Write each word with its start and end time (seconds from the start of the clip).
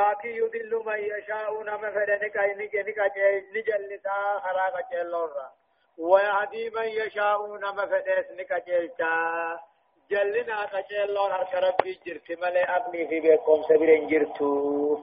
ولكن 0.00 0.28
يضل 0.28 0.82
من 0.86 0.98
يشاء 0.98 1.62
نما 1.62 1.90
فدنك 1.90 2.36
نك 2.36 2.98
نجلسا 3.54 4.40
خراق 4.44 4.74
جلورا 4.92 5.52
ويهدي 5.98 6.70
من 6.70 6.88
يشاء 6.88 7.46
نما 7.46 7.86
فدس 7.86 8.30
نك 8.38 8.52
جلتا 8.66 9.60
جلنا 10.10 10.64
قجلون 10.64 11.32
هرك 11.32 11.54
ربي 11.54 12.00
جرت 12.06 12.38
ملي 12.40 12.64
أبني 12.64 13.08
في 13.08 13.20
بيكم 13.20 13.62
سبيل 13.68 14.08
جرتو 14.08 14.98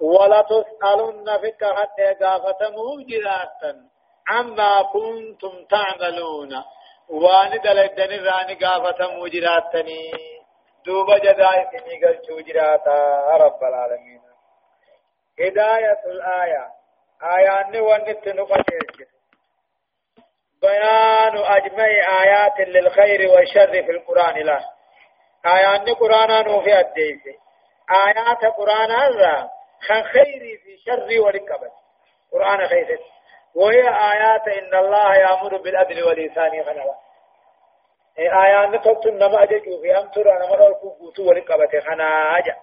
ولا 0.00 0.40
تسألن 0.42 1.38
فيك 1.40 1.64
حتى 1.64 2.14
قافة 2.24 2.70
موجراتا 2.70 3.72
عما 4.28 4.82
كنتم 4.82 5.64
تعملون 5.64 6.52
وان 7.08 7.50
دلدن 7.64 8.12
راني 8.26 8.54
قافة 8.54 9.14
موجراتني 9.14 10.35
دوبا 10.86 11.18
جزائي 11.18 11.66
سني 11.72 12.06
قلتو 12.06 12.40
جراتا 12.40 13.36
رب 13.36 13.64
العالمين 13.64 14.20
هداية 15.40 16.00
الآية 16.06 16.66
آيان 17.22 17.80
ونت 17.80 18.28
نقشيش 18.28 19.08
بيان 20.62 21.36
أجمع 21.36 21.84
آيات 22.22 22.60
للخير 22.68 23.30
والشر 23.30 23.72
في 23.72 23.90
القرآن 23.90 24.34
لا۔ 24.38 24.60
آيات 25.46 25.88
القرآن 25.88 26.62
في 26.64 26.80
الديس 26.80 27.22
آيات 28.06 28.44
القرآن 28.44 28.90
هذا 28.90 29.50
خن 29.88 30.02
خير 30.02 30.60
في 30.64 30.76
شر 30.86 31.20
ولكبت 31.20 31.72
قرآن 32.32 32.68
خير 32.68 32.98
وهي 33.54 33.82
آيات 33.88 34.48
إن 34.48 34.74
الله 34.74 35.16
يأمر 35.16 35.56
بالعدل 35.56 36.02
والإحسان 36.04 36.64
خنوا 36.64 36.94
آيات 38.18 38.68
نتوت 38.68 39.06
نما 39.06 39.42
أججو 39.42 39.80
في 39.82 39.98
أمتر 39.98 40.36
أنا 40.36 40.46
مرة 40.50 40.66
الكوكوت 40.68 41.18
ولكبت 41.18 41.82
خنا 41.86 42.38
أجا 42.38 42.56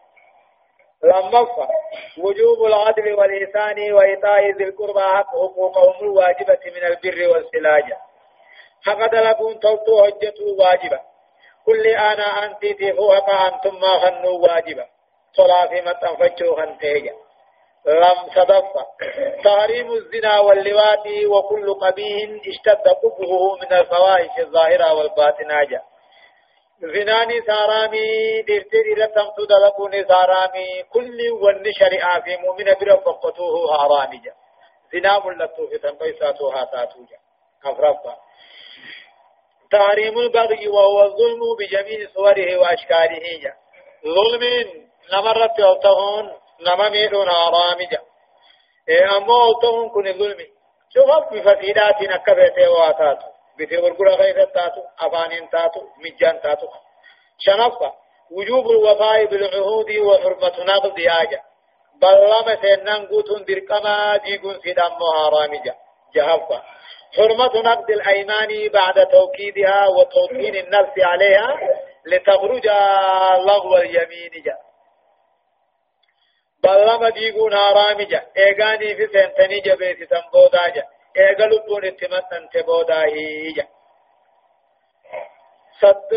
لما 1.03 1.47
وجوب 2.17 2.65
العدل 2.65 3.13
والإحسان 3.13 3.93
وإيتاء 3.93 4.51
ذي 4.57 4.63
القربى 4.63 4.99
حقوقهم 5.01 6.05
الواجبة 6.05 6.59
من 6.65 6.83
البر 6.83 7.29
والسلاجة 7.33 7.97
فقد 8.85 9.15
لكم 9.15 9.53
توتو 9.53 10.03
حجة 10.03 10.33
واجبة 10.59 10.99
كل 11.65 11.87
أنا 11.87 12.45
أنت 12.45 12.65
تفوهك 12.65 13.29
أنتم 13.29 13.79
ما 13.79 13.99
خنوا 13.99 14.39
واجبة 14.39 14.85
صلاة 15.33 15.67
في 15.67 15.81
متنفجوا 15.81 16.55
خنتيجا 16.55 17.13
لم 17.85 18.29
صدف 18.35 18.63
تحريم 19.43 19.91
الزنا 19.91 20.39
واللوات 20.39 21.07
وكل 21.25 21.73
قبيح 21.73 22.29
اشتد 22.47 22.87
قبه 22.87 23.55
من 23.55 23.73
الفواحش 23.73 24.39
الظاهرة 24.39 24.93
والباطنة 24.93 25.63
زناني 26.81 27.41
سارامي 27.41 28.41
ديرتي 28.41 28.81
إلى 28.93 29.07
تمتو 29.07 29.45
دلقوني 29.45 30.03
سارامي 30.03 30.83
كل 30.93 31.31
ون 31.31 31.73
شريعة 31.79 32.21
في 32.21 32.37
مؤمن 32.37 32.67
حرامي 33.77 34.17
جا 34.17 34.33
زنا 34.93 35.19
ملتو 35.25 35.67
في 35.67 35.77
تنقيساتو 35.77 36.49
هاتاتو 36.49 36.99
جا 37.09 37.17
أفرفا 37.71 38.17
تحريم 39.71 40.17
البغي 40.17 40.67
وهو 40.67 41.01
الظلم 41.03 41.41
بجميع 41.59 42.07
صوره 42.15 42.57
وأشكاله 42.57 43.53
ظلم 44.05 44.43
نمرت 45.13 45.59
أوتهون 45.59 46.42
نمميرون 46.67 47.29
حرامي 47.29 47.85
جا 47.85 47.99
إيه 48.89 49.17
أمو 49.17 49.41
أوتهون 49.43 49.89
كن 49.89 50.13
ظلمي 50.19 50.47
شوف 50.93 51.33
بفسيدات 51.33 52.01
نكبته 52.01 52.69
واتاتو 52.69 53.27
بيتي 53.57 53.77
ورغرا 53.77 54.15
غير 54.15 54.45
تاتو 54.45 54.81
افانين 54.99 55.49
تاتو 55.49 55.81
مجان 56.03 56.41
تاتو 56.41 56.67
شنفة 57.39 57.93
وجوب 58.31 58.71
الوفاء 58.71 59.25
بالعهود 59.25 59.91
وحرمة 59.97 60.55
نقض 60.59 60.99
آجا 61.21 61.39
بلما 62.01 62.55
سنن 62.61 63.07
قوتون 63.07 63.45
درقما 63.45 64.17
ديقون 64.17 64.59
سيدام 64.63 64.91
مهارامجا 64.99 65.75
جهفة 66.15 66.63
حرمة 67.17 67.61
نقض 67.69 67.89
الأيمان 67.91 68.69
بعد 68.73 69.07
توكيدها 69.07 69.87
وتوطين 69.87 70.55
النفس 70.55 70.93
عليها 70.97 71.57
لتخرج 72.05 72.67
لغو 73.47 73.77
اليمين 73.77 74.31
جا 74.45 74.57
بلما 76.63 77.09
ديقون 77.09 77.53
هارامجا 77.53 78.21
ايغاني 78.37 78.95
في 78.95 79.07
سنتني 79.07 79.59
جبيت 79.59 80.09
تنبودا 80.09 80.67
جا 80.75 80.83
ايغا 81.17 81.45
لبون 81.45 81.85
اتمتن 81.85 82.49
تبودا 82.53 83.03
هيجا 83.05 83.67
صد 85.81 86.09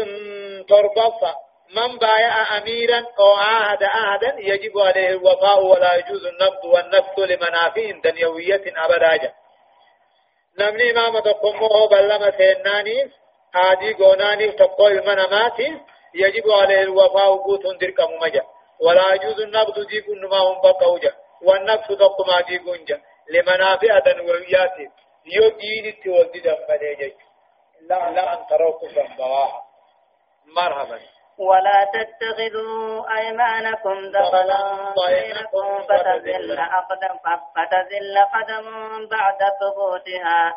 تربصة 0.69 1.35
من 1.77 1.99
بايع 1.99 2.59
أميرا 2.59 3.05
أو 3.19 3.33
عاهد 3.33 3.83
أحدا 3.83 4.35
يجب 4.39 4.79
عليه 4.79 5.09
الوفاء 5.09 5.65
ولا 5.65 5.95
يجوز 5.95 6.27
النبض 6.27 6.65
والنفس 6.65 7.19
لمنافع 7.19 7.91
دنيوية 8.05 8.63
أبدا 8.77 9.33
نمني 10.59 10.93
ما 10.93 11.11
متقمه 11.11 11.89
بلما 11.89 12.31
سيناني 12.31 13.11
آدي 13.55 13.93
قوناني 13.95 14.49
تقوى 14.49 14.93
المنامات 14.93 15.59
يجب 16.15 16.51
عليه 16.51 16.81
الوفاء 16.81 17.37
قوت 17.37 17.67
درك 17.81 18.01
ممجا 18.01 18.43
ولا 18.81 19.15
يجوز 19.15 19.41
النبض 19.41 19.87
دي 19.87 20.01
كن 20.01 20.21
ما 20.31 20.39
هم 20.39 20.61
بقوجا 20.61 21.13
والنفس 21.43 21.89
تقوى 21.89 22.27
ما 22.27 22.41
دي 22.41 22.59
كنجا 22.59 23.01
لمنافع 23.31 23.99
دنيويات 23.99 24.77
يو 25.27 25.49
دين 25.49 25.87
التوزي 25.87 26.41
دفنه 26.41 27.13
لا 27.81 28.11
لا 28.11 28.33
أن 28.33 28.47
تروا 28.47 28.79
كفرا 28.81 29.17
بواها 29.19 29.63
مرحبا. 30.57 31.01
ولا 31.39 31.91
تتخذوا 31.95 33.17
أيمانكم 33.19 34.11
دخلا 34.11 34.95
بينكم 35.07 35.83
فتزل 35.83 36.59
أقدم 36.59 37.17
فتزل 37.57 38.19
قدم 38.35 38.67
بعد 39.09 39.39
ثبوتها. 39.61 40.55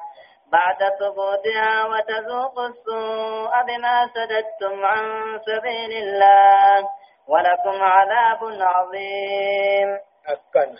بعد 0.51 0.93
ثبوتها 0.99 1.85
وتذوقوا 1.85 2.67
السوء 2.67 3.51
بما 3.67 4.09
سددتم 4.15 4.85
عن 4.85 5.39
سبيل 5.45 5.91
الله. 6.03 6.89
ولكم 7.29 7.83
عذاب 7.83 8.41
عظيم. 8.61 9.99
أكن. 10.27 10.75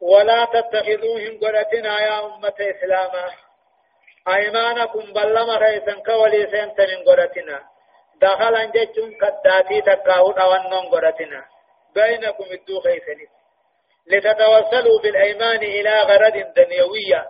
ولا 0.00 0.44
تتخذوهم 0.44 1.40
قرتنا 1.42 2.00
يا 2.00 2.24
أمة 2.24 2.58
إسلاما. 2.60 3.30
أيمانكم 4.28 5.12
بلما 5.12 5.56
رئيسا 5.56 6.02
كولي 6.06 6.46
سنتن 6.46 7.04
قرتنا 7.06 7.62
دخلا 8.20 8.64
جتون 8.64 9.10
كداتي 9.20 9.80
تكاو 9.80 10.32
دوانون 10.32 10.86
قرتنا 10.88 11.44
بينكم 11.94 12.44
الدو 12.44 12.80
خيسني 12.80 13.26
لتتوصلوا 14.06 15.00
بالأيمان 15.02 15.62
إلى 15.62 15.90
غرض 15.90 16.52
دنيوية. 16.56 17.28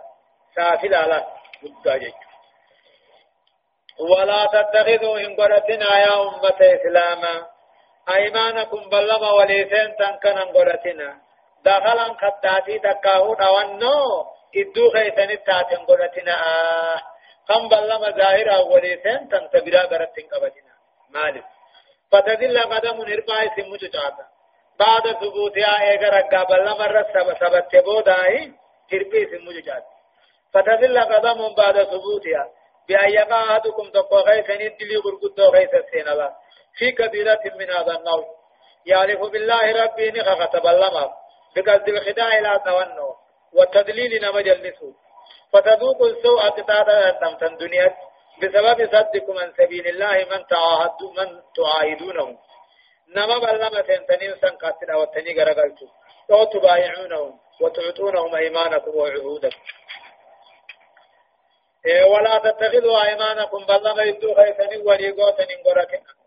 سافل 0.55 0.95
على 0.95 1.27
مدى 1.63 2.13
ولا 3.99 4.45
تتخذوا 4.45 5.19
إن 5.19 5.35
قرتنا 5.35 5.97
يا 5.97 6.21
أمة 6.21 6.59
إسلاما. 6.61 7.52
أيمانكم 8.09 8.89
بلما 8.89 9.31
وليسين 9.31 9.95
تنكنا 9.95 10.43
قرتنا 10.55 11.17
دخلا 11.65 12.07
كداتي 12.21 12.79
تكاو 12.79 13.33
دوانو 13.33 14.25
إدو 14.55 14.89
خيسني 14.93 15.37
تاتن 15.37 15.85
قرتنا 15.85 16.33
آه. 16.33 17.01
كم 17.47 17.69
بلما 17.69 18.09
ظاهرا 18.09 18.57
وليسين 18.57 19.29
تنتبرا 19.29 19.81
قرتن 19.91 20.25
قبتنا 20.31 20.73
مالك. 21.09 21.45
فتدل 22.11 22.57
قدم 22.59 22.97
نرفع 23.09 23.55
سمو 23.55 23.75
جاتا. 23.75 24.25
بعد 24.79 25.05
ثبوتها 25.21 25.81
إيغا 25.81 26.09
رقا 26.09 26.43
بلا 26.43 26.73
مرة 26.73 27.07
سبت 27.41 27.75
بوداي 27.85 28.51
تربي 28.89 29.21
سمو 29.31 29.51
جاتا. 29.51 29.93
فتدل 30.53 30.99
قدم 30.99 31.39
بعد 31.55 31.83
ثبوتها 31.83 32.43
بأن 32.87 33.09
يقع 33.09 33.43
أحدكم 33.51 33.89
تقوى 33.89 34.21
غيثا 34.21 34.53
يدلي 34.53 34.97
غرقود 34.97 35.39
غيث 35.41 35.73
السينلا 35.73 36.33
في 36.77 36.91
كبيرة 36.91 37.41
من 37.55 37.69
هذا 37.69 37.97
النوع. 37.97 38.25
يعرف 38.85 39.19
بالله 39.31 39.83
ربي 39.83 40.11
نخخ 40.11 40.49
تبلما 40.49 41.13
بقصد 41.55 41.89
الخداع 41.89 42.39
لا 42.39 42.57
تونو. 42.57 43.15
والتدليل 43.53 44.21
نمجلسه 44.25 44.93
فتذوق 45.53 46.01
السوء 46.01 46.41
قطاعة 46.49 46.89
أنتم 47.29 47.45
الدنيا 47.45 47.95
بسبب 48.41 48.89
صدكم 48.91 49.37
عن 49.37 49.53
سبيل 49.57 49.87
الله 49.87 50.15
من 50.31 50.47
تعاهد 50.47 51.01
من 51.17 51.41
تعاهدونه. 51.55 52.37
نما 53.15 53.37
بلما 53.37 53.81
تنتنين 53.81 54.35
سن 54.41 54.49
قاتل 54.49 54.93
وتني 54.93 55.39
غرغلتو 55.39 55.87
أو 56.31 56.43
تبايعونهم 56.43 57.39
وتعطونهم 57.61 58.35
أيمانكم 58.35 58.95
وعهودكم. 58.95 59.61
إيه 61.85 62.03
ولا 62.03 62.37
تتخذوا 62.37 63.03
أيمانكم 63.07 63.65
بلما 63.65 64.03
يدو 64.03 64.35
خيثني 64.35 64.77
وليغوتني 64.77 65.55
غركنا 65.65 66.22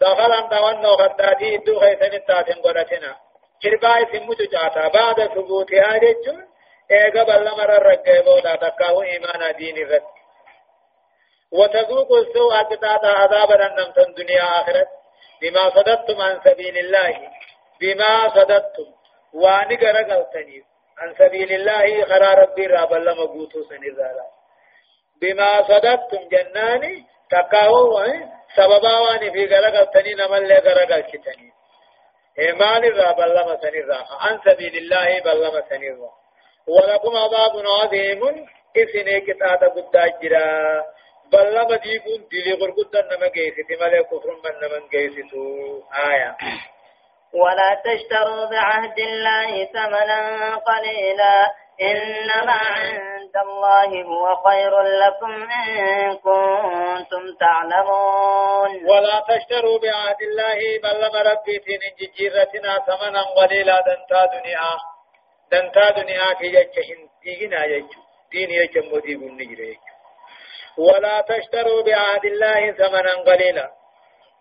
دخلا 0.00 0.40
دوانو 0.40 0.92
غدادي 1.00 1.54
يدو 1.54 1.80
خيثني 1.80 2.18
تاتن 2.18 2.60
غركنا 2.64 3.16
كرباي 3.62 4.06
سموتو 4.12 4.44
جاتا. 4.44 4.88
بعد 4.88 5.26
ثبوتها 5.34 5.98
جتون 5.98 6.46
ايغا 6.90 7.22
بلما 7.22 7.64
ررقه 7.64 8.20
بودا 8.20 8.54
تكاو 8.56 9.02
ايمان 9.02 9.56
دين 9.56 9.76
الرد 9.76 10.02
وتذوقوا 11.52 12.18
السوء 12.18 12.54
قطعة 12.54 13.04
عذابا 13.04 13.66
أنم 13.66 13.92
الدنيا 13.98 14.42
آخرة 14.42 14.86
بما 15.42 15.70
صددتم 15.70 16.20
عن 16.20 16.40
سبيل 16.44 16.78
الله 16.78 17.30
بما 17.80 18.28
صددتم. 18.28 18.88
واني 19.32 19.76
غرقلتني 19.76 20.62
عن 20.98 21.14
سبيل 21.18 21.52
الله 21.52 22.04
خرى 22.04 22.34
ربي 22.42 22.66
راب 22.66 22.92
الله 22.94 23.14
مبوتو 23.14 23.62
سنرالا 23.62 24.26
بما 25.22 25.62
صددتم 25.62 26.28
جناني 26.28 27.06
تقاو 27.30 28.04
سببا 28.56 28.98
واني 28.98 29.30
في 29.30 29.46
غرقلتني 29.46 30.14
نمال 30.14 30.48
لي 30.48 30.54
غرقلتني 30.54 31.52
إيمان 32.38 32.84
الراب 32.84 33.20
الله 33.20 33.56
سنرالا 33.62 33.98
عن 34.20 34.40
سبيل 34.44 34.74
الله 34.76 35.20
بالله 35.24 35.54
سنرالا 35.70 36.10
ولكم 36.68 37.16
عذاب 37.16 37.54
عظيم. 37.66 38.22
إسنه 38.76 39.18
كتاب 39.18 39.60
قد 39.64 39.96
أجرا 39.96 40.84
بل 41.32 41.54
لما 41.54 41.76
ديبون 41.76 42.20
دلي 42.32 42.52
غرقود 42.60 42.96
نما 42.96 43.28
جيسي. 43.28 43.76
مالي 43.80 44.02
كفر 44.02 44.30
من 44.44 44.54
نما 44.62 44.88
جيسي 44.92 45.22
آية. 46.10 46.36
ولا 47.34 47.70
تشتروا 47.84 48.44
بعهد 48.50 48.98
الله 48.98 49.64
ثمنا 49.64 50.20
قليلا. 50.56 51.36
إنما 51.90 52.52
عند 52.52 53.09
الله 53.36 54.02
هو 54.02 54.36
خير 54.36 54.82
لكم 54.82 55.32
إن 55.52 56.16
كنتم 56.16 57.22
تعلمون. 57.40 58.86
ولا 58.90 59.24
تشتروا 59.28 59.78
بعهد 59.78 60.20
الله 60.22 60.58
بل 60.82 61.00
لما 61.00 61.22
ربيتين 61.32 61.80
جيرتنا 62.16 62.78
ثمنا 62.86 63.22
قليلا 63.22 63.76
دنتا 63.86 64.26
دنيا. 64.26 64.70
دنتا 65.52 66.02
دنيا 66.02 66.32
كي 66.32 66.46
يجهن 66.46 67.08
دينا 67.22 67.64
يجو 67.64 68.00
دين 68.32 68.50
يجمو 68.50 68.98
ديبون 68.98 69.32
نجر 69.36 69.60
يجو 69.60 69.90
ولا 70.78 71.20
تشتروا 71.20 71.82
بعهد 71.82 72.24
الله 72.24 72.72
ثمنا 72.72 73.14
قليلا. 73.14 73.70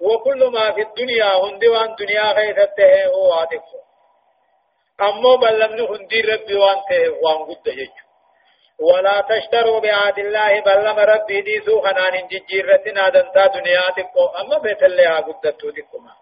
وكل 0.02 0.52
ما 0.54 0.72
في 0.72 0.82
الدنيا 0.82 1.32
هندي 1.44 1.68
وان 1.68 1.96
دنيا 1.96 2.34
خيثته 2.34 3.06
هو 3.06 3.34
عاطف 3.34 3.64
أمو 5.02 5.38
بلمن 5.38 5.80
هندي 5.80 6.22
ربي 6.22 6.56
وان 6.56 6.80
ته 6.90 7.10
وان 7.24 7.40
قد 7.46 7.68
يجو 7.68 8.09
ولا 8.82 9.22
تشتروا 9.30 9.80
بعهد 9.80 10.20
الله 10.20 10.60
بلم 10.62 11.00
ربي 11.00 11.42
دي 11.42 11.62
سو 11.66 11.82
خنان 11.82 12.28
ججيرتنا 12.28 13.10
دنتا 13.10 13.48
دنيا 13.48 13.90
تكو 13.98 14.26
أما 14.26 14.58
بيت 14.58 14.84
الله 14.84 15.20
قدتو 15.20 15.70
تكما 15.70 16.14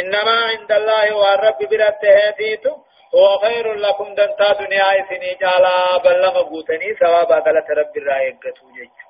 إنما 0.00 0.36
عند 0.50 0.72
الله 0.72 1.16
والرب 1.16 1.58
برته 1.70 2.30
ديتو 2.38 2.76
هو 3.14 3.38
خير 3.38 3.74
لكم 3.74 4.14
دنتا 4.14 4.52
دنيا 4.52 5.06
سني 5.08 5.34
جالا 5.40 5.98
بلم 6.04 6.36
قوتني 6.50 6.94
ثواب 7.00 7.32
غلط 7.32 7.68
رب 7.80 7.96
الرائقتو 7.96 8.66
جيجو 8.76 9.06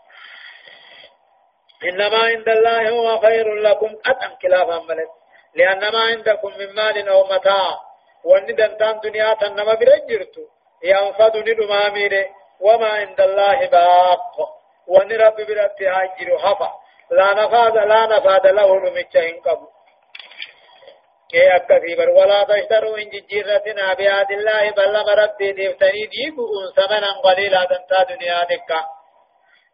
إنما 1.84 2.18
عند 2.18 2.48
الله 2.48 2.90
هو 2.90 3.18
خير 3.18 3.54
لكم. 3.54 3.90
أتم 4.06 4.34
كلافا 4.42 4.78
ملت 4.88 5.10
لأن 5.54 5.92
ما 5.92 6.00
عندكم 6.00 6.52
من 6.58 6.74
مال 6.74 7.08
أو 7.08 7.24
متاع. 7.24 7.80
وأن 8.24 8.46
دنتان 8.46 9.00
دنيا 9.00 9.34
تنما 9.34 9.74
برجرتو. 9.74 10.44
ينفد 10.84 11.36
ندما 11.36 11.88
ميري. 11.88 12.26
وما 12.60 12.88
عند 12.88 13.20
الله 13.20 13.66
باق. 13.66 14.34
وأن 14.88 15.12
رب 15.12 15.36
برت 15.36 15.82
هاجر 15.82 16.38
حفا. 16.38 16.70
لا 17.10 17.34
نفاد 17.34 17.76
لا 17.76 18.06
نفاد 18.06 18.46
له 18.46 18.76
نمتشهن 18.76 19.40
قبل. 19.40 19.66
كي 21.30 21.56
أكثيبر 21.56 22.10
ولا 22.10 22.44
تشتروا 22.44 22.98
إن 22.98 23.08
ججيرتنا 23.08 23.94
بياد 23.94 24.30
الله. 24.30 24.70
بل 24.70 25.18
ربي 25.18 25.52
ديفتني 25.52 26.06
ديبؤون 26.06 26.72
ثمنا 26.76 27.10
قليلا 27.24 27.64
دنتا 27.64 28.02
دنيا 28.02 28.44
دكا. 28.44 28.80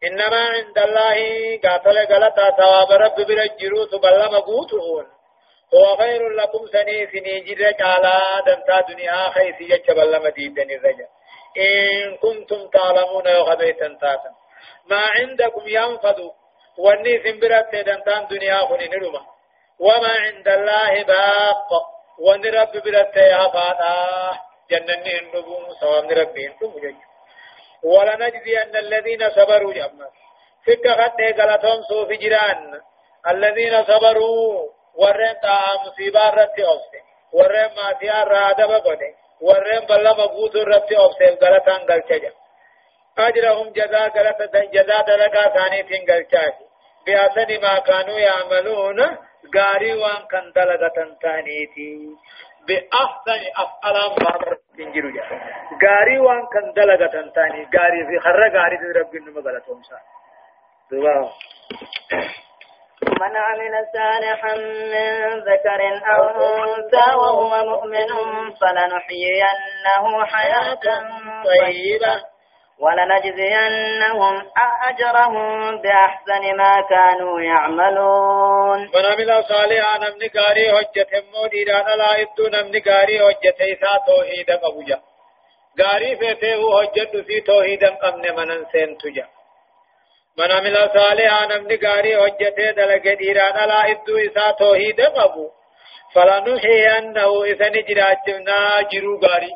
إنما 0.05 0.49
عند 0.49 0.79
الله 0.79 1.17
قاتل 1.64 1.99
غلطا. 2.12 2.50
ثواب 2.50 2.93
رب 2.93 3.17
برجرو 3.17 3.84
تبلم 3.84 4.34
قوتهون. 4.38 5.06
هو 5.75 5.96
خير 5.96 6.29
لكم 6.29 6.67
سني 6.73 7.06
سني 7.06 7.40
جرج 7.40 7.82
على 7.82 8.20
دنتا 8.46 8.81
دنيا 8.81 9.31
خيس 9.31 9.61
يجب 9.61 9.94
بلم 9.94 10.29
ديدن 10.29 10.70
الرجل 10.70 11.06
إن 11.56 12.16
كنتم 12.16 12.69
تعلمون 12.69 13.37
وغبيتا 13.37 13.99
تاتا 14.00 14.31
ما 14.87 15.02
عندكم 15.16 15.62
ينفذ 15.66 16.19
واني 16.78 17.22
سنبرت 17.22 17.75
دنتان 17.75 18.26
دنيا 18.26 18.56
خني 18.56 18.88
نرمى 18.88 19.20
وما 19.78 20.12
عند 20.25 20.49
الله 20.49 21.02
باق. 21.02 21.70
وأن 22.19 22.44
رب 22.44 22.72
برت 22.72 23.16
يا 23.16 23.50
جنني 24.70 25.19
النبوم 25.19 25.64
سوام 25.81 26.10
ربي 26.10 26.46
أنتم 26.46 26.72
جيجو 26.81 26.99
ولنجزين 27.82 28.76
الذين 28.76 29.31
صبروا 29.31 29.72
جمع 29.72 30.08
فك 30.66 30.88
خد 30.88 31.20
غلطهم 31.40 31.82
سوف 31.82 32.08
جيران. 32.08 32.81
الذين 33.26 33.84
صبروا. 33.84 34.69
ورن 34.94 35.40
تا 35.43 35.58
مصيبة 35.87 36.31
رت 36.31 36.58
اوسه 36.60 37.02
ورن 37.32 37.70
ما 37.76 37.93
تيار 37.93 38.28
رادب 38.28 38.70
ورن 39.46 39.86
بلا 39.88 40.12
مبوت 40.20 40.56
رت 40.56 40.92
اوسه 40.92 41.30
غلطان 41.42 41.80
غلچجا 41.90 42.32
اجرهم 43.18 43.68
جزاء 43.78 44.08
غلط 44.16 44.40
جزاء 44.74 45.02
دلقا 45.08 45.44
ثاني 45.56 45.82
تين 45.82 46.02
غلچاجي 46.10 46.64
بأسن 47.06 47.50
ما 47.62 47.78
كانوا 47.78 48.18
يعملون 48.18 49.00
غاري 49.56 49.92
وان 50.02 50.22
كان 50.30 50.52
دلقا 50.56 51.04
ثانيتي 51.22 51.92
بأحسن 52.68 53.42
أفعال 53.56 53.96
مرة 54.24 54.58
تنجرو 54.78 55.10
جا 55.10 55.24
غاري 55.84 56.18
وان 56.18 56.46
كان 56.52 56.72
دلغة 56.76 57.06
تنتاني 57.06 57.68
غاري 57.74 58.06
في 58.06 58.20
خرى 58.24 58.48
غاري 58.56 58.76
ربي 58.76 59.18
نمو 59.18 59.40
غلطهم 59.40 59.82
سا 59.82 59.98
من 63.08 63.37
عمل 63.37 63.87
صالحا 63.94 64.54
من 64.56 65.40
ذكر 65.40 65.81
أو 66.14 66.25
أنثى 66.64 67.16
وهو 67.16 67.64
مؤمن 67.64 68.08
فلنحيينه 68.60 70.25
حياة 70.25 70.81
طيبة 71.44 72.22
ولنجزينهم 72.78 74.43
أجرهم 74.88 75.76
بأحسن 75.82 76.56
ما 76.56 76.81
كانوا 76.90 77.40
يعملون. 77.40 78.81
من 78.81 79.05
عمل 79.12 79.44
صالحا 79.44 79.98
نمني 79.98 80.28
قاري 80.28 80.72
حجة 80.76 81.22
مودي 81.34 81.64
رانا 81.64 81.96
لا 81.96 82.16
يبدو 82.16 82.48
نمني 82.48 82.78
قاري 82.78 83.19
حجة 83.19 83.55
إيسا 83.60 83.98
توحيدا 84.06 84.56
قبوجا 84.56 85.00
قاري 85.78 86.16
فيته 86.16 86.81
حجة 86.81 87.22
في 87.22 87.40
توحيدا 87.40 87.88
قمن 87.88 88.37
من 88.37 88.64
سين 88.72 88.98
من 90.38 90.50
عمل 90.52 90.76
صالحا 90.94 91.46
نمني 91.46 91.76
قاري 91.76 92.17
حجة 92.17 92.70
دلق 92.70 93.14
ديرانا 93.19 93.67
لا 93.67 93.87
يبدو 93.87 94.17
إيسا 94.19 94.50
توحيدا 94.50 95.08
قبو 95.08 95.50
فلنحيينه 96.14 97.44
إذا 97.44 97.69
نجراتنا 97.69 98.58
جرو 98.93 99.19
قاري 99.24 99.53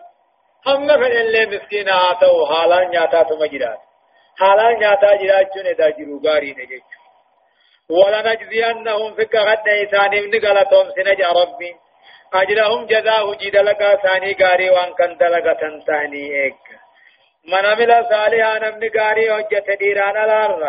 هم 0.67 0.89
فلله 0.89 1.47
مسكين 1.47 1.89
آتو 1.89 2.47
حالا 2.47 2.89
نياتا 2.89 3.23
تم 3.23 3.45
جرات 3.53 3.81
حالا 4.41 4.79
نياتا 4.79 5.17
جرات 5.21 5.47
چون 5.55 5.67
ادا 5.67 5.89
جرو 5.91 6.21
غاري 6.27 6.51
نجج 6.59 6.87
ولنجزينهم 7.91 9.15
فك 9.15 9.35
غد 9.35 9.69
إسان 9.69 10.15
ابن 10.19 10.47
غلطهم 10.47 10.87
سنج 10.97 11.21
ربي 11.41 11.77
أجرهم 12.35 12.87
جزاء 12.87 13.35
جد 13.35 13.57
لك 13.57 14.01
ثاني 14.03 14.37
غاري 14.41 14.71
وان 14.71 14.93
كنت 14.93 15.23
لك 15.23 15.61
تنتاني 15.61 16.25
ايك 16.43 16.66
من 17.53 17.67
عمل 17.67 18.07
صالحا 18.11 18.59
نمن 18.59 18.91
غاري 18.97 19.31
وجت 19.31 19.71
ديران 19.81 20.17
الأرض 20.25 20.63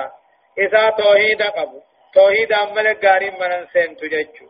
إذا 0.57 0.89
توحيد 0.89 1.41
قبو 1.41 1.79
توحيد 2.13 2.53
عمل 2.53 2.87
غاري 3.05 3.29
منن 3.31 3.65
سنتو 3.73 4.07
ججو 4.13 4.47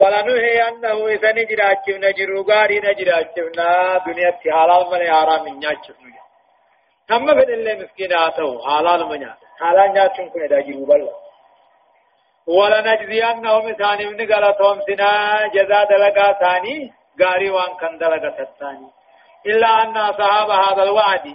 فلنهي 0.00 0.68
أنه 0.68 1.08
إذا 1.14 1.32
نجراچف 1.32 1.96
نجرو 2.04 2.42
غاري 2.50 2.78
نجراچفنا 2.80 3.68
دنيا 4.06 4.32
حلال 4.56 4.82
من 4.92 5.00
حرام 5.12 5.44
نياچف 5.48 5.96
نجا 6.04 6.24
هم 7.10 7.26
فد 7.40 7.50
اللي 7.50 7.74
مسكين 7.80 8.12
آتو 8.12 8.50
حلال 8.68 9.00
من 9.10 9.20
حلال 9.60 9.92
نياچن 9.92 10.28
كن 10.32 10.46
دا 10.52 10.60
جرو 10.60 10.84
بل 10.90 11.02
ولنجزينهم 12.46 13.72
ثاني 13.72 14.04
من 14.06 14.32
غلطهم 14.32 14.80
سنا 14.86 15.10
جزاء 15.54 15.84
دلقا 15.90 16.32
ثاني 16.32 16.92
غاري 17.22 17.50
وان 17.50 17.72
كان 17.80 17.98
ثاني 18.60 18.88
إلا 19.46 19.82
أن 19.82 19.96
أصحاب 19.96 20.50
هذا 20.50 20.82
الوعد 20.82 21.26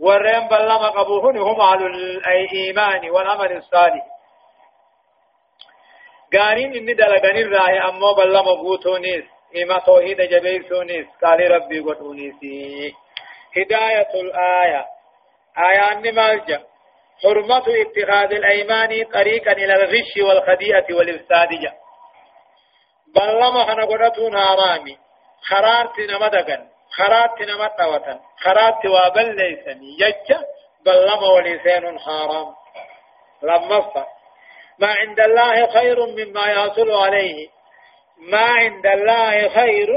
ورين 0.00 0.48
بلما 0.48 0.88
قبوهن 0.88 1.38
هم 1.38 1.60
أهل 1.60 1.86
الإيمان 1.86 3.10
والعمل 3.10 3.56
الصالح. 3.56 4.04
غارين 6.34 6.74
إني 6.74 6.94
دلغن 6.94 7.36
الراه 7.36 7.88
أمو 7.88 8.14
بلا 8.14 8.42
مبوتونيس 8.42 9.24
إما 9.62 9.78
توحيد 9.78 10.20
جبيسونيس 10.20 11.06
قال 11.22 11.50
ربي 11.50 11.80
قطونيسي 11.80 12.92
هداية 13.56 14.20
الآية. 14.20 14.86
آية 15.58 15.92
أني 15.92 16.12
مالجا. 16.12 16.62
حرمة 17.22 17.64
اتخاذ 17.68 18.32
الأيمان 18.32 19.04
طريقا 19.04 19.52
إلى 19.52 19.74
الغش 19.74 20.16
والخديئة 20.16 20.94
والإفساد 20.94 21.48
جا. 21.48 21.72
بلا 23.14 23.50
ما 23.50 23.64
خنا 23.64 23.84
قطون 23.84 24.36
هرامي 24.36 24.98
خرارت 25.48 25.98
نمدقن 27.00 27.40
خرارت 27.40 27.40
نمتوتا 27.40 28.20
خرارت 28.38 28.86
وابل 28.86 29.36
ليسني. 29.36 29.96
يجا 30.00 30.40
بلا 30.84 31.20
ما 31.20 31.28
ولسان 31.28 31.98
حرام 31.98 32.54
لما 33.42 34.06
ما 34.78 34.94
عند 35.00 35.20
الله 35.20 35.66
خير 35.66 36.06
مما 36.06 36.46
يحصل 36.46 36.90
عليه. 36.90 37.48
ما 38.18 38.44
عند 38.44 38.86
الله 38.86 39.48
خير 39.48 39.88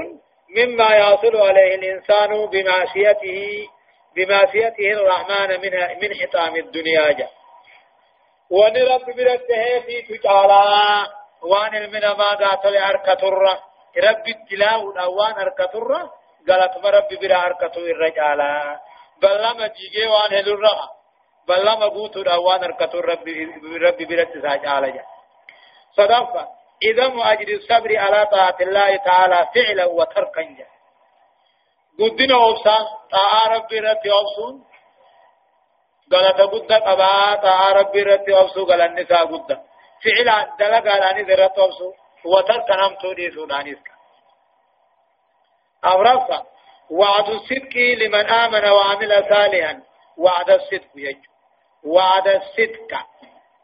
مما 0.57 0.95
يصل 0.95 1.37
عليه 1.37 1.75
الإنسان 1.75 2.45
بمعصيته 2.45 3.67
بمعصيته 4.15 4.91
الرحمن 4.91 5.61
من 5.61 5.71
من 6.01 6.15
حطام 6.15 6.55
الدنيا 6.55 7.11
جا. 7.11 7.27
ونرب 8.49 9.05
برته 9.05 9.79
في 9.79 10.01
تجالا 10.01 11.07
وان 11.43 11.75
المنا 11.75 12.13
ما 12.13 12.29
ذات 12.39 12.65
لأركتر 12.65 13.33
رب 13.97 14.27
التلاو 14.27 14.93
وان 15.17 15.33
أركتر 15.33 16.09
قالت 16.49 16.85
رب 16.85 17.09
برا 17.21 17.37
أركتو 17.47 17.79
الرجالا 17.79 18.79
بل 19.21 19.41
لما 19.43 19.67
جيجي 19.67 20.07
وان 20.07 20.33
هلو 20.37 20.55
بل 21.47 21.61
لما 21.61 21.85
قوتو 21.85 22.19
وان 22.45 22.63
أركتر 22.63 23.05
رب 23.05 23.27
رب 23.85 23.99
برا 24.09 24.23
تساجالا 24.23 24.87
جا 24.95 25.03
صدفة 25.97 26.47
إذا 26.83 27.05
أجر 27.31 27.47
الصبر 27.47 27.97
على 27.97 28.25
طاعة 28.25 28.57
الله 28.61 28.95
تعالى 28.95 29.47
فعلا 29.55 29.85
وتركا 29.85 30.41
جا 30.41 30.67
قدنا 31.99 32.49
أبسا 32.49 32.77
طاعة 33.11 33.55
ربي 33.55 33.79
رتي 33.79 34.09
أبسون 34.11 34.65
غلط 36.13 36.41
قد 36.41 36.73
قبا 36.73 37.35
طاعة 37.35 37.73
ربي 37.73 38.03
رتي 38.03 38.39
أبسو 38.41 38.63
غل 38.63 38.81
النساء 38.81 39.25
قد 39.25 39.61
فعلا 40.03 40.55
دلق 40.59 40.85
على 40.93 41.23
نذر 41.23 41.45
أبسو 41.45 41.93
وتركا 42.25 42.75
نمتو 42.75 43.13
دي 43.13 43.29
سودانيس 45.83 45.95
أمرفا 45.95 46.43
وعد 46.89 47.29
الصدق 47.29 47.77
لمن 47.77 48.25
آمن 48.25 48.69
وعمل 48.69 49.25
صالحا. 49.29 49.81
وعد 50.17 50.49
الصدق 50.49 50.91
يجو. 50.95 51.31
وعد 51.85 52.27
الصدق. 52.27 52.99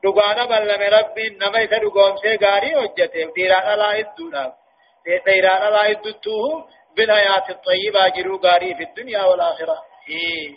دغانا 0.03 0.45
بلم 0.45 0.81
ربي 0.99 1.29
نما 1.29 1.59
يت 1.59 1.73
دغوم 1.73 2.17
سي 2.17 2.37
غاري 2.45 2.75
وجته 2.75 3.31
ديرا 3.35 3.75
لا 3.75 3.93
يدونا 3.93 4.53
ديرا 5.25 5.69
لا 5.69 5.85
يدتوه 5.85 6.67
بالحياة 6.97 7.49
الطيبة 7.49 8.07
جرو 8.07 8.39
غاري 8.45 8.75
في 8.75 8.83
الدنيا 8.83 9.23
والآخرة. 9.23 9.77
إيه. 10.09 10.55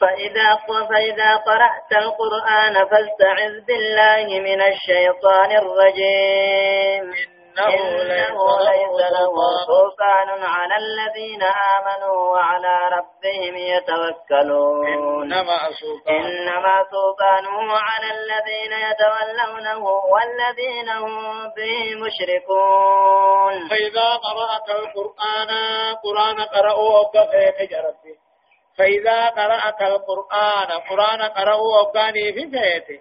فإذا 0.00 0.56
فإذا 0.88 1.36
قرأت 1.36 1.92
القرآن 1.92 2.74
فاستعذ 2.74 3.60
بالله 3.66 4.40
من 4.40 4.60
الشيطان 4.62 5.50
الرجيم. 5.52 7.39
إنه 7.68 8.38
ليس 8.70 8.98
له 9.16 9.34
سلطان 9.66 10.28
على 10.42 10.76
الذين 10.76 11.42
آمنوا 11.42 12.18
وعلى 12.32 12.76
ربهم 12.96 13.56
يتوكلون. 13.56 14.86
إنما 14.86 15.58
سلطانه 15.80 16.18
إنما 16.18 16.84
سلطانه 16.90 17.72
على 17.72 18.08
الذين 18.18 18.72
يتولونه 18.88 19.84
والذين 20.12 20.88
هم 20.88 21.48
به 21.56 21.94
مشركون. 22.04 23.68
فإذا 23.70 24.08
قرأت 24.26 24.68
القرآن 24.70 25.50
قرآن 26.04 26.40
قرأوا 26.40 26.90
وقفت 26.98 27.58
جربي 27.70 28.14
فإذا 28.78 29.28
قرأت 29.28 29.82
القرآن 29.82 30.70
قرآن 30.90 31.22
قرأوا 31.22 31.80
وقاني 31.80 32.32
في 32.32 32.50
فيته 32.50 33.00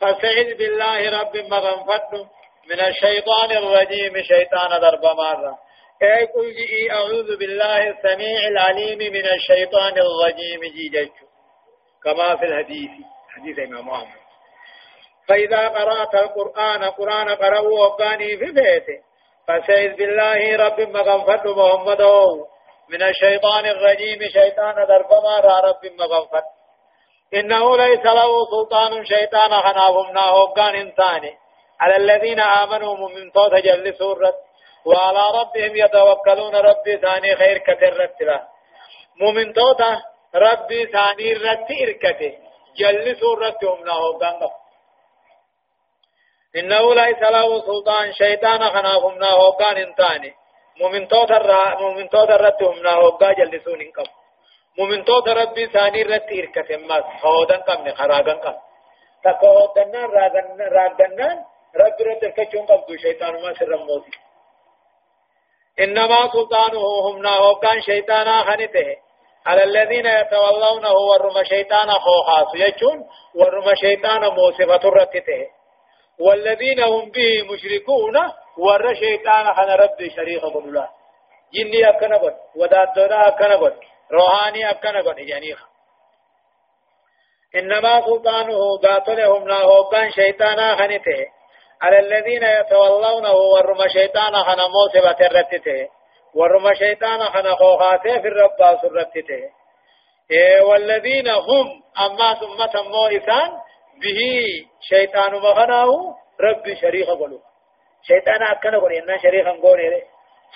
فاستعذ 0.00 0.54
بالله 0.58 1.20
رب 1.20 1.36
مغنفته 1.36 2.26
من 2.70 2.80
الشيطان 2.80 3.50
الرجيم 3.50 4.22
شيطان 4.22 4.80
ضرب 4.80 5.04
مرة. 5.04 5.58
اي 6.02 6.24
قل 6.24 6.54
جئي 6.54 6.90
أعوذ 6.90 7.36
بالله 7.38 7.90
السميع 7.90 8.48
العليم 8.48 8.98
من 8.98 9.26
الشيطان 9.26 9.94
الرجيم 9.98 10.60
جيجج. 10.60 11.10
كما 12.04 12.36
في 12.36 12.44
الحديث 12.44 12.90
حديث 13.28 13.58
إمام 13.58 13.88
محمد 13.88 14.22
فإذا 15.28 15.68
قرأت 15.68 16.14
القرآن 16.14 16.84
قرآن 16.84 17.28
قرأوا 17.28 17.86
وقاني 17.86 18.36
في 18.36 18.50
بيته. 18.52 19.12
فسيد 19.48 19.96
بالله 19.96 20.56
رب 20.56 20.80
مغفر 20.80 21.54
محمد 21.54 22.02
من 22.88 23.02
الشيطان 23.02 23.66
الرجيم 23.66 24.18
شيطان 24.28 24.74
ضرب 24.74 25.10
مرة 25.12 25.60
رب 25.60 25.86
مغفر 26.00 26.42
إنه 27.34 27.76
ليس 27.76 28.04
له 28.04 28.30
سلطان 28.50 29.04
شيطان 29.04 29.50
خنافهم 29.50 30.12
ناهوغان 30.12 30.74
انساني 30.74 31.41
على 31.82 31.96
الذين 31.96 32.40
آمنوا 32.40 33.08
من 33.08 33.32
توت 33.32 33.54
جل 33.66 33.94
سورة. 33.94 34.34
وعلى 34.84 35.22
ربهم 35.40 35.72
يتوكلون. 35.76 36.54
ربي 36.54 36.96
ثاني 36.96 37.36
خير 37.36 37.58
كتر 37.58 37.92
رتلا 38.00 38.38
مؤمن 39.20 39.52
توتا 39.52 39.90
ربي 40.34 40.80
ثاني 40.86 41.32
رت 41.32 41.68
إركته 41.82 42.32
جل 42.76 43.16
سورة 43.16 43.60
همنا 43.62 43.92
هوغان 43.92 44.40
إنه 46.56 46.94
ليس 46.94 47.22
له 47.36 47.48
سلطان. 47.68 48.12
شيطان 48.12 48.60
خنافمنا 48.74 49.30
هوغان 49.40 49.76
انتاني. 49.76 50.32
مؤمن 50.80 51.08
توتا 51.08 51.38
را. 51.50 51.62
مؤمن 51.80 52.08
توتا 52.08 52.36
رت 52.36 52.62
هوغا 52.62 53.32
جل 53.32 53.60
سون 53.64 53.80
انقب 53.80 54.08
مؤمن 54.78 55.04
توتا 55.04 55.32
ربي 55.32 55.66
ثاني 55.66 56.02
رت 56.02 56.28
إركته 56.32 56.76
ما 56.76 57.04
هودن 57.24 57.60
قمني 57.68 57.94
خراغن 57.94 58.38
قم 58.44 58.56
تكو 59.24 59.46
راغن 60.16 60.58
راغنان. 60.76 61.51
رب 61.76 61.96
رد 62.00 62.24
كچون 62.36 62.66
قبضو 62.66 62.96
شيطان 62.96 63.42
ما 63.42 63.54
سر 63.54 63.76
موتي 63.76 64.18
إنما 65.80 66.28
سلطانه 66.32 66.84
هم 67.08 67.22
ناهو 67.22 67.54
كان 67.54 67.82
شيطانا 67.82 68.42
خنته 68.42 68.96
على 69.46 69.62
الذين 69.64 70.06
يتولونه 70.06 70.92
ورم 70.92 71.44
شيطان 71.44 71.90
خوخاس 71.90 72.54
يجون 72.54 73.08
ورم 73.34 73.74
شيطان 73.74 74.20
موسفة 74.20 74.88
رتته 74.88 75.48
والذين 76.18 76.80
هم 76.80 77.10
به 77.10 77.42
مشركون 77.52 78.16
ور 78.58 78.94
شيطان 78.94 79.54
خن 79.54 79.70
رب 79.70 80.08
شريك 80.16 80.44
الله 80.44 80.88
جني 81.54 81.88
أكنا 81.88 82.16
قد 82.16 82.34
وداتنا 82.56 83.28
أكنا 83.28 83.56
قد 83.56 83.76
روحاني 84.12 84.70
أكنا 84.70 85.00
قد 85.00 85.16
جنيخ 85.16 85.68
إنما 87.56 88.00
سلطانه 88.06 88.78
قاتلهم 88.78 89.48
ناهو 89.48 89.84
كان 89.84 90.10
شيطانا 90.10 90.76
خنته 90.76 91.26
على 91.82 91.98
الذين 91.98 92.42
يتولونه 92.42 93.32
ورم 93.32 93.88
شيطان 93.88 94.34
خنا 94.34 94.64
موسبة 94.76 95.26
الرتته 95.26 95.88
ورم 96.34 96.74
شيطان 96.74 97.20
خنا 97.20 97.54
خوخاته 97.54 98.20
في 98.20 98.28
الرب 98.28 98.78
سرتته 98.82 99.42
إيه 100.30 100.60
والذين 100.62 101.28
هم 101.28 101.82
أما 102.06 102.34
ثم 102.34 102.66
تمو 102.66 103.06
إسان 103.06 103.50
به 104.02 104.20
شيطان 104.80 105.32
مغناه 105.32 105.90
رب 106.40 106.74
شريك 106.80 107.08
قلو 107.08 107.40
شيطان 108.02 108.42
أكنا 108.42 108.78
قل 108.78 108.92
إنا 108.92 109.16
شريكا 109.18 109.50
قولي. 109.50 110.02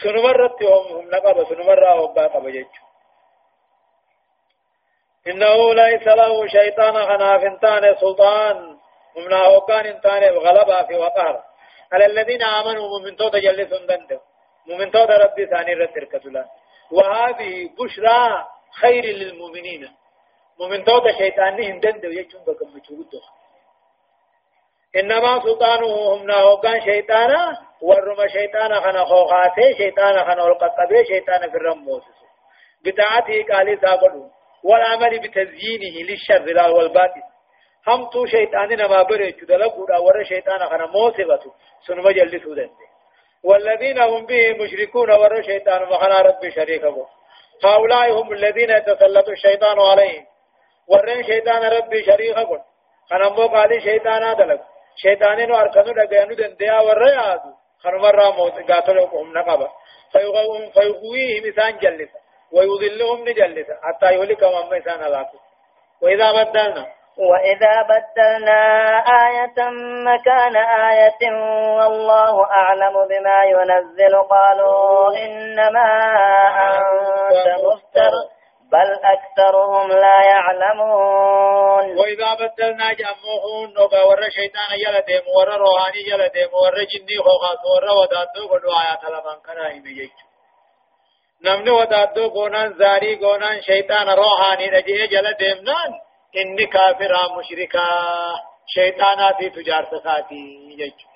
سنمرت 0.02 0.62
هم 0.62 0.96
هم 0.96 1.08
نقب 1.10 1.44
سنمر 1.48 1.92
أوبا 1.92 2.26
قبجج 2.26 2.66
إنه 5.28 5.74
ليس 5.74 6.06
له 6.06 6.46
شيطان 6.46 6.94
خنا 6.94 7.38
فنتان 7.38 7.94
سلطان. 8.00 8.78
ممنا 9.16 9.36
هوكان 9.36 9.86
انتان 9.86 10.22
غلبا 10.22 10.82
في 10.86 10.94
وقار 10.94 11.42
على 11.92 12.06
الذين 12.06 12.42
آمنوا 12.42 13.00
من 13.00 13.16
توت 13.16 13.36
جلسون 13.36 13.86
دند 13.86 14.20
من 14.66 14.90
توت 14.90 15.10
ربي 15.10 15.46
ثاني 15.46 15.74
رتر 15.74 16.04
كتلا 16.04 16.44
وهذه 16.90 17.70
بشرى 17.78 18.46
خير 18.80 19.04
للمؤمنين 19.04 19.88
من 20.70 20.84
توت 20.84 21.10
شيطانهم 21.18 21.80
دند 21.80 22.04
يجون 22.04 22.42
بكم 22.44 22.68
مجهود 22.76 23.10
إنما 24.96 25.40
سلطانه 25.40 25.86
هم 25.86 26.30
هوكان 26.30 26.80
شيطانا 26.80 27.58
ورم 27.82 28.28
شيطانا 28.28 28.80
خنا 28.80 29.04
خوخاته 29.04 29.72
شيطانا 29.76 30.24
خنا 30.24 30.46
القطبه 30.46 31.02
شيطانا 31.08 31.48
في 31.50 31.56
الرموس 31.56 32.02
بتاعته 32.84 33.44
قال 33.52 33.78
سابدو 33.80 34.28
والعمل 34.64 35.18
بتزيينه 35.18 36.10
للشر 36.10 36.70
والباطل 36.70 37.22
هم 37.86 38.10
تو 38.10 38.26
شيطان 38.26 38.68
نما 38.68 39.02
بريچ 39.02 39.44
دلقودا 39.44 39.98
ور 39.98 40.24
شيطان 40.24 40.66
خنا 40.66 40.86
موسبتو 40.86 41.50
سنما 41.86 42.12
جلسو 42.12 42.54
دنده 42.54 42.86
والذين 43.44 43.98
هم 43.98 44.26
به 44.26 44.56
مشركون 44.60 45.10
ور 45.10 45.42
شيطان 45.42 45.82
مخنا 45.82 46.20
رب 46.20 46.48
شريكه 46.48 47.06
هؤلاء 47.64 48.12
هم 48.12 48.32
الذين 48.32 48.70
يتسلط 48.70 49.28
الشيطان 49.28 49.80
عليهم 49.80 50.26
ورن 50.88 51.22
شيطان 51.22 51.62
رب 51.62 52.00
شريكه 52.06 52.64
خنا 53.10 53.28
مو 53.28 53.46
قال 53.46 53.82
شيطان 53.82 54.36
دلق 54.36 54.60
شيطان 54.96 55.48
نو 55.48 55.56
اركنو 55.56 55.92
دغانو 55.92 56.34
دنديا 56.34 56.80
ور 56.80 57.08
يادو 57.08 57.52
خنا 57.82 57.98
مر 57.98 58.32
موت 58.32 58.70
قاتلوا 58.70 59.06
هم 59.06 59.32
نقبا 59.38 59.68
فيغوهم 60.12 60.70
فيغويه 60.70 61.40
مثان 61.46 61.78
جلس 61.78 62.10
ويضلهم 62.52 63.28
نجلس 63.28 63.66
حتى 63.82 64.06
يهلك 64.14 64.42
من 64.44 64.78
مثان 64.78 65.00
لاكو 65.12 65.38
وإذا 66.02 66.32
بدلنا 66.32 66.95
وإذا 67.18 67.82
بدلنا 67.82 68.62
آية 69.26 69.70
مكان 70.04 70.56
آية 70.56 71.32
والله 71.76 72.44
أعلم 72.44 72.94
بما 73.08 73.44
ينزل 73.44 74.16
قالوا 74.22 75.16
إنما 75.16 75.88
أنت 76.68 77.64
مفتر 77.64 78.12
بل 78.72 79.00
أكثرهم 79.04 79.88
لا 79.88 80.24
يعلمون 80.24 81.98
وإذا 81.98 82.34
بدلنا 82.34 82.92
جمعون 82.92 83.74
نوبا 83.74 84.02
ور 84.02 84.20
شيطان 84.30 84.70
يلا 84.78 85.00
ديم 85.00 85.22
ور 85.36 85.48
روحاني 85.48 86.00
يلا 86.08 86.26
ديم 86.26 86.54
ور 86.54 86.74
جني 86.74 87.16
خوخاس 87.18 87.58
ور 87.72 87.84
وداتو 88.00 88.46
قدو 88.48 88.68
آيات 88.68 89.04
لمن 89.04 89.40
كان 89.46 89.76
يميجو 89.76 90.26
نمني 91.44 91.70
ودادو 91.70 92.28
قونان 92.28 92.72
زاري 92.72 93.16
قونان 93.16 93.62
شيطان 93.62 94.08
روحاني 94.08 94.66
رجيه 94.68 95.06
جل 95.06 95.32
ديمنان 95.32 96.05
إني 96.36 96.66
كافر 96.66 97.12
مشركا 97.38 97.86
شيطاناتي 98.66 99.50
تجار 99.50 99.84
ساتي 100.04 100.44
يجو 100.78 101.08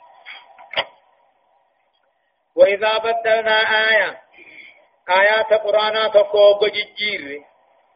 وإذا 2.56 2.98
بدلنا 2.98 3.58
آية 3.90 4.22
آيات 5.18 5.52
قرآن 5.52 6.10
تقوب 6.10 6.64
ججير 6.64 7.42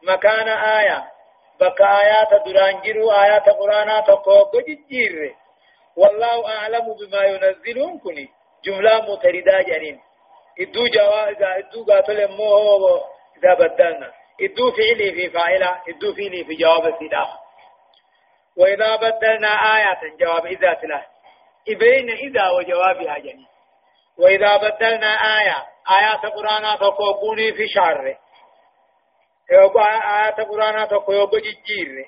مكان 0.03 0.47
آية 0.47 1.11
بك 1.59 1.81
آيات 1.81 2.45
درانجر 2.45 2.97
آيات 3.23 3.49
قرآن 3.49 4.03
تقوب 4.03 4.51
ججير 4.67 5.35
والله 5.95 6.57
أعلم 6.57 6.95
بما 6.99 7.23
ينزلون 7.23 7.99
كني 7.99 8.29
جملة 8.63 9.01
متردة 9.01 9.61
جنين 9.61 10.01
إدو 10.59 10.87
جواز 10.87 11.41
إدو 11.41 11.85
قاتل 11.85 12.31
مو 12.37 13.01
إذا 13.37 13.53
بدلنا 13.53 14.11
إدو 14.41 14.71
فعلي 14.71 15.11
في 15.11 15.29
فاعلة 15.29 15.81
إدو 15.89 16.13
فعلي 16.13 16.43
في 16.43 16.55
جواب 16.55 16.85
السلاح 16.85 17.39
وإذا 18.57 18.95
بدلنا 18.95 19.47
آيات 19.47 20.19
جواب 20.19 20.45
إذا 20.45 20.77
سلاح 20.81 21.07
إبين 21.69 22.09
إذا 22.09 22.49
وجوابها 22.49 23.19
جنين 23.19 23.47
وإذا 24.17 24.57
بدلنا 24.57 25.39
آية 25.39 25.65
آيات 26.01 26.33
قرآن 26.33 26.77
تقوبوني 26.79 27.53
في 27.53 27.65
يوبا 29.51 29.83
آيات 29.83 30.39
قرآن 30.39 30.87
تقوب 30.87 31.29
ججير 31.35 32.05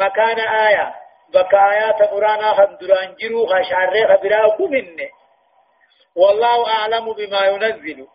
مكان 0.00 0.40
آية 0.40 0.94
بك 1.34 1.54
آيات 1.54 2.02
قرآن 2.02 2.54
خندران 2.54 3.14
جرو 3.20 3.46
خشعر 3.46 4.16
خبراء 4.16 4.62
منه 4.62 5.10
والله 6.16 6.68
أعلم 6.68 7.12
بما 7.12 7.46
ينزل 7.46 8.06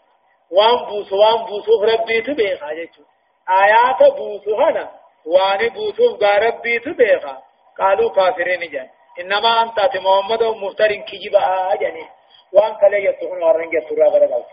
وان 0.51 0.85
بوس 0.85 1.13
وان 1.13 1.45
بوس 1.45 1.69
ربي 1.69 2.21
تبيخا 2.21 2.73
جيتو 2.73 3.01
آيات 3.49 4.13
بوس 4.17 4.47
هنا. 4.47 4.91
وان 5.25 5.69
بوس 5.69 5.99
ربي 6.23 6.79
تبيخا 6.79 7.41
قالوا 7.79 8.09
كافرين 8.15 8.71
جان. 8.71 8.89
إنما 9.19 9.61
أنت 9.61 9.79
محمد 9.95 10.43
ومفتر 10.43 10.95
كجبا 10.95 11.75
جاني 11.75 12.05
وان 12.53 12.75
كلا 12.75 12.97
يتون 12.97 13.43
ورن 13.43 13.69
يتورا 13.73 14.09
غرغل 14.09 14.43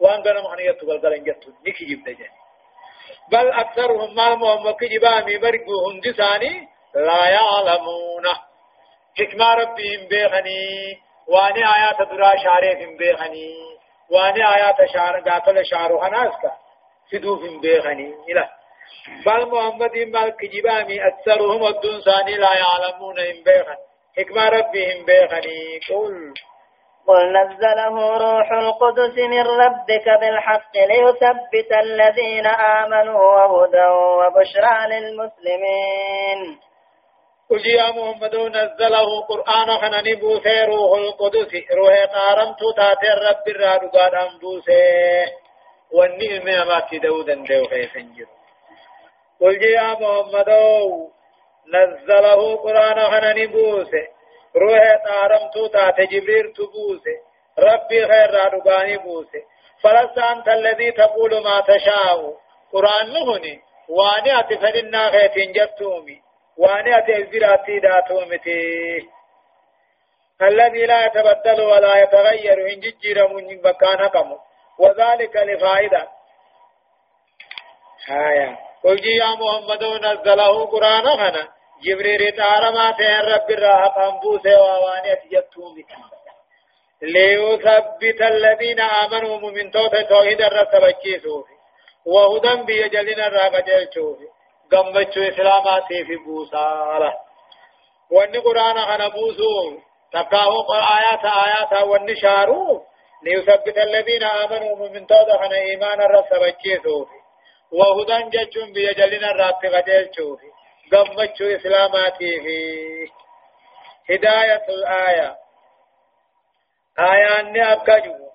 وان 0.00 0.20
غنم 0.22 0.46
هن 0.46 0.60
يتوغل 0.60 0.98
غلن 0.98 1.28
يتون 1.28 1.54
نيكي 1.66 1.84
جيب 1.84 2.04
دجن 2.04 2.32
بل 3.32 3.52
اكثرهم 3.52 4.14
ما 4.14 4.34
محمد 4.34 4.74
كجبا 4.74 5.20
مي 5.20 5.38
برغو 5.38 5.90
هندساني 5.90 6.68
لا 6.94 7.28
يعلمون 7.28 8.26
حكمة 9.18 9.54
ربهم 9.54 10.08
بيغني 10.10 10.98
واني 11.26 11.62
آيات 11.76 12.08
درا 12.10 12.36
شارف 12.44 12.78
بيغني 12.98 13.54
واني 14.10 14.42
آيات 14.56 14.90
شار 14.92 15.20
قاتل 15.20 15.66
شارو 15.66 15.98
هناسكا 16.02 16.52
فدوف 17.12 17.40
بيغني 17.62 18.14
إلى 18.28 18.48
بل 19.26 19.46
محمد 19.46 19.92
بل 19.92 20.28
كجبامي 20.30 21.06
أكثرهم 21.08 21.66
الدنساني 21.66 22.34
لا 22.36 22.50
يعلمون 22.62 23.18
إن 23.18 23.42
بيغن 23.44 23.76
حكمة 24.18 24.48
ربهم 24.48 25.04
بيغني 25.06 25.80
قل 25.90 26.34
قل 27.08 27.32
نزله 27.32 28.16
روح 28.18 28.52
القدس 28.52 29.18
من 29.18 29.46
ربك 29.46 30.06
بالحق 30.20 30.76
ليثبت 30.76 31.72
الذين 31.82 32.46
آمنوا 32.46 33.20
وهدى 33.20 33.86
وبشرى 34.18 34.76
للمسلمين. 34.90 36.60
قل 37.50 37.66
يا 37.66 37.90
محمد 37.90 38.34
نزله 38.36 39.20
قرآن 39.20 39.68
خنني 39.80 40.14
بوسي 40.14 40.64
روح 40.64 40.98
القدس. 40.98 41.52
روح 41.76 41.94
قارم 42.14 42.56
تاتي 42.76 43.12
الرب 43.12 43.48
الراد 43.48 43.80
قادم 43.96 44.38
بوسي 45.92 46.38
والنعم 46.40 46.68
ما 46.68 46.80
تدودا 46.80 47.34
دو 47.34 47.64
خيفنجر 47.64 48.26
قل 49.40 49.62
يا 49.62 49.92
محمد 49.92 50.50
نزله 51.74 52.56
قرآن 52.56 52.98
خنني 53.10 53.46
بوسي 53.46 54.06
روح 54.56 55.04
طارمتو 55.04 55.66
تات 55.66 56.00
جبريل 56.00 56.52
تبوسه 56.52 57.28
ربي 57.58 58.06
خير 58.06 58.30
رادقاني 58.30 58.96
بوسه. 58.96 59.42
فلست 59.82 60.18
أنت 60.18 60.48
الذي 60.48 60.90
تقول 60.92 61.42
ما 61.44 61.60
تشاء. 61.60 62.36
قرآن 62.72 63.12
نهني. 63.12 63.60
واني 63.88 64.40
أتفدنا 64.40 65.10
خيتين 65.10 65.52
جبتومي 65.52 66.22
واني 66.56 66.98
أتفزراتي 66.98 67.78
داتومتي 67.78 69.08
الذي 70.42 70.86
لا 70.86 71.06
يتبدل 71.06 71.60
ولا 71.60 72.02
يتغير. 72.02 72.72
إن 72.72 72.80
ججر 72.80 73.28
من 73.28 73.62
مكانكم 73.64 74.38
وذلك 74.78 75.36
لفائدة. 75.36 76.08
آية 78.10 78.58
قل 78.84 79.06
يا 79.06 79.34
محمد 79.34 79.84
نزله 79.84 80.64
قرآن 80.66 81.06
هنا 81.06 81.48
جبريل 81.82 82.32
تعالى 82.36 82.70
ما 82.70 82.90
تين 82.90 83.20
رب 83.20 83.50
الراحة 83.50 83.88
قنبوسي 83.88 84.54
وواني 84.56 85.12
أتجتهم 85.12 85.84
ليثبت 87.02 88.22
الذين 88.22 88.80
آمنوا 88.80 89.50
من 89.50 89.70
توت 89.70 89.96
توحيد 89.96 90.40
الرسبكيسوف 90.42 91.46
وهدى 92.06 92.62
بيجلنا 92.62 93.26
الراقجلشوف 93.26 94.18
قمبتشو 94.72 95.20
إسلاماتي 95.22 96.04
في 96.04 96.16
بوسالة 96.16 97.14
وان 98.10 98.40
قرآن 98.40 98.78
خنا 98.78 99.08
بوسو 99.08 99.78
تقاو 100.12 100.72
آيات 100.72 101.24
آيات 101.24 101.82
وان 101.82 102.16
شارو 102.16 102.87
ليثبت 103.22 103.78
الذين 103.78 104.22
آمنوا 104.22 104.88
من 104.88 105.06
توت 105.06 105.30
خنا 105.30 105.56
إيمان 105.56 106.00
الرسبكيسوف 106.00 107.08
وهدى 107.72 108.38
ججم 108.38 108.72
بيجلنا 108.72 109.30
الراقجلشوف 109.30 110.40
قمتشو 110.92 111.44
إسلاماتي 111.44 112.40
في 112.40 112.58
هداية 114.10 114.64
الآية. 114.68 115.36
آية 116.98 117.40
أني 117.40 117.72
أبكجو 117.72 118.28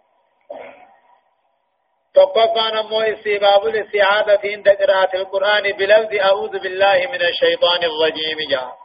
تقفان 2.13 2.78
أمو 2.78 3.02
استباب 3.02 3.65
الاستعادة 3.65 4.39
عند 4.46 4.69
قراءة 4.69 5.15
القرآن 5.15 5.63
بلفظ 5.72 6.15
أعوذ 6.15 6.60
بالله 6.60 7.08
من 7.08 7.22
الشيطان 7.22 7.84
الرجيم 7.84 8.38
جاء. 8.50 8.76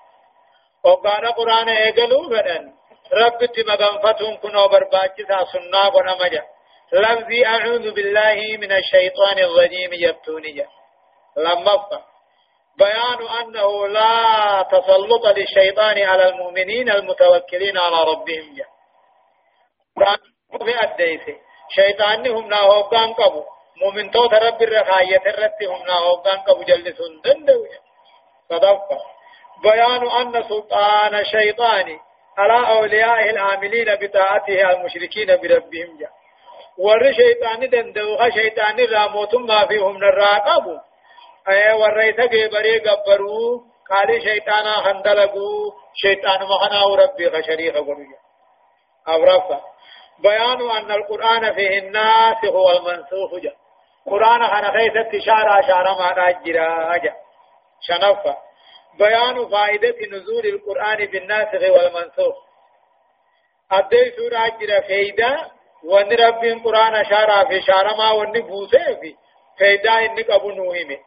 وقال 0.84 1.26
قرآن 1.26 1.68
إيقلوا 1.68 2.28
فدن 2.28 2.77
رب 3.12 3.46
تمغنفتهم 3.46 4.36
كنو 4.36 4.68
برباجتا 4.68 5.44
سنة 5.52 5.88
ونمجا 5.94 6.42
لفظ 6.92 7.30
أعوذ 7.46 7.90
بالله 7.90 8.56
من 8.56 8.72
الشيطان 8.72 9.38
الرجيم 9.38 9.90
جبتوني 9.94 10.52
جاء 10.52 10.68
لما 11.36 12.02
بيان 12.78 13.28
أنه 13.40 13.86
لا 13.86 14.62
تسلط 14.62 15.26
للشيطان 15.26 16.02
على 16.02 16.28
المؤمنين 16.28 16.90
المتوكلين 16.90 17.78
على 17.78 18.10
ربهم 18.10 18.54
جاء 18.56 18.68
في 20.64 20.84
الديس 20.84 21.36
شيطان 21.70 22.26
هم 22.26 22.48
ناهوغان 22.48 23.12
قبو 23.12 23.44
مؤمن 23.76 24.10
توت 24.10 24.34
رب 24.34 24.62
الرخاية 24.62 25.22
الرت 25.26 25.62
هم 25.62 25.86
ناهوغان 25.86 26.38
قبو 26.38 26.62
جلسون 26.62 27.20
دندو 27.24 27.66
صدقة 28.50 29.00
بيان 29.62 30.10
أن 30.10 30.42
سلطان 30.48 31.14
الشيطان 31.14 31.98
على 32.38 32.58
أوليائه 32.78 33.30
العاملين 33.30 33.94
بطاعته 33.94 34.70
المشركين 34.70 35.36
بربهم 35.36 35.98
جاء 36.00 36.12
ور 36.78 37.12
شيطان 37.12 37.70
دندو 37.70 38.30
شيطان 38.34 38.76
راموت 38.92 39.34
ما 39.34 39.66
فيهم 39.66 39.98
نراقبوا 40.04 40.78
اے 41.50 41.72
ورئیسا 41.80 42.24
کے 42.32 42.46
بری 42.52 42.76
گبرو 42.84 43.42
قالی 43.90 44.18
شیطانا 44.20 44.72
خندلگو 44.84 45.50
شیطان 46.02 46.42
مخنا 46.50 46.80
ربي 47.02 47.30
خشريخ 47.30 47.74
قلويا 47.74 48.18
أو 49.08 49.24
رفا 49.24 49.60
بيان 50.18 50.70
أن 50.70 50.90
القرآن 50.90 51.52
فيه 51.54 51.78
الناسخ 51.78 52.54
والمنسوخ 52.54 53.34
جا. 53.42 53.52
قرآن 54.06 54.46
خنا 54.46 54.72
خيثت 54.72 55.24
شارع 55.26 55.92
ما 56.00 56.14
ناجرا 56.16 56.96
جا. 56.96 57.14
شنفا 57.80 58.36
بيان 58.98 59.48
فائدة 59.48 59.96
نزول 60.12 60.46
القرآن 60.46 61.06
بالناسخ 61.06 61.62
والمنسوخ 61.76 62.36
أدي 63.72 64.10
سورة 64.16 64.48
جرا 64.60 64.80
فايدة 64.80 65.50
وان 65.84 66.12
رب 66.12 66.44
القرآن 66.44 67.04
شارع 67.04 67.44
في 67.44 67.62
شارع 67.62 67.96
ما 67.96 68.10
وان 68.10 68.32
بوسه 68.32 68.94
في 69.00 69.14
فايدة 69.60 70.04
انك 70.04 70.30
ابو 70.30 70.50
نوهمه 70.50 70.98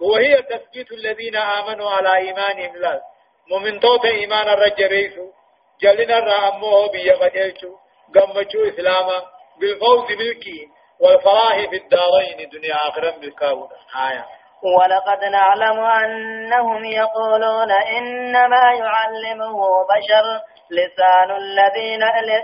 وهي 0.00 0.42
تثبيت 0.42 0.92
الذين 0.92 1.36
آمنوا 1.36 1.90
على 1.90 2.16
إيمانهم. 2.16 2.76
لا 2.76 3.00
مؤمن 3.50 3.80
توت 3.80 4.04
إيمان 4.04 4.48
الرجريسو 4.48 5.30
جلنا 5.80 6.18
الرأموه 6.18 6.88
بيغتلشو 6.90 7.76
قمشو 8.14 8.68
إسلاما 8.68 9.22
بالفوز 9.60 10.06
بالكي 10.18 10.68
والفلاح 11.00 11.70
في 11.70 11.76
الدارين 11.76 12.48
دنيا 12.52 12.88
آخرا 12.88 13.10
بالكاونة 13.10 13.76
آية. 14.08 14.26
ولقد 14.62 15.24
نعلم 15.24 15.78
أنهم 15.84 16.84
يقولون 16.84 17.72
إنما 17.72 18.72
يعلمه 18.72 19.56
بشر 19.92 20.40
لسان 20.70 21.30
الذين 21.36 22.02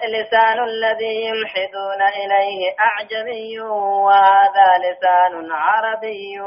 لسان 0.08 0.64
الذي 0.64 1.26
يلحدون 1.26 2.02
إليه 2.02 2.74
أعجمي 2.80 3.60
وهذا 3.60 4.42
هذا 4.42 4.78
لسان 4.78 5.52
عربي 5.52 6.38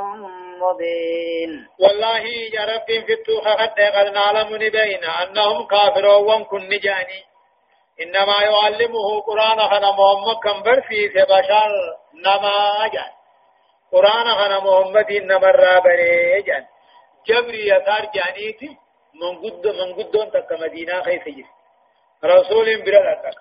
مبين. 0.61 1.67
والله 1.79 2.23
يا 2.53 2.65
رب 2.65 3.05
في 3.05 3.13
التوخة 3.13 3.53
قد 3.53 3.79
قد 3.79 4.13
نعلم 4.13 4.57
بين 4.57 5.03
أنهم 5.03 5.67
كافرون 5.67 6.43
كن 6.43 6.69
جاني. 6.69 7.21
إنما 8.01 8.35
يعلمه 8.43 9.21
قرآن 9.27 9.59
خنا 9.59 9.91
محمد 9.91 10.37
كم 10.43 10.63
برفي 10.63 11.09
في 11.09 11.21
بشر 11.29 11.71
نما 12.25 12.87
جان 12.93 13.11
قرآن 13.95 14.27
خنا 14.39 14.59
محمد 14.59 15.11
نمر 15.11 15.55
رابري 15.55 16.41
جان؟ 16.47 16.65
جبري 17.27 17.67
يسار 17.67 18.05
جانيتي 18.15 18.77
من 19.21 19.33
قد 19.43 19.67
من 19.67 19.93
قدون 19.93 20.31
تك 20.31 20.51
مدينة 20.51 21.01
خيف 21.01 21.27
يجري 21.27 21.45
رسول 22.23 22.67
برا 22.85 23.13
تك 23.23 23.37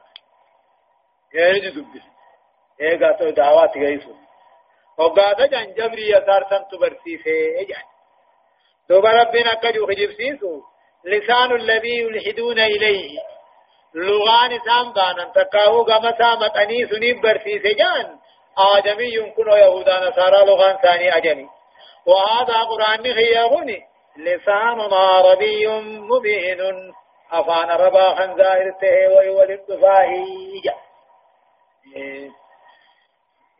يريد 1.34 1.64
دبس 1.74 2.06
إيه 2.80 2.98
قاتو 3.00 3.30
دعوات 3.30 3.76
غيسو. 3.76 4.14
وقاتا 4.98 5.46
جان 5.46 5.74
جبري 5.74 6.08
يسار 6.10 6.46
سنت 6.50 6.74
برسيسي 6.80 7.64
جان؟ 7.64 7.86
دوبا 8.88 9.10
ربنا 9.10 9.54
كجو 9.54 9.86
خجب 9.86 10.12
سيسو. 10.12 10.62
لسان 11.04 11.52
الذي 11.52 12.00
يلحدون 12.00 12.58
إليه. 12.58 13.18
لغان 13.94 14.60
سام 14.66 14.92
بانا 14.92 15.32
تكاو 15.34 15.82
غما 15.82 16.18
سامت 16.18 16.56
أني 16.56 16.86
سنيب 16.86 17.20
برسيسي 17.20 17.74
جان. 17.74 18.18
آدمي 18.58 19.14
يمكن 19.14 19.48
يهودا 19.48 20.08
نصارى 20.08 20.46
لغان 20.46 20.76
ثاني 20.76 21.16
أجمي 21.16 21.48
وهذا 22.06 22.62
قرآن 22.62 23.14
خيابوني 23.14 23.82
لسان 24.16 24.80
عربي 24.92 25.66
مبين 25.82 26.92
أفان 27.32 27.68
ربا 27.70 28.14
خنزائرته 28.14 29.08
ويولد 29.16 29.78
فاهيجا 29.82 30.74
إيه. 31.96 32.30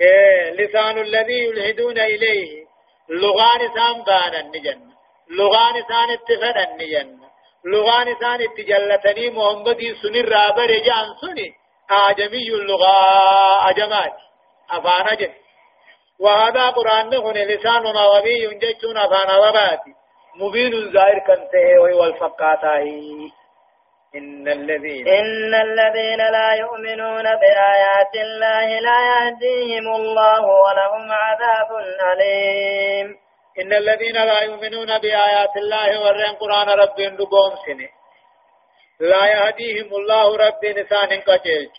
إيه. 0.01 0.51
لسان 0.51 0.99
الذي 0.99 1.45
يلهدون 1.45 1.99
إليه 1.99 2.65
لغان 3.09 3.75
سام 3.75 4.03
بانا 4.03 4.41
النجن 4.41 4.81
لغان 5.31 5.83
سان 5.89 6.11
اتفد 6.11 6.57
النجن 6.57 7.19
لغان 7.65 8.17
سان 8.21 8.43
اتجلتني 8.43 9.31
محمد 9.31 9.97
سن 10.03 10.25
رابر 10.25 10.67
جان 10.67 11.07
سني 11.21 11.55
آجمي 11.91 12.49
اللغة 12.49 12.95
أجمات 13.71 14.13
أفان 14.79 15.07
أجم 15.09 15.33
وهذا 16.21 16.71
قرآن 16.71 17.15
هنا 17.15 17.39
لسان 17.39 17.87
عربي 17.97 18.45
ينججون 18.45 18.97
أفان 18.97 19.31
عرباتي 19.31 19.95
مبين 20.37 20.75
الظاهر 20.75 21.19
كنته 21.27 21.81
وهو 21.81 22.05
الفقاتاهي. 22.05 23.31
إن 24.15 24.49
الذين 24.49 25.09
إن 25.09 25.55
الذين 25.55 26.19
لا 26.19 26.55
يؤمنون 26.55 27.23
بآيات 27.23 28.15
الله 28.15 28.81
لا 28.81 28.99
يهديهم 29.11 29.87
الله 29.95 30.41
ولهم 30.41 31.13
عذاب 31.13 31.71
أليم. 32.13 33.17
إن 33.61 33.73
الذين 33.73 34.15
لا 34.15 34.43
يؤمنون 34.43 34.99
بآيات 34.99 35.57
الله 35.57 36.01
ورين 36.05 36.35
قرآن 36.41 36.69
رب 36.69 37.01
لقوم 37.01 37.53
سنة. 37.67 37.89
لا 39.01 39.27
يهديهم 39.27 39.95
الله 39.95 40.37
رب 40.37 40.65
نسان 40.65 41.21
قتلت 41.21 41.77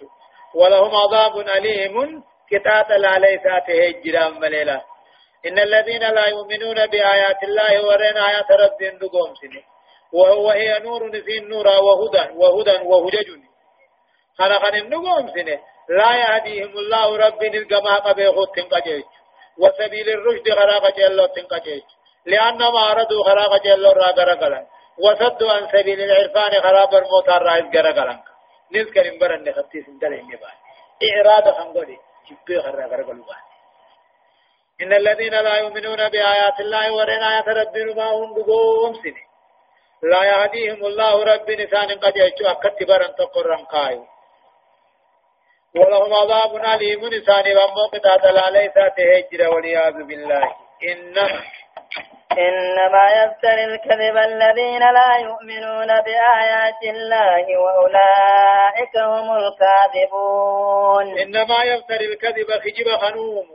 ولهم 0.55 0.91
عذاب 0.95 1.37
أليم. 1.57 2.23
كتات 2.51 2.89
لا 2.89 3.19
ليسات 3.19 3.69
هجرا 3.69 4.29
مليلا 4.29 4.81
إن 5.47 5.59
الذين 5.59 6.03
لا 6.17 6.27
يؤمنون 6.27 6.85
بآيات 6.85 7.43
الله 7.43 7.85
ورين 7.87 8.17
آيات 8.17 8.51
رب 8.51 8.81
لقوم 8.81 9.33
سنة. 9.41 9.63
وهو 10.13 10.49
هي 10.49 10.79
نور 10.79 11.11
نسين 11.11 11.49
نورا 11.49 11.77
وهدى 11.77 12.23
وهدى 12.35 12.75
وهجج. 12.83 13.29
خلق 14.37 14.65
النقوم 14.65 15.27
سنة. 15.35 15.59
لا 15.89 16.11
يهديهم 16.15 16.77
الله 16.77 17.17
رب 17.17 17.43
نلقما 17.43 17.95
قبي 17.95 18.27
خط 18.27 18.59
قجيج. 18.73 19.03
وسبيل 19.57 20.09
الرشد 20.09 20.49
خراق 20.59 20.97
جلو 20.97 21.25
تنقجيج 21.25 21.83
لأنما 22.25 22.91
أردوا 22.91 23.23
خراق 23.23 23.63
جلو 23.63 23.91
را 23.91 24.09
غرقلا 24.17 24.65
وصدوا 25.03 25.51
عن 25.51 25.67
سبيل 25.67 25.99
العرفان 26.01 26.51
خراب 26.61 26.95
الموت 26.95 27.29
الرائز 27.29 27.65
غرقلا 27.75 28.15
نذكر 28.73 29.05
انبرن 29.11 29.43
نختيس 29.43 29.85
اندله 29.89 30.19
النبان 30.19 30.55
إعراض 31.07 31.45
خنقولي. 31.57 31.97
إن 34.81 34.93
الذين 34.93 35.31
لا 35.31 35.55
يؤمنون 35.55 36.09
بآيات 36.09 36.59
الله 36.59 36.93
ورين 36.93 37.23
آيات 37.23 37.47
ربنا 37.47 37.93
ما 37.95 38.11
هم 38.11 38.33
بقوم 38.33 38.93
سنة. 38.93 39.23
لا 40.03 40.23
يهديهم 40.23 40.85
الله 40.85 41.23
رب 41.23 41.51
نسان 41.51 41.89
قد 41.99 42.17
يجوا 42.17 42.53
كتبرا 42.53 43.07
تقرا 43.07 43.55
قايو. 43.55 44.05
ولهم 45.75 46.13
عذاب 46.13 46.55
أليم 46.55 47.05
نسان 47.05 47.57
وموقتا 47.57 48.15
دلالي 48.15 48.69
تهجر 48.75 49.53
والعياذ 49.53 50.03
بالله. 50.03 50.55
إنما 50.83 51.43
إنما 52.37 53.05
يفتر 53.23 53.53
الكذب 53.53 54.17
الذين 54.17 54.79
لا 54.79 55.17
يؤمنون 55.17 55.87
بآيات 55.87 56.83
الله 56.83 57.57
وأولئك 57.57 58.97
هم 58.97 59.27
الكاذبون. 59.35 61.19
إنما 61.19 61.63
يفتر 61.63 62.01
الكذب 62.01 62.51
خجب 62.51 62.97
خنوم. 62.97 63.45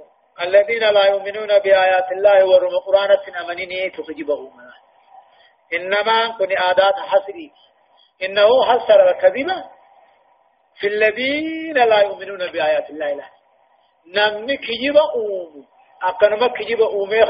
الذين 0.42 0.80
لا 0.80 1.06
يؤمنون 1.06 1.58
بآيات 1.58 2.12
الله 2.12 2.44
ورم 2.44 2.78
قرآن 2.86 3.10
أمنيني 3.44 3.90
تخجبه 3.90 4.50
إنما 5.74 6.28
كن 6.38 6.52
آدات 6.58 6.94
حسري. 6.94 7.52
إنه 8.22 8.64
حسر 8.64 9.10
الكذبة 9.10 9.64
في 10.80 10.86
الذين 10.86 11.74
لا 11.74 12.00
يؤمنون 12.00 12.52
بآيات 12.52 12.90
الله. 12.90 13.14
له 13.14 13.28
نمني 14.06 14.56
كجب 14.56 14.96
أوم 14.96 15.66
أقنما 16.02 16.48
كجب 16.48 16.80
أومي 16.80 17.22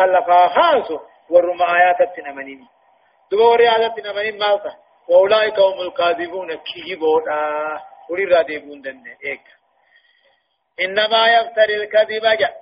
خلفا 1.30 1.36
خاصو 1.36 1.36
ورم 1.36 1.62
آيات 1.62 2.00
التنمنين 2.00 2.68
دبور 3.32 3.60
آيات 3.60 3.98
التنمنين 3.98 4.38
مالتا؟ 4.38 4.76
وأولئك 5.08 5.58
هم 5.58 5.80
الكاذبون. 5.80 6.54
كجبونا 6.54 7.80
ولي 8.10 8.24
رادبون 8.24 8.82
دنه 8.82 9.16
إيك. 9.24 9.40
إنما 10.80 11.28
يفتر 11.28 11.68
الكذب 11.68 12.26
جاء 12.38 12.54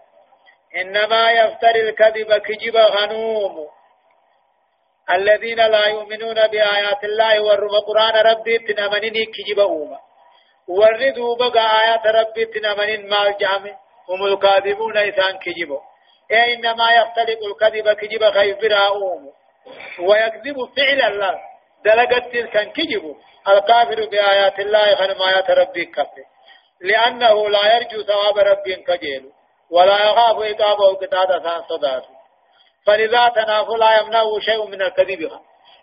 إنما 0.77 1.31
يفتر 1.31 1.75
الكذب 1.75 2.33
كجب 2.37 2.77
غنوم. 2.77 3.69
الذين 5.11 5.57
لا 5.57 5.87
يؤمنون 5.87 6.47
بآيات 6.47 7.05
الله 7.05 7.43
ورب 7.43 7.71
قرآن 7.87 8.15
ربي 8.27 8.59
تنمنين 8.59 9.27
كجب 9.35 9.59
أوما. 9.59 9.99
وردوا 10.69 11.37
بقى 11.37 11.67
آيات 11.81 12.07
ربي 12.07 12.45
تنمنين 12.45 13.09
مال 13.09 13.37
جامع 13.41 13.79
هم 14.09 14.25
الكاذبون 14.25 14.97
إذان 14.97 15.39
كجبوا 15.39 15.81
إنما 16.33 16.93
يختلق 16.93 17.39
الكذب 17.45 17.93
كجب 17.93 18.31
خيبرا 18.31 18.89
أوم 18.89 19.33
ويكذب 19.99 20.69
فعل 20.77 21.03
الله 21.03 21.39
دلقت 21.85 22.33
تلك 22.33 22.73
كجب 22.73 23.17
الكافر 23.49 24.09
بآيات 24.11 24.59
الله 24.59 24.95
خنم 24.95 25.23
آيات 25.23 25.51
ربي 25.51 25.85
كفر 25.85 26.25
لأنه 26.81 27.49
لا 27.49 27.77
يرجو 27.77 28.03
ثواب 28.03 28.39
ربي 28.39 28.77
كجيل. 28.77 29.33
ولا 29.71 29.95
يخاف 29.95 30.37
إقابه 30.37 30.95
قتادة 30.95 31.65
صداته 31.69 32.09
فلذا 32.87 33.29
تناف 33.29 33.69
لا 33.69 34.01
يمنعه 34.01 34.39
شيء 34.41 34.67
من 34.67 34.83
الكذب. 34.83 35.31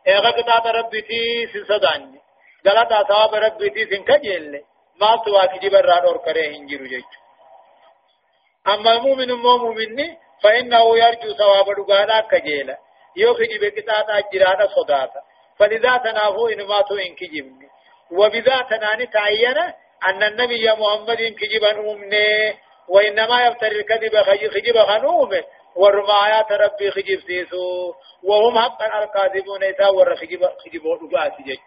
ايغا 0.08 0.30
قطعة 0.30 0.72
ربي 0.72 1.02
تي 1.02 1.48
سنسدان 1.54 2.20
غلطة 2.68 3.04
ثواب 3.04 3.34
ربي 3.34 3.70
تي 3.70 3.86
سنكجل 3.86 4.64
ما 5.02 5.22
سوا 5.26 5.46
كجب 5.46 5.76
الرادور 5.76 6.18
كره 6.18 6.48
هنجر 6.48 6.84
جيج. 6.84 7.04
أما 8.68 8.94
المؤمن 8.94 9.32
مؤمن. 9.32 10.16
فإنه 10.44 10.98
يرجو 10.98 11.34
ثواب 11.34 11.66
دغانا 11.88 12.20
كجيلا 12.22 12.78
كجب 13.16 13.64
قطعة 13.78 14.18
أجرانا 14.18 14.68
صداتا 14.68 15.22
فلذا 15.60 15.98
تنافو 15.98 16.48
إنما 16.48 16.82
تو 16.82 16.96
إنكجبني 16.96 17.70
وبذا 18.12 18.62
تناني 18.62 19.10
أن 20.08 20.24
النبي 20.24 20.72
محمد 20.72 21.36
كجبا 21.40 21.92
أمني 21.92 22.58
وإنما 22.88 23.46
يفتر 23.46 23.68
الكذب 23.68 24.16
خجب 24.18 24.78
خنومه 24.78 25.44
ورمايات 25.76 26.52
ربي 26.52 26.92
خجب 26.92 27.20
سيسو. 27.28 27.94
وهم 28.24 28.60
حقا 28.60 29.04
الكاذبون 29.04 29.64
إذا 29.64 29.88
ور 29.88 30.16
خجب 30.16 30.46
خجب 30.46 30.86
ودقات 30.86 31.42
جج 31.42 31.58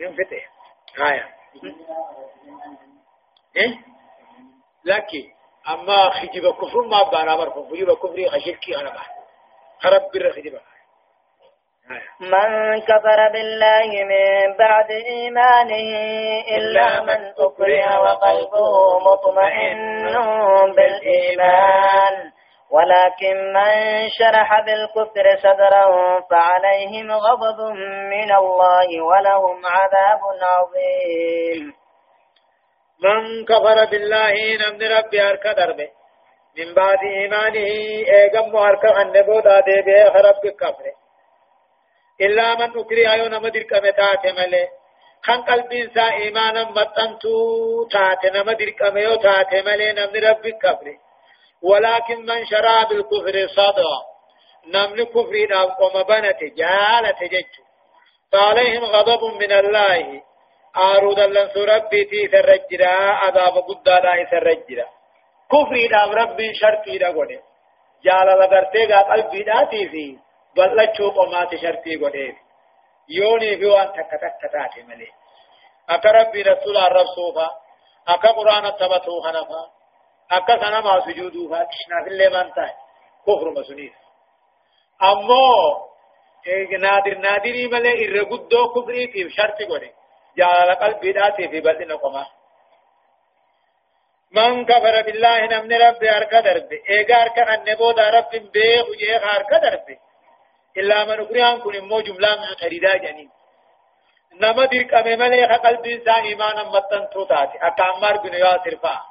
ننفتح 0.00 0.50
هايا 0.98 1.28
إيه؟ 3.56 3.78
لكن 4.84 5.37
أما 5.68 6.10
خجب 6.10 6.54
كفر 6.54 6.80
ما 6.80 7.36
مرفو 7.36 7.68
خجب 7.68 7.92
كفري 7.92 8.30
خشركي 8.30 8.76
أنا 8.80 8.90
بحر. 8.90 9.12
خرب 9.80 10.02
بر 10.14 10.32
خجب 10.32 10.58
من 12.20 12.80
كفر 12.80 13.28
بالله 13.32 14.04
من 14.04 14.56
بعد 14.56 14.90
إيمانه 14.90 15.90
إلا 16.56 17.00
من 17.00 17.32
أكره 17.38 18.00
وقلبه 18.00 18.98
مطمئن 18.98 20.12
بالإيمان. 20.76 22.32
ولكن 22.70 23.52
من 23.52 24.08
شرح 24.08 24.60
بالكفر 24.60 25.36
صدرا 25.36 25.84
فعليهم 26.30 27.12
غضب 27.12 27.60
من 28.10 28.32
الله 28.32 29.02
ولهم 29.02 29.62
عذاب 29.66 30.20
عظيم. 30.42 31.87
من 33.04 33.44
كفر 33.44 33.84
بالله 33.84 34.34
نمن 34.62 34.82
ربي 34.82 35.22
أرك 35.22 35.46
دربه. 35.46 35.88
من 36.58 36.74
بعد 36.74 36.98
إيمانه 37.04 37.66
إيغم 38.18 38.56
هركا 38.56 39.02
النبودا 39.02 39.60
دي 39.60 39.82
بيه 39.82 40.10
خرب 40.14 40.46
كفر 40.60 40.86
إلا 42.20 42.54
من 42.54 42.78
أكره 42.80 43.12
أيو 43.12 43.26
نمدر 43.26 43.62
كمتات 43.62 44.26
ملي 44.26 44.68
خان 45.26 45.42
قلبين 45.42 45.90
سا 45.94 46.10
إيمانا 46.12 46.64
مطنتو 46.64 47.34
تات 47.92 48.26
نمدر 48.36 48.70
كميو 48.70 49.14
تات 49.14 49.54
ملي 49.54 49.92
نمن 49.92 50.24
رب 50.24 50.48
كفر 50.62 50.86
ولكن 51.62 52.26
من 52.26 52.46
شرع 52.46 52.82
بالكفر 52.82 53.46
صدرا. 53.56 53.98
نمن 54.74 55.04
كفر 55.04 55.34
نام 55.50 55.68
قم 55.68 56.02
بنت 56.02 56.40
جالة 56.60 57.20
جج 57.32 57.52
فعليهم 58.32 58.84
غضب 58.84 59.22
من 59.42 59.52
الله. 59.52 60.27
آرود 60.78 61.18
اللن 61.18 61.50
ربي 61.74 62.04
تي 62.04 62.28
سرجرا 62.32 62.94
عذاب 63.22 63.58
قدادا 63.68 64.30
سرجرا 64.30 64.86
كفر 65.52 65.76
نام 65.90 66.10
ربي 66.12 66.54
شرطي 66.54 66.98
دا 66.98 67.08
قده 67.08 67.40
جالة 68.04 68.34
لغرتي 68.34 68.86
قا 68.92 69.00
قلبي 69.02 69.42
داتي 69.42 69.88
في 69.88 70.18
بلچو 70.56 71.10
قمات 71.10 71.54
شرطي 71.62 71.96
قده 71.96 72.36
يوني 73.08 73.56
في 73.56 73.66
وان 73.66 73.92
تك 73.92 74.10
تك 74.22 74.52
تاتي 74.52 74.82
ملي 74.82 75.08
أكا 75.90 76.10
ربي 76.10 76.42
رسول 76.42 76.76
الرب 76.76 77.06
صوفا 77.16 77.48
أكا 78.08 78.28
قرآن 78.28 78.66
التبتو 78.66 79.20
خنفا 79.20 79.62
أكا 80.32 80.56
سنما 80.62 81.00
سجودوها 81.00 81.64
كشنا 81.70 82.04
في 82.04 82.10
اللي 82.10 82.28
منتا 82.28 82.66
كفر 83.26 83.50
مسنيس 83.50 83.92
أمو 85.02 85.88
نادر 86.80 87.18
نادري 87.18 87.66
ملي 87.66 87.92
إرغدو 88.08 88.68
كفري 88.74 89.06
في 89.12 89.30
شرط 89.30 89.62
قده 89.70 89.97
جعل 90.38 90.74
قلبي 90.74 91.12
داتي 91.12 91.48
في 91.48 91.60
بلد 91.60 91.82
نقما 91.82 92.26
من 94.30 94.64
كفر 94.64 95.02
بالله 95.02 95.46
نمن 95.46 95.72
رب 95.72 96.04
أركا 96.04 96.40
درب. 96.40 96.72
إيغا 96.90 97.22
أركا 97.22 97.54
النبودا 97.54 98.10
رب 98.10 98.30
بيخ 98.52 98.88
وجيخ 98.88 99.34
أركا 99.34 99.58
درب. 99.58 99.98
إلا 100.76 101.04
من 101.04 101.20
أكريان 101.20 101.58
كن 101.58 101.80
مو 101.80 102.00
جملة 102.00 102.28
معترضة 102.36 102.96
جنين. 103.04 103.30
نما 104.40 104.64
ديك 104.64 104.94
أمي 104.94 105.16
ملي 105.16 105.44
قلبي 105.44 105.94
إنسان 105.94 106.22
إيمانا 106.24 106.62
متن 106.62 107.08
توتاتي 107.12 107.58
أكا 107.62 107.84
عمار 107.84 108.16
بن 108.16 108.34
ياسر 108.34 108.76
فا. 108.82 109.02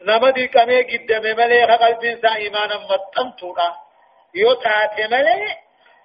نما 0.00 0.30
ديك 0.30 0.56
أمي 0.56 0.82
قد 0.82 1.12
ملي 1.12 1.64
قلبي 1.64 2.12
إنسان 2.12 2.32
إيمانا 2.32 2.76
متن 2.90 3.36
توتا 3.36 3.76
يو 4.34 4.56
ملي 5.10 5.56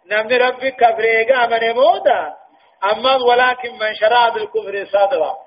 نمن 0.06 0.34
رب 0.34 0.65
كفر 0.65 1.04
إيغا 1.04 1.46
من 1.46 1.72
مودا 1.72 2.40
أما 2.84 3.15
ولكن 3.15 3.78
من 3.78 3.96
شرع 3.96 4.30
بالكفر 4.30 4.86
صدرا 4.86 5.38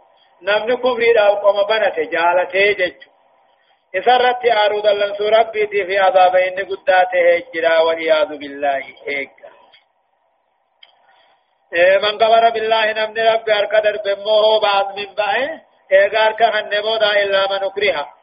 نمن 0.43 0.77
كفر 0.77 1.13
دا 1.15 1.29
قوم 1.29 1.63
بنت 1.63 2.01
جالته 2.01 2.73
جج. 2.73 3.01
إسرت 3.95 4.45
أرود 4.47 4.87
الله 4.87 5.31
ربي 5.39 5.67
في 5.67 5.99
عذاب 5.99 6.37
إن 6.37 6.59
قداته 6.71 7.43
جرا 7.55 7.79
والعياذ 7.79 8.29
بالله 8.39 8.85
هيك. 9.07 9.31
من 12.03 12.19
قبر 12.19 12.51
بالله 12.51 12.93
نمن 12.93 13.19
ربي 13.19 13.53
أركدر 13.53 13.97
بموه 14.05 14.61
بعد 14.61 14.99
من 14.99 15.15
بائه 15.15 15.61
إيغار 15.93 16.33
كهن 16.33 16.65
نبودا 16.75 17.23
إلا 17.23 17.41
من 17.51 17.65
أكرها. 17.65 18.15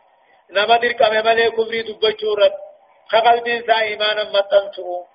نما 0.51 0.77
در 0.77 0.91
كم 0.91 1.25
ملي 1.25 1.49
كفري 1.51 1.81
دبچورت 1.83 2.53
خقل 3.11 3.37
من 3.45 3.61
سا 3.67 3.79
إيمانا 3.81 4.23
متنسو. 4.23 5.05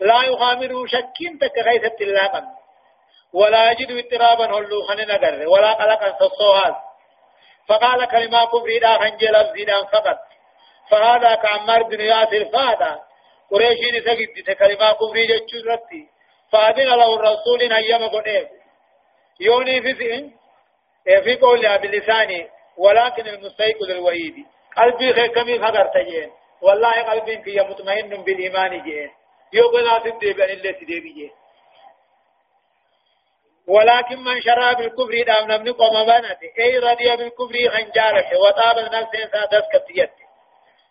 لا 0.00 0.22
يخامروا 0.22 0.86
شكين 0.86 1.38
تك 1.40 1.58
غيثة 1.58 1.96
الله 2.00 2.30
من. 2.34 2.65
ولا 3.32 3.70
يجد 3.70 3.90
اضطرابا 3.90 4.44
هلو 4.44 4.82
خن 4.82 4.96
نغر 4.96 5.48
ولا 5.48 5.72
قلقا 5.72 6.18
سصوهات 6.18 6.76
فقال 7.68 8.04
كلمة 8.04 8.44
كفر 8.44 8.78
دا 8.80 8.98
خنجل 8.98 9.36
الزيدان 9.36 9.86
فقط. 9.86 10.18
فهذا 10.90 11.34
كعمار 11.34 11.82
بن 11.82 12.00
ياسر 12.00 12.44
فادا 12.44 13.00
قريشين 13.50 14.00
سجد 14.00 14.50
كلمة 14.50 14.92
كفر 14.92 15.16
جتشو 15.16 15.70
رتي. 15.70 16.08
فأذن 16.52 16.86
له 16.86 17.14
الرسول 17.14 17.62
أن 17.62 17.84
يمكن 17.84 18.20
إيه 18.20 18.48
يوني 19.40 19.82
في 19.82 19.94
سئن 19.94 20.32
في 21.24 21.36
قول 21.36 21.78
بلساني. 21.78 22.48
ولكن 22.78 23.26
المستيقظ 23.26 23.90
الوحيد. 23.90 24.34
قلبي 24.76 25.12
خير 25.12 25.26
كمي 25.26 25.58
فقر 25.58 25.86
تجين. 25.86 26.30
والله 26.62 27.02
قلبي 27.02 27.42
في 27.42 27.60
مطمئن 27.60 28.22
بالإيمان 28.22 28.82
جين. 28.82 29.10
يوغنا 29.52 29.98
تدي 29.98 30.32
بأن 30.32 30.50
الله 30.50 30.70
تدي 30.70 31.00
بجين. 31.00 31.30
ولكن 33.68 34.18
من 34.18 34.40
شرع 34.40 34.72
بالكفر 34.72 35.22
دام 35.26 35.50
نمني 35.52 35.70
قوم 35.70 36.06
بنت 36.06 36.38
أي 36.58 36.78
رضي 36.78 37.16
بالكفر 37.16 37.70
خنجارته 37.70 38.38
وطاب 38.38 38.78
النفس 38.78 39.14
انسان 39.14 39.48
تسكتيت 39.48 40.10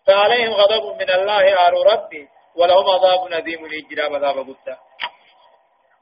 فعليهم 0.08 0.54
غضب 0.54 1.02
من 1.02 1.10
الله 1.10 1.68
آل 1.68 1.74
ربي 1.94 2.28
ولهم 2.56 2.90
عذاب 2.90 3.30
نذيم 3.32 3.66
الإجرام 3.66 4.16
عذاب 4.16 4.38
قدام 4.38 4.78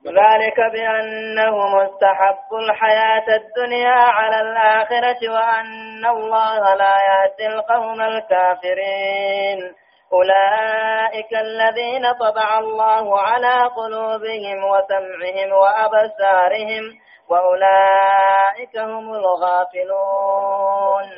ذلك 0.05 0.57
بأنهم 0.73 1.75
استحبوا 1.79 2.59
الحياة 2.59 3.35
الدنيا 3.35 3.99
على 4.17 4.41
الآخرة 4.41 5.29
وأن 5.31 6.05
الله 6.05 6.75
لا 6.75 6.95
يهدي 7.09 7.47
القوم 7.55 8.01
الكافرين. 8.01 9.75
أولئك 10.13 11.33
الذين 11.33 12.13
طبع 12.13 12.59
الله 12.59 13.19
على 13.19 13.69
قلوبهم 13.77 14.63
وسمعهم 14.63 15.51
وأبصارهم 15.51 16.83
وأولئك 17.29 18.77
هم 18.77 19.13
الغافلون. 19.13 21.09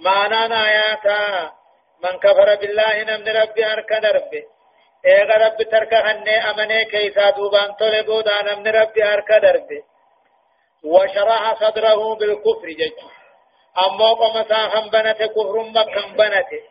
معنى 0.00 0.54
آياتا 0.66 1.50
من 2.04 2.18
كفر 2.18 2.54
بالله 2.54 3.02
نمن 3.02 3.28
ربي 3.28 3.72
أركن 3.72 4.04
ربي 4.16 4.42
إيغا 5.06 5.46
ربي 5.46 5.64
ترك 5.64 5.94
هني 5.94 6.50
أمني 6.50 6.84
كيسا 6.84 7.30
دوبان 7.30 7.72
طلبودا 7.72 8.42
نمن 8.42 8.66
ربي 8.68 9.04
أركن 9.04 9.42
ربي 9.56 9.82
وشرح 10.84 11.54
صدره 11.54 12.14
بالكفر 12.14 12.68
جج 12.68 13.15
أمو 13.84 14.14
قمسا 14.14 14.60
هم 14.74 14.88
بنته 14.90 15.26
كفر 15.26 15.56
مكم 15.76 16.16
بنته 16.16 16.62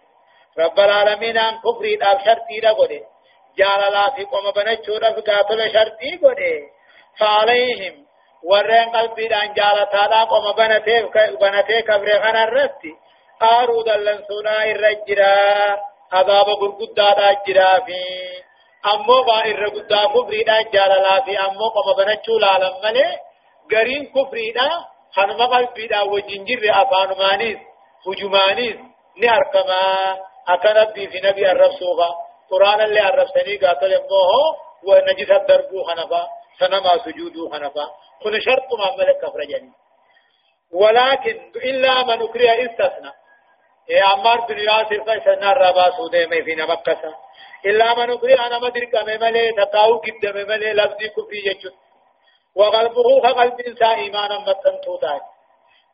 رب 0.60 0.80
العالمين 0.80 1.38
أن 1.38 1.60
كفري 1.66 1.96
داب 1.96 2.20
شرطي 2.26 2.60
دا 2.60 2.72
قده 2.72 3.02
جال 3.58 3.82
لا 3.94 4.10
في 4.16 4.24
قم 4.24 4.52
بنچو 4.52 4.98
دا 4.98 5.12
فقاتل 5.12 5.74
شرطي 5.74 6.18
قده 6.24 6.54
فعليهم 7.20 8.06
ورين 8.44 8.90
قلبي 8.96 9.28
دان 9.28 9.54
جال 9.54 9.90
تادا 9.92 10.24
قم 10.24 10.52
بنته 10.52 11.02
بنته 11.42 11.80
كفر 11.80 12.22
خان 12.22 12.36
الرستي 12.36 12.94
آرو 13.42 13.82
دلن 13.82 14.24
سونا 14.28 14.64
الرجرا 14.64 15.36
عذاب 16.14 16.46
قرقودا 16.62 17.14
دا 17.14 17.34
جرا 17.48 17.80
في. 17.86 18.02
أمو 18.94 19.24
با 19.24 19.46
الرقودا 19.46 20.06
كفري 20.06 20.44
دا 20.44 20.62
جال 20.62 20.90
لا 20.90 21.20
في. 21.26 21.38
أمو 21.40 21.68
قم 21.76 21.94
بنچو 21.98 22.40
لالم 22.40 22.76
ملي. 22.84 23.20
غرين 23.72 24.06
كفري 24.16 24.52
دا 24.52 24.70
خنما 25.14 25.46
قلبي 25.46 25.88
دا 25.88 26.02
وجنجر 26.02 26.62
أفانمانيس 26.82 27.58
هجمانيس 28.08 28.76
نهركما 29.18 29.82
أكن 30.48 30.70
ربي 30.70 31.08
في 31.08 31.20
نبي 31.28 31.52
الرب 31.52 31.72
سوغا 31.72 32.10
قرآن 32.52 32.82
اللي 32.82 33.10
الرب 33.10 33.28
سني 33.28 33.56
قاتل 33.58 33.92
يموه 33.94 34.56
ونجس 34.84 35.32
الدربو 35.32 35.84
خنفا 35.84 36.28
سنما 36.60 36.98
سجودو 37.06 37.50
خنفا 37.50 37.86
كن 38.24 38.40
شرط 38.40 38.74
ما 38.80 38.96
ملك 38.98 39.18
كفر 39.22 39.44
جني 39.44 39.72
ولكن 40.72 41.52
إلا 41.56 42.04
من 42.04 42.22
أكره 42.22 42.66
استثنى 42.66 43.12
يا 43.90 44.04
عمار 44.04 44.46
بن 44.48 44.58
ياسر 44.60 45.04
فسنا 45.04 45.52
الربا 45.52 45.92
سودة 45.98 46.26
ما 46.28 46.44
في 46.44 46.56
نمكسا 46.56 47.14
إلا 47.66 47.94
من 47.98 48.12
أكره 48.12 48.46
أنا 48.48 48.60
مدرك 48.60 48.96
مملي 48.96 49.52
تقاو 49.52 49.98
قد 49.98 50.26
مملي 50.26 50.74
لفظي 50.74 51.10
كفري 51.10 51.42
جتشت 51.46 51.74
وقلبه 52.56 53.22
كقلب 53.24 53.60
إنسان 53.60 53.90
إيمانا 53.90 54.40
متن 54.40 54.76
توتات 54.86 55.22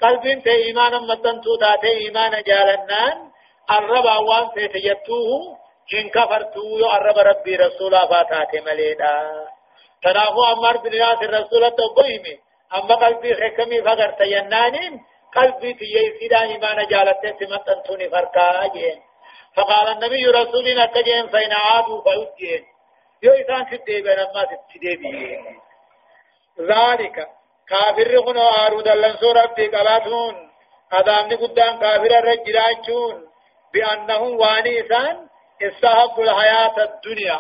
قلب 0.02 0.26
انت 0.26 0.48
إيمانا 0.48 1.00
متن 1.00 1.42
توتات 1.42 1.84
إيمانا 1.86 2.42
جالنان 2.42 3.18
الربا 3.72 4.16
وان 4.18 4.50
سيتجتوه 4.56 5.58
إن 5.94 6.10
كفرتوه 6.10 6.98
الرب 6.98 7.18
ربي 7.18 7.56
رسولا 7.56 8.08
فاتات 8.08 8.56
مليدا. 8.66 9.16
تنافو 10.04 10.44
عمر 10.44 10.78
بن 10.78 10.94
ياسر 10.94 11.30
رسولة 11.40 11.70
تقويمي 11.70 12.36
أما 12.78 12.96
قلبي 12.96 13.36
حكمي 13.36 13.82
فقر 13.82 14.12
تينانين 14.12 14.94
قلبي 15.36 15.74
تيسيدا 15.74 16.42
إيمانا 16.42 16.84
جالتين 16.84 17.50
متن 17.54 17.84
توني 17.86 18.10
فرقا 18.10 18.68
جين 18.68 19.00
فقال 19.56 19.88
النبي 19.88 20.26
رسولنا 20.26 20.86
كجين 20.86 21.28
فإن 21.28 21.52
عادوا 21.52 22.02
فأجين. 22.02 22.64
يو 23.24 23.32
إسان 23.34 23.66
تدي 23.70 24.02
ما 24.02 24.44
تدي 24.44 24.94
ذلك. 26.62 27.28
كافر 27.72 28.20
هنا 28.20 28.68
آرود 28.68 28.88
اللن 28.88 29.14
سورة 29.18 29.56
قباتون 29.74 30.36
أدامني 30.94 31.36
قدام 31.36 31.80
كافر 31.80 32.12
الرجلاجون 32.20 33.28
بأنهم 33.74 34.40
وانيسان 34.40 35.28
استحبوا 35.62 36.24
الحياة 36.24 36.76
الدنيا 36.84 37.40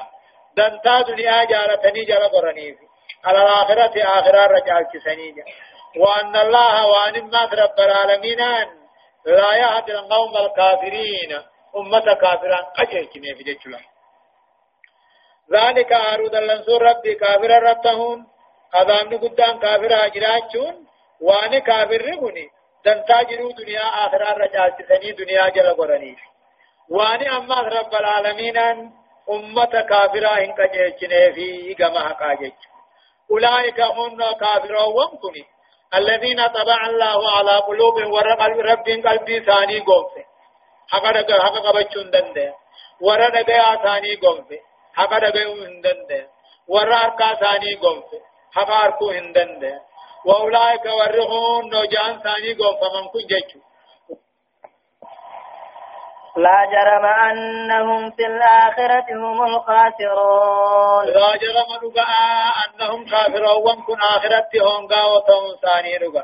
دنتا 0.57 1.01
دنيا 1.01 1.43
جالتني 1.43 2.03
جال 2.05 2.23
قرنيف 2.31 2.77
على 3.25 3.39
الآخرة 3.43 4.03
آخرة 4.03 4.45
رجال 4.45 4.83
كسنيجا 4.93 5.43
وأن 5.97 6.35
الله 6.35 6.87
وأن 6.87 7.29
ما 7.33 7.43
رب 7.63 7.79
العالمين 7.79 8.41
لا 9.25 9.51
يهدي 9.55 9.91
القوم 9.91 10.37
الكافرين 10.37 11.31
أمة 11.75 12.13
كافران 12.13 12.65
قجيكني 12.77 13.35
في 13.35 13.43
جيش 13.43 13.63
ذلك 15.53 15.91
أرود 15.93 16.35
اللنسور 16.35 16.81
ربي 16.81 17.15
كافر 17.15 17.51
ربتهم 18.75 18.81
أذامن 18.81 19.17
قدام 19.17 19.59
كافر 19.59 20.05
أجراجون 20.05 20.87
وأن 21.21 21.59
كافر 21.59 22.01
رغني 22.01 22.49
دنتا 22.85 23.23
جرو 23.23 23.51
دنيا 23.51 23.79
آخرة 23.79 24.33
رجالتني 24.33 25.11
دنيا 25.11 25.49
جل 25.49 25.73
قرني 25.73 26.15
وأن 26.89 27.27
أما 27.27 27.61
رب 27.61 27.93
العالمين 27.95 28.57
أمة 29.29 29.81
كافرة 29.89 30.27
هنك 30.27 30.71
جيشنه 30.71 31.31
في 31.35 31.73
جمع 31.73 32.11
كاجيش 32.11 32.53
أولئك 33.31 33.81
هم 33.81 34.17
كافرون 34.17 34.93
ومكني 34.95 35.45
الذين 35.95 36.47
طبع 36.47 36.85
الله 36.85 37.37
على 37.37 37.57
قلوبهم 37.57 38.11
ورقل 38.11 38.51
رب 38.51 38.87
قلبي 39.07 39.39
ثاني 39.39 39.79
قومه 39.79 40.25
حقا 40.89 41.11
حقا 41.43 41.59
قبچون 41.59 42.11
دنده 42.11 42.55
ورا 43.01 43.29
دقا 43.29 43.75
ثاني 43.75 44.15
قومه 44.15 44.59
حقا 44.93 45.19
دقا 45.19 45.43
هندنده 45.43 46.27
ورا 46.67 46.95
أركا 46.95 47.33
ثاني 47.33 47.75
قومه 47.75 48.30
حقا 48.55 48.85
أركو 48.85 49.09
هندنده 49.11 49.81
وأولئك 50.25 50.85
ورهون 50.85 51.69
نوجان 51.69 52.19
ثاني 52.23 52.53
قومه 52.53 53.01
من 53.01 53.07
كن 53.07 53.27
جيشو 53.27 53.59
لا 56.35 56.65
جرم 56.65 57.05
أنهم 57.05 58.11
في 58.11 58.25
الآخرة 58.25 59.05
هم 59.11 59.43
الخاسرون. 59.43 61.05
لا 61.05 61.35
جرم 61.35 61.69
نقا 61.83 62.03
أنهم 62.65 63.05
كافرون. 63.05 63.83
كن 63.87 63.97
آخرة 64.15 64.49
هم 64.61 64.87
قاوة 64.87 65.57
ثاني 65.61 65.97
نقا 65.97 66.23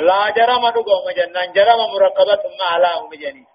لا 0.00 0.30
جرم 0.30 0.66
نقا 0.66 0.96
مجنن 1.06 1.52
جرم 1.52 1.78
مرقبة 1.94 2.42
مع 2.60 2.76
لا 2.76 3.02
مجنين 3.10 3.46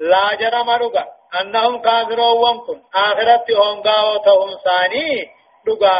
لا 0.00 0.34
جرم 0.34 0.70
نقا 0.70 1.04
أنهم 1.40 1.82
كافرون. 1.82 2.58
كن 2.66 2.82
آخرة 2.94 3.46
هم 3.60 3.82
قاوة 3.82 4.56
ثاني 4.64 5.30
نقا 5.68 5.96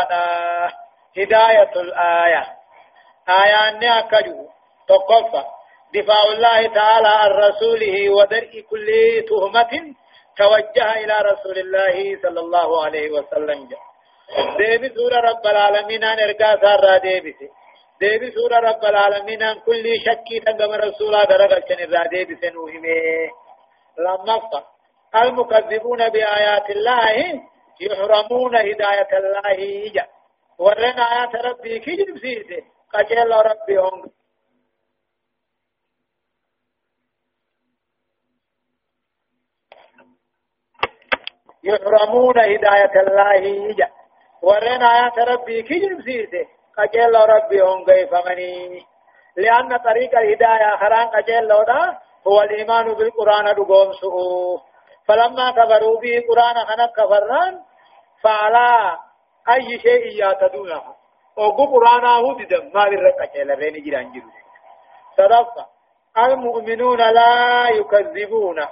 هداية 1.18 1.72
الآية 1.76 2.46
آية 3.28 3.68
أني 3.68 3.98
أكجو 3.98 4.48
تقفى 4.88 5.44
دفاع 5.94 6.22
الله 6.32 6.74
تعالى 6.74 7.08
عن 7.08 7.30
رسوله 7.30 8.10
ودرء 8.10 8.60
كل 8.70 8.88
تهمة 9.28 9.94
توجه 10.36 10.92
إلى 11.04 11.14
رسول 11.30 11.58
الله 11.58 12.18
صلى 12.22 12.40
الله 12.40 12.84
عليه 12.84 13.10
وسلم 13.10 13.68
ديبي 14.58 14.88
سورة 14.88 15.20
رب 15.20 15.46
العالمين 15.46 16.04
أن 16.04 16.18
إرقى 16.20 16.58
سارة 16.62 16.98
ديبي 16.98 17.34
ديبي 18.00 18.30
سورة 18.30 18.56
رب 18.56 18.84
العالمين 18.84 19.42
أن 19.42 19.58
كل 19.60 19.84
شكي 20.06 20.40
تنقم 20.40 20.72
رسولا 20.72 21.24
درقة 21.24 21.62
شنرا 21.68 22.06
ديبي 22.06 22.36
سنوهمه 22.42 23.30
لما 23.98 24.40
المكذبون 25.14 26.08
بآيات 26.08 26.70
الله 26.70 27.40
يحرمون 27.80 28.56
هداية 28.56 29.10
الله 29.18 29.58
ورنا 30.60 31.02
آيات 31.02 31.34
ربي 31.46 31.78
كي 31.78 31.96
جنبسيسي 31.96 32.64
قجل 32.94 33.30
ربي 33.32 33.78
هم 33.78 34.10
يحرمون 41.64 42.38
هداية 42.38 43.00
الله 43.00 43.72
جا 43.74 43.88
ورين 44.42 44.82
آيات 44.82 45.18
ربي 45.18 45.62
كجرم 45.62 46.02
سيسي 46.02 46.46
قجل 46.78 47.14
ربي 47.16 47.60
هم 47.60 47.84
قيفمني 47.84 48.86
لأن 49.36 49.76
طريق 49.76 50.18
الهداية 50.18 50.76
خران 50.76 51.08
قجل 51.08 51.52
هو 52.26 52.42
الإيمان 52.42 52.94
بالقرآن 52.94 53.54
دقوم 53.54 53.92
سؤو 53.92 54.60
فلما 55.08 55.50
كفروا 55.50 56.00
به 56.00 56.24
قرآن 56.28 56.66
خنق 56.66 56.92
كفران 56.96 57.60
فعلى 58.22 58.98
أي 59.48 59.78
شيء 59.78 60.18
يعتدونه. 60.18 60.82
وقو 61.36 61.64
قرآن 61.64 62.04
هو 62.04 62.32
ددم 62.32 62.70
ما 62.74 62.84
برق 62.88 63.16
قجل 63.20 63.50
رين 63.58 63.84
جران 63.84 64.12
جرو 64.12 64.30
صدفة 65.16 65.66
المؤمنون 66.18 66.98
لا 66.98 67.68
يكذبونه 67.68 68.68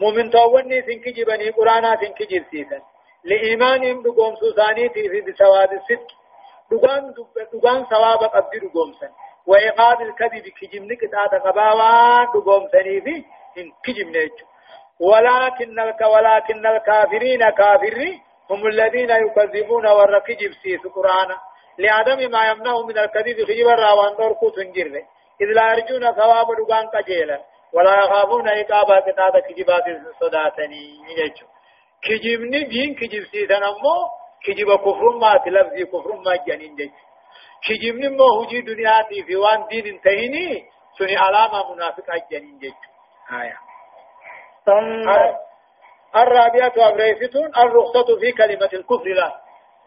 مؤمن 0.00 0.30
تووني 0.30 0.82
سنك 0.82 1.08
جبني 1.16 1.50
قرانا 1.50 1.96
سنك 2.00 2.22
جبسيسا 2.22 2.82
لإيمانهم 3.24 4.02
دقوم 4.02 4.34
سوساني 4.34 4.88
في 4.88 5.20
بسواد 5.20 5.72
الصدق 5.72 6.10
دقان 6.70 7.14
دقان 7.52 7.84
ثواب 7.84 8.22
قبضي 8.34 8.58
دقوم 8.58 8.92
سن. 9.00 9.10
وإيقاد 9.46 10.00
الكذب 10.00 10.48
كجمني 10.60 10.96
كتاتا 10.96 11.38
قباوان 11.38 12.26
دقوم 12.34 12.68
سني 12.72 13.00
في 13.00 13.24
إن 13.58 13.72
ولكن 15.00 15.80
الك 15.80 16.00
ولكن 16.00 16.66
الكافرين 16.66 17.50
كافرين 17.50 18.22
هم 18.52 18.66
الذين 18.66 19.10
يكذبون 19.10 19.86
والركجب 19.86 20.52
سيس 20.62 20.86
قرانا 20.94 21.36
لعدم 21.78 22.30
ما 22.30 22.50
يمنعهم 22.50 22.86
من 22.86 22.98
الكذب 22.98 23.36
خجب 23.48 23.68
الراوان 23.68 24.16
دور 24.16 24.32
كوتن 24.32 24.72
جره 24.72 25.02
إذ 25.40 25.46
لا 25.46 25.72
يرجون 25.72 26.14
ثواب 26.14 26.46
دقان 26.58 26.86
قجيلا 26.86 27.38
ولا 27.72 27.94
يخافون 28.04 28.48
عقاب 28.48 29.02
كتاب 29.06 29.38
كجبات 29.38 29.84
صداتني. 30.20 30.84
يجو 31.18 31.46
كجبني 32.02 32.62
دين 32.64 32.94
كجب 32.94 33.24
سيسان 33.32 33.62
أمو 33.62 33.96
كجب 34.44 34.76
كفر 34.76 35.18
ما 35.20 35.36
تلفزي 35.44 35.84
كفر 35.84 36.12
ما 36.26 36.36
جنين 36.46 36.74
جيش 36.76 36.90
كجبني 37.66 38.08
مو 38.08 38.42
هجي 38.42 38.60
دنياتي 38.60 39.22
في 39.26 39.36
وان 39.36 39.66
دين 39.70 39.86
انتهيني 39.86 40.64
سني 40.98 41.16
علامة 41.16 41.74
منافق 41.74 42.08
جنين 42.30 42.58
جيش 42.58 42.72
آية. 43.32 43.58
ثم 44.66 45.08
الرابعة 46.16 46.72
أبريفتون 46.76 47.46
الرخصة 47.56 48.18
في 48.20 48.32
كلمة 48.32 48.70
الكفر 48.72 49.08
لا. 49.08 49.40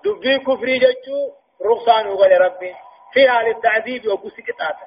دبي 0.05 0.39
كفري 0.39 0.77
جيشو 0.79 1.19
رخصان 1.61 2.07
وغل 2.07 2.41
ربي. 2.41 2.75
في 3.13 3.29
حال 3.29 3.47
التعذيب 3.47 4.07
وكسي 4.07 4.41
كتاتا. 4.41 4.85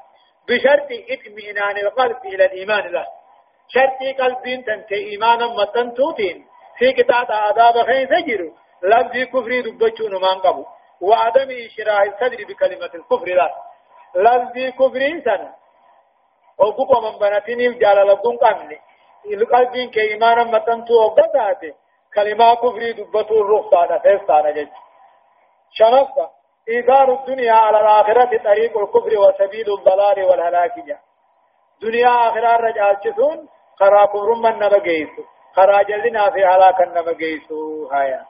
بشرط 0.49 0.89
إطمئنان 1.11 1.77
القلب 1.77 2.17
إلى 2.25 2.45
الإيمان 2.45 2.93
له 2.93 3.07
شرط 3.69 4.01
قلب 4.21 4.65
تنتي 4.67 4.95
إيمانا 4.95 5.47
متنتوتين 5.47 6.47
في 6.79 6.93
كتاب 6.93 7.33
عذاب 7.33 7.87
خين 7.87 8.07
سجر 8.07 8.53
لفظ 8.83 9.17
كفر 9.33 9.61
دبچون 9.61 10.13
من 10.15 10.39
قبو. 10.45 10.65
وعدم 11.01 11.49
إشراح 11.67 12.01
الصدر 12.01 12.45
بكلمة 12.49 12.91
الكفر 12.95 13.27
له 13.27 13.51
لفظ 14.15 14.57
كفر 14.79 15.21
سنة 15.25 15.55
وقوة 16.59 17.11
من 17.11 17.19
بنتين 17.19 17.61
لبون 17.71 18.37
قمني. 18.37 18.79
القلب 19.27 19.91
كإيمانا 19.95 20.45
متنتو 20.45 20.95
وقتاته 20.95 21.75
كلمة 22.15 22.55
كفر 22.55 22.91
دبتو 22.99 23.35
الرخصة 23.41 23.99
فيستانا 23.99 24.51
جج 24.51 24.69
شنفة 25.73 26.31
إيثار 26.69 27.13
الدنيا 27.13 27.53
على 27.53 27.81
الآخرة 27.81 28.43
طريق 28.45 28.79
الكفر 28.79 29.19
وسبيل 29.19 29.69
الضلال 29.79 30.25
والهلاك 30.25 30.79
جاء 30.87 31.01
دنيا 31.83 32.09
آخرة 32.09 32.57
رجال 32.57 32.97
جثون 33.05 33.49
خرا 33.79 34.07
كفر 34.07 34.35
من 34.35 34.59
نبقيسو 34.59 35.23
خرا 35.57 35.83
جلنا 35.83 36.31
في 36.31 36.45
هلاك 36.45 36.81
نبقيسو 36.81 37.87
هايا. 37.93 38.25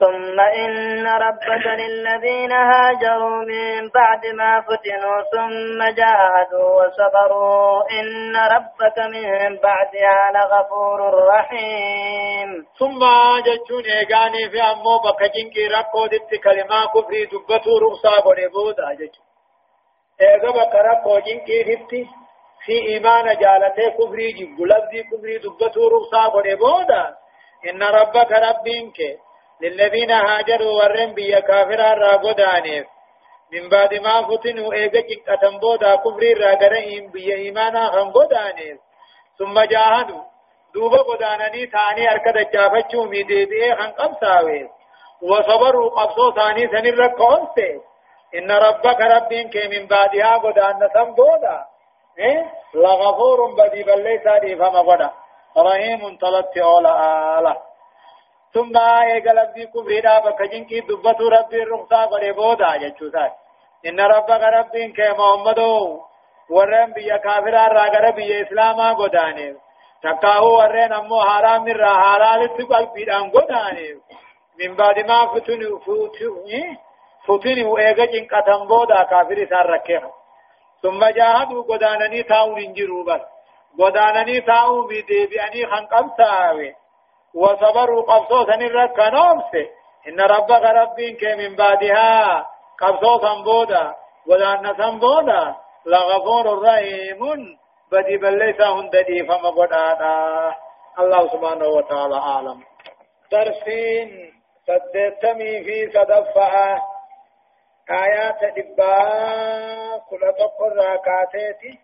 ثم 0.00 0.40
إن 0.40 1.06
ربك 1.06 1.66
للذين 1.66 2.52
هاجروا 2.52 3.44
من 3.44 3.88
بعد 3.88 4.26
ما 4.26 4.60
فتنوا 4.60 5.22
ثم 5.32 5.78
جاهدوا 6.00 6.70
وصبروا 6.78 7.90
إن 8.00 8.36
ربك 8.36 8.98
من 8.98 9.56
بعدها 9.56 10.18
لغفور 10.34 11.00
رحيم. 11.28 12.66
ثم 12.78 13.00
جتشون 13.46 13.84
إيغاني 13.84 14.50
في 14.50 14.62
أمو 14.62 14.98
بكجين 15.04 15.50
كي 15.50 15.66
ركو 15.66 16.06
دت 16.06 16.34
كلمة 16.44 16.86
كفري 16.94 17.24
دبتو 17.24 17.78
رخصة 17.78 18.22
بنبودا 18.24 18.92
جتشون. 18.92 19.26
إيغا 20.20 20.50
بك 20.50 20.74
ركو 20.74 21.18
جين 21.18 21.40
كي 21.40 21.62
دت 21.62 22.08
في 22.64 22.72
إيمان 22.72 23.24
جالته 23.24 23.88
كفري 23.98 24.32
جب 24.32 24.60
لفظي 24.60 25.02
كفري 25.02 25.38
دبتو 25.38 25.88
رخصة 25.88 26.22
بنبودا 26.34 27.04
إن 27.68 27.82
ربك 27.82 28.32
ربينك 28.32 28.98
للذين 29.62 30.10
هاجروا 30.10 30.72
ورن 30.82 31.12
بيا 31.14 31.40
كافر 31.40 31.80
راغودانيف 31.98 32.86
من 33.52 33.68
بعد 33.68 33.94
ما 33.94 34.22
فتنوا 34.22 34.72
إيجا 34.72 35.00
كتن 35.00 35.58
بودا 35.58 35.94
كفر 35.94 36.22
راغرين 36.40 37.10
بيا 37.10 37.36
إيمانا 37.36 37.94
هنغودانيف 37.94 38.78
ثم 39.38 39.60
جاهدوا. 39.60 40.22
دوبا 40.74 40.96
غودانني 40.96 41.66
ثاني 41.66 42.10
أركد 42.12 42.50
جافچو 42.52 43.04
مي 43.04 43.22
دي 43.22 43.44
دي 43.44 43.72
هن 43.72 43.90
قمساوي. 43.98 44.68
وصبروا 45.22 45.90
قبصو 45.90 46.32
ثاني 46.32 46.68
سنر 46.72 46.98
ركونسه 46.98 47.72
إن 48.34 48.50
ربك 48.50 49.00
ربك 49.00 49.54
من 49.72 49.86
بعدها 49.86 50.36
غودان 50.36 50.76
نسم 50.76 51.14
بودا. 51.14 51.58
إيه؟ 52.18 52.52
لغفور 52.74 53.54
بدي 53.54 53.82
بل 53.82 54.02
ليس 54.02 54.26
دي 54.42 54.56
فما 54.56 54.80
غدا 54.80 55.10
رحيم 55.58 56.18
طلبت 56.18 56.58
أولا 56.58 56.92
آله 57.38 57.56
ثم 58.54 58.76
ايقل 58.76 59.38
ابدي 59.38 59.66
كفرنا 59.66 60.18
بكجن 60.18 60.64
کی 60.64 60.80
دبتو 60.80 61.28
ربي 61.28 61.62
الرخصة 61.62 62.04
قد 62.04 62.24
بودا 62.36 62.76
جچوتات 62.76 63.32
إن 63.86 64.00
ربك 64.00 64.42
ربك 64.58 65.00
محمد 65.18 65.58
ورن 66.50 66.92
بيا 66.92 67.16
كافر 67.16 67.54
راغر 67.54 68.10
بيا 68.10 68.42
إسلاما 68.42 68.92
قداني 68.92 69.56
تكاهو 70.02 70.58
ورن 70.58 70.92
أمو 70.92 71.20
حرام 71.20 71.68
را 71.68 71.92
حلال 72.02 72.56
تقل 72.56 72.86
بيدان 72.94 73.30
قداني 73.30 73.88
من 74.58 74.76
بعد 74.76 74.98
ما 74.98 75.26
فتن 75.26 75.62
فتن 75.86 76.76
فتن 77.26 77.66
وإيغا 77.66 78.04
جنقتن 78.04 78.66
بودا 78.66 79.02
كافر 79.02 79.46
سار 79.50 79.70
ركيه 79.70 80.10
ثم 80.82 81.04
جاهدوا 81.04 81.62
قدانني 81.62 82.22
تاون 82.22 82.60
انجروا 82.60 83.04
بس 83.04 83.20
قدانني 83.78 84.40
تاون 84.40 84.86
بيدي 84.86 85.26
بأني 85.26 85.66
خنقمتاوي 85.66 86.79
وصبروا 87.34 88.02
قبصوصا 88.02 88.54
الركنومس 88.54 89.54
إن 90.08 90.20
ربك 90.20 90.62
ربك 90.62 91.24
من 91.38 91.56
بعدها 91.56 92.46
قبصوصا 92.80 93.42
بودا. 93.44 93.94
ودان 94.26 94.98
بودا. 94.98 95.54
لغفور 95.86 96.62
رحيم. 96.62 97.20
بدي 97.92 98.16
بل 98.16 98.38
ليس 98.38 98.60
هنددي 98.60 99.26
فما 99.26 99.50
قدانا 99.50 100.54
الله 100.98 101.28
سبحانه 101.28 101.66
وتعالى 101.68 102.16
أعلم. 102.16 102.62
درسين 103.32 104.32
سدتمي 104.66 105.64
في 105.64 105.90
صدفة. 105.90 106.82
آيات 107.90 108.40
دبا. 108.56 108.94
كل 110.10 110.20
تقر 110.20 110.72
راكاتيتي. 110.76 111.78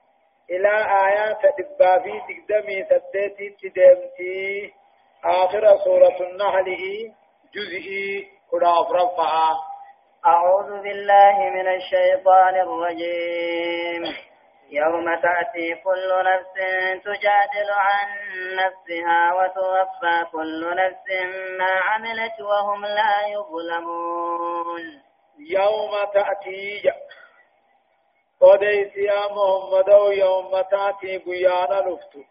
إلى 0.51 0.75
آيات 1.07 1.43
دبا 1.59 1.99
في 1.99 2.13
تقدمي 2.29 2.85
سدتي 2.85 3.49
تدمتي. 3.61 4.73
آخر 5.25 5.77
سورة 5.85 6.17
النحل 6.21 6.69
جزئي 7.55 8.29
قراف 8.53 8.91
رفعا 8.93 9.51
أعوذ 10.27 10.83
بالله 10.83 11.51
من 11.51 11.69
الشيطان 11.69 12.55
الرجيم. 12.57 14.03
يوم 14.71 15.15
تأتي 15.15 15.75
كل 15.75 16.11
نفس 16.31 16.55
تجادل 17.05 17.71
عن 17.71 18.09
نفسها 18.55 19.35
وتوفى 19.35 20.31
كل 20.33 20.77
نفس 20.77 21.09
ما 21.59 21.73
عملت 21.83 22.41
وهم 22.41 22.87
لا 22.87 23.27
يظلمون. 23.29 25.03
يوم 25.39 25.93
تأتي 26.15 26.83
وديس 28.41 28.97
يا 28.97 29.23
محمد 29.37 29.89
يوم 30.19 30.61
تأتي 30.61 31.19
قيانا 31.19 31.89
لفتو. 31.89 32.23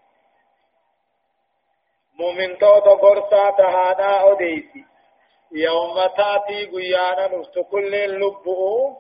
مؤمن 2.20 2.57
تو 2.57 2.80
تو 2.80 2.95
غرسا 2.95 3.49
تهانا 3.57 4.24
وديسي 4.24 4.86
يوم 5.51 6.05
تاتي 6.18 6.66
قيانا 6.66 7.28
نفس 7.28 7.59
كل 7.72 7.95
اللبؤ 7.95 8.91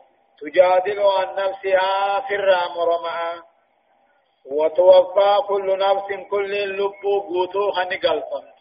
تجادل 0.41 0.99
عن 0.99 1.35
نفسها 1.35 2.19
في 2.27 2.35
الرام 2.35 2.75
وتوفى 4.45 5.37
كل 5.47 5.77
نفس 5.77 6.27
كل 6.29 6.55
اللب 6.55 6.93
قوتو 7.03 7.71
قلقمت 8.03 8.55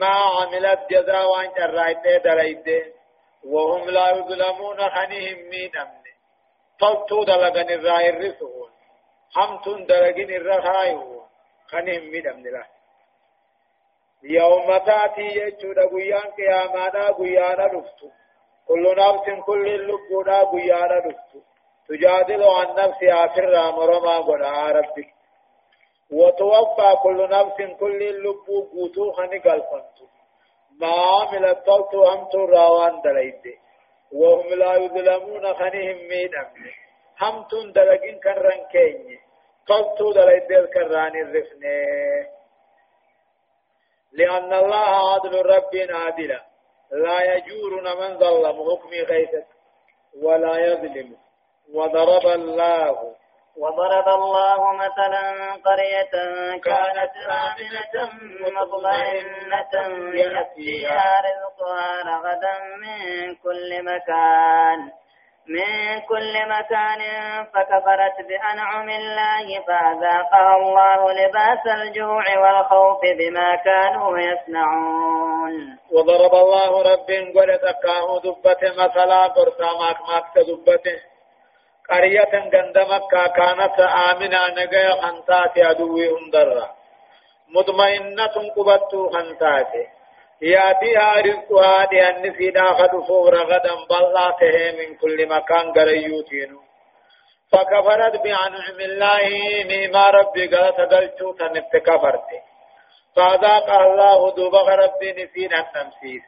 ما 0.00 0.06
عملت 0.06 0.80
جزاء 0.90 1.30
وان 1.30 1.50
جرائت 1.58 2.24
دريت 2.24 2.94
وهم 3.44 3.90
لا 3.90 4.10
يظلمون 4.10 4.90
خنهم 4.90 5.38
من 5.52 5.76
أمن 5.76 6.06
طلتو 6.80 7.24
دلغن 7.24 7.70
الرائر 7.70 8.14
رسول 8.18 8.70
همتون 9.36 9.86
دلغن 9.86 10.30
الرخايو 10.40 11.22
خنهم 11.66 12.02
من 12.12 12.26
أمن 12.28 12.46
الله 12.46 12.75
يوم 14.22 14.78
تأتي 14.78 15.22
يجود 15.22 15.78
قيان 15.78 16.30
قيامانا 16.38 17.10
قيانا 17.10 17.66
نفتو 17.66 18.08
كل 18.68 18.84
نفس 18.98 19.44
كل 19.46 19.66
اللبودا 19.66 20.38
قيانا 20.52 20.98
نفتو 21.06 21.40
تجادل 21.88 22.42
عن 22.42 22.68
نفسها 22.74 23.26
في 23.26 23.40
مرما 23.76 24.18
قنا 24.18 24.70
ربك 24.70 25.16
وتوفى 26.10 26.96
كل 27.02 27.28
نفس 27.30 27.78
كل 27.80 28.02
اللبو 28.02 28.62
قوتو 28.72 29.12
خني 29.12 29.38
قلقنتو. 29.38 30.06
ما 30.80 30.88
عملت 30.88 31.58
طلتو 31.66 32.04
همتو 32.04 32.44
راوان 32.44 33.00
دليد. 33.04 33.42
وهم 34.12 34.48
لا 34.54 34.74
يظلمون 34.74 35.54
خنهم 35.54 35.98
مين 36.08 36.34
أمن. 36.34 36.70
همتون 37.20 37.72
دلقين 37.72 38.18
كان 38.18 38.38
رنكيني 38.38 39.18
طلتو 39.68 40.12
دليد 40.12 40.52
الكراني 40.52 41.22
الرفنه 41.22 42.35
لأن 44.16 44.52
الله 44.52 45.14
عدل 45.14 45.46
رب 45.46 45.72
عادلا 45.90 46.40
لا 46.92 47.34
يجور 47.34 47.82
من 48.00 48.18
ظلم 48.18 48.70
حكم 48.70 48.90
غيثة 48.90 49.44
ولا 50.22 50.58
يظلم. 50.58 51.16
وضرب 51.74 52.26
الله. 52.26 53.14
وضرب 53.58 54.08
الله 54.08 54.72
مثلا 54.72 55.52
قرية 55.64 56.14
كانت 56.64 57.12
آمنة 57.28 58.10
مطمئنة 58.40 59.74
يأتيها 60.14 61.04
رزقها 61.26 62.02
رغدا 62.02 62.54
من 62.82 63.34
كل 63.34 63.82
مكان. 63.84 64.78
من 65.48 66.00
كل 66.00 66.34
مكان 66.48 67.00
فكفرت 67.54 68.16
بأنعم 68.28 68.88
الله 68.88 69.46
فأذاقها 69.66 70.56
الله 70.56 71.12
لباس 71.12 71.66
الجوع 71.66 72.24
والخوف 72.38 73.00
بما 73.18 73.56
كانوا 73.56 74.18
يصنعون. 74.18 75.78
وضرب 75.92 76.34
الله 76.34 76.82
رب 76.82 77.10
قد 77.36 77.58
تكاه 77.58 78.20
دبته 78.24 78.84
مثلا 78.84 79.26
قرصا 79.26 79.70
ماك 79.80 79.98
ماك 80.08 80.46
دبته 80.48 80.98
قرية 81.90 82.32
غند 82.34 82.78
مكة 82.78 83.26
كانت 83.26 83.80
آمنة 83.80 84.38
نجا 84.58 84.90
خنتات 85.02 85.58
عدوهم 85.58 86.30
درا. 86.32 86.68
مطمئنة 87.54 88.34
قبت 88.56 88.92
خنتات 89.14 89.72
ياتيها 90.42 91.20
رزقها 91.20 91.88
لأن 91.92 92.32
في 92.32 92.50
داخل 92.50 93.06
فور 93.08 93.36
غدا 93.36 93.74
بلاته 93.90 94.78
من 94.78 94.96
كل 94.96 95.28
مكان 95.28 95.72
قريوتين. 95.72 96.58
فكفرت 97.52 98.22
بأنعم 98.22 98.80
الله 98.80 99.28
نعم 99.64 100.14
ربي 100.14 100.46
قالت 100.46 100.80
قلتو 100.94 101.32
تنت 101.32 101.76
كفرت 101.76 102.28
فذاق 103.16 103.70
الله 103.70 104.34
دوبغ 104.34 104.68
ربي 104.68 105.12
نسين 105.12 105.54
التمسيس. 105.54 106.26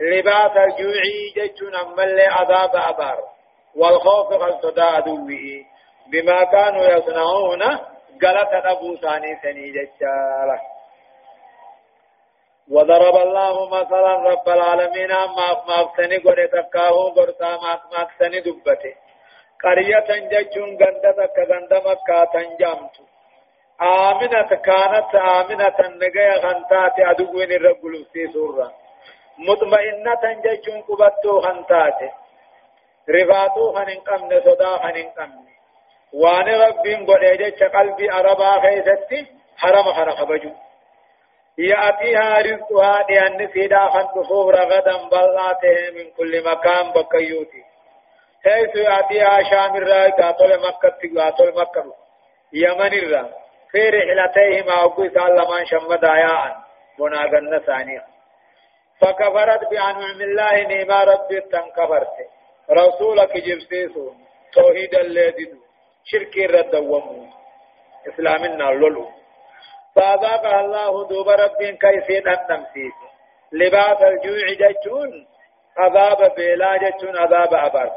لباس 0.00 0.56
الجوع 0.56 1.02
جتون 1.36 1.74
أمل 1.74 2.20
عذاب 2.20 2.76
أبار. 2.76 3.18
والخوف 3.76 4.32
قلت 4.32 4.78
عدوه 4.78 5.64
بما 6.12 6.44
كانوا 6.44 6.84
يصنعون 6.84 7.62
قالت 8.22 8.66
أبو 8.66 8.96
ثاني 8.96 9.36
سني 9.42 9.70
جتاله 9.70 10.75
وضرب 12.71 13.15
الله 13.15 13.69
مثلا 13.69 14.13
رب 14.31 14.49
العالمين 14.49 15.11
ما 15.37 15.47
ما 15.67 15.79
سني 15.97 16.17
غره 16.17 16.45
تکاو 16.45 17.07
غرتا 17.17 17.51
ما 17.63 17.73
ما 17.91 18.07
سني 18.19 18.39
دبته 18.39 18.93
قرية 19.63 20.09
جچون 20.31 20.69
غندة 20.81 21.25
كغند 21.35 21.73
مكة 21.73 22.25
تنجامت 22.33 22.95
آمنة 23.81 24.49
كانت 24.67 25.15
آمنة 25.15 25.77
نجايا 26.01 26.37
غنتات 26.45 26.95
أدوين 26.99 27.51
الرجل 27.51 28.05
في 28.13 28.27
سورة 28.33 28.71
مطمئنة 29.37 30.23
جچون 30.45 30.81
قبتو 30.87 31.39
غنتات 31.39 31.99
رفاتو 33.09 33.73
خنين 33.73 33.99
قمن 33.99 34.41
صدا 34.45 34.77
خنين 34.77 35.09
قمن 35.09 35.45
وان 36.13 36.47
ربين 36.63 37.05
قد 37.05 37.63
قلبي 37.75 38.09
عربا 38.09 38.51
خيستي 38.61 39.27
حرم 39.57 39.93
حرق 39.93 40.23
بجو 40.23 40.51
يأتيها 41.58 42.38
رزقها 42.38 43.06
لأن 43.10 43.48
سيدا 43.52 43.86
خنطفوف 43.88 44.54
رغدا 44.54 44.96
بلاته 45.08 45.90
من 45.94 46.10
كل 46.16 46.44
مكان 46.44 46.92
بكيوتي. 46.92 47.62
حيث 48.44 48.76
يأتيها 48.76 49.42
شام 49.50 49.76
الرأي 49.76 50.10
قاتل 50.10 50.60
مكة 50.60 51.20
قاتل 51.20 51.60
مكة 51.60 51.94
يمن 52.52 52.92
الرأي 52.98 53.30
في 53.70 53.90
رحلتيهما 53.90 54.84
أقوي 54.84 55.10
سالمان 55.10 55.66
شمد 55.66 56.04
آياء 56.04 56.56
مناغن 56.98 57.58
ثانية 57.66 58.04
فكفرت 59.00 59.70
بأنعم 59.70 60.20
الله 60.20 60.62
نيما 60.62 61.04
ربي 61.04 61.40
تنكفرت. 61.40 62.16
رسولك 62.70 63.36
جبسيسو. 63.36 64.12
توحيد 64.52 64.94
الذي 64.94 65.52
شرك 66.04 66.36
الرد 66.36 66.74
ومو 66.74 67.26
إسلامنا 68.08 68.64
لولو. 68.64 69.08
فأذاقها 69.96 70.60
الله 70.60 71.08
دوب 71.08 71.28
رب 71.28 71.62
كيفين 71.62 72.28
التمسيس 72.28 72.92
لباس 73.52 74.02
الجوع 74.02 74.46
جتون 74.60 75.26
عذاب 75.78 76.34
بلا 76.36 76.76
جتون 76.76 77.16
عذاب 77.16 77.54
أبر 77.54 77.90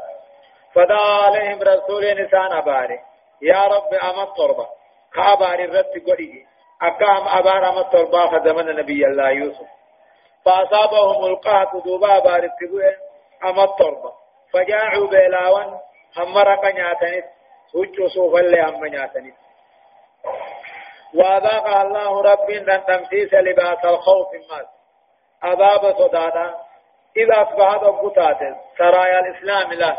فدعا 0.74 1.22
عليهم 1.24 1.62
رسول 1.62 2.22
نسان 2.22 2.52
أباري. 2.52 3.00
يا 3.42 3.62
رب 3.64 3.94
أما 3.94 4.22
الطربة 4.22 4.66
كأباري 5.14 5.64
الرد 5.64 6.02
قريه 6.06 6.44
أكام 6.82 7.28
أبار 7.28 7.68
أما 7.68 7.80
الطربة 7.80 8.26
خزمن 8.26 8.76
نبي 8.76 9.06
الله 9.06 9.30
يوسف. 9.30 9.66
فأصابهم 10.44 11.24
القهط 11.24 11.84
دوبا 11.84 12.36
التقوين 12.36 12.96
أما 13.44 13.64
الطربة 13.64 14.12
فجاعوا 14.52 15.06
بلاوان 15.06 15.78
هم 16.16 16.38
رقا 16.38 16.70
نياتنس 16.72 17.24
سوچو 17.72 18.08
سوفا 18.08 18.40
اللي 18.40 18.62
هم 18.62 18.84
نياتنس 18.84 19.34
وذاق 21.14 21.66
الله 21.76 22.22
رب 22.22 22.50
لن 22.50 22.84
تمسيس 22.84 23.34
لباس 23.34 23.84
الخوف 23.84 24.28
مات 24.50 24.66
عذاب 25.42 25.94
صدادا. 25.98 26.54
إذا 27.16 27.42
أصبحت 27.42 27.82
أبقتات 27.82 28.56
سرايا 28.78 29.20
الإسلام 29.20 29.72
له 29.72 29.98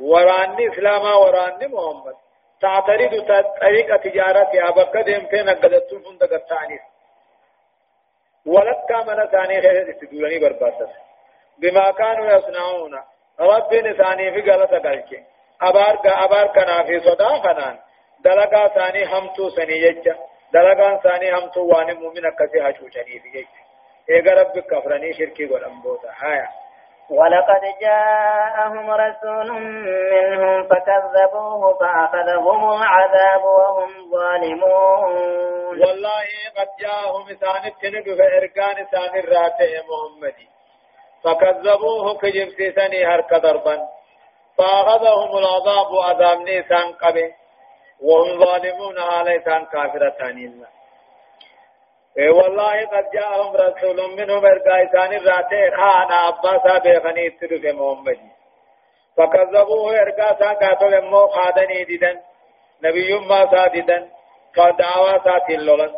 وراني 0.00 0.68
إسلاما 0.68 1.14
وراني 1.14 1.66
محمد. 1.66 2.14
تعترض 2.60 3.26
طريق 3.60 3.96
تجارتها 3.96 4.70
بكد 4.70 5.08
يمكن 5.08 5.50
قدتون 5.50 6.02
فندق 6.02 6.32
التعنيف 6.32 6.80
ولك 8.46 8.90
من 9.06 9.26
ثاني 9.26 9.62
خير 9.62 9.90
استدولني 9.90 10.38
برباسس 10.38 10.92
بما 11.58 11.90
كانوا 11.90 12.26
يصنعون. 12.26 13.00
رب 13.40 13.70
ثاني 13.70 14.32
في 14.32 14.50
غلطة 14.50 14.78
قلك 14.78 15.24
أبار 15.62 16.00
أبار 16.04 16.46
كنا 16.46 16.82
في 16.82 17.00
صدا 17.00 17.38
كنان 17.38 17.78
دلقا 18.20 18.68
ثاني 18.68 19.04
همتو 19.04 19.50
سني 19.50 20.02
يجا 20.54 20.74
دلقا 20.74 20.96
ثاني 20.96 21.32
همتو 21.32 21.60
وان 21.60 21.96
مؤمن 21.96 22.30
كسي 22.38 22.60
هشو 22.60 22.88
شريف 22.88 23.24
يجا 23.24 23.46
إيغا 24.10 24.42
رب 24.42 24.58
كفرني 24.58 25.12
شركي 25.12 25.46
قلن 25.46 25.80
بوتا 25.82 26.08
هايا 26.16 26.48
ولقد 27.10 27.60
جاءهم 27.80 28.90
رسول 28.90 29.52
منهم 30.12 30.68
فكذبوه 30.68 31.78
فأخذهم 31.80 32.72
العذاب 32.72 33.44
وهم 33.44 34.10
ظالمون. 34.10 35.80
والله 35.80 36.28
قد 36.56 36.68
جاءهم 36.80 37.24
ثاني 37.24 37.68
التنب 37.68 38.18
فإركان 38.18 38.86
ثاني 38.86 39.20
الراتع 39.20 39.70
محمدي 39.90 40.48
فكذبوه 41.24 42.18
كجبسيسني 42.18 43.06
هرك 43.06 43.34
ضربا. 43.34 43.78
فأخذهم 44.58 45.38
العذاب 45.38 45.90
عذاب 46.08 46.38
نيسان 46.38 46.92
قبه 46.92 47.39
وهم 48.02 48.44
ظالمون 48.44 48.98
على 48.98 49.42
سان 49.44 49.64
كافرة 49.66 50.30
الله 50.30 50.80
إيه 52.18 52.30
والله 52.30 52.86
قد 52.86 53.10
جاءهم 53.10 53.56
رسول 53.56 54.16
منهم 54.16 54.46
ارقاء 54.46 54.86
ثاني 54.86 55.16
راتي 55.16 55.70
خان 55.70 56.12
عباسا 56.12 56.78
بيغني 56.78 57.26
اتدف 57.26 57.74
محمد 57.74 58.18
فكذبوه 59.16 60.00
ارقاء 60.00 60.34
ثان 60.34 60.54
قاتل 60.54 60.94
امو 60.94 61.28
خادني 61.28 61.84
ديدن. 61.84 62.20
نبي 62.82 63.18
ما 63.18 63.50
ساددن 63.50 64.08
فدعوا 64.56 65.18
ساتي 65.24 65.54
اللولن 65.54 65.92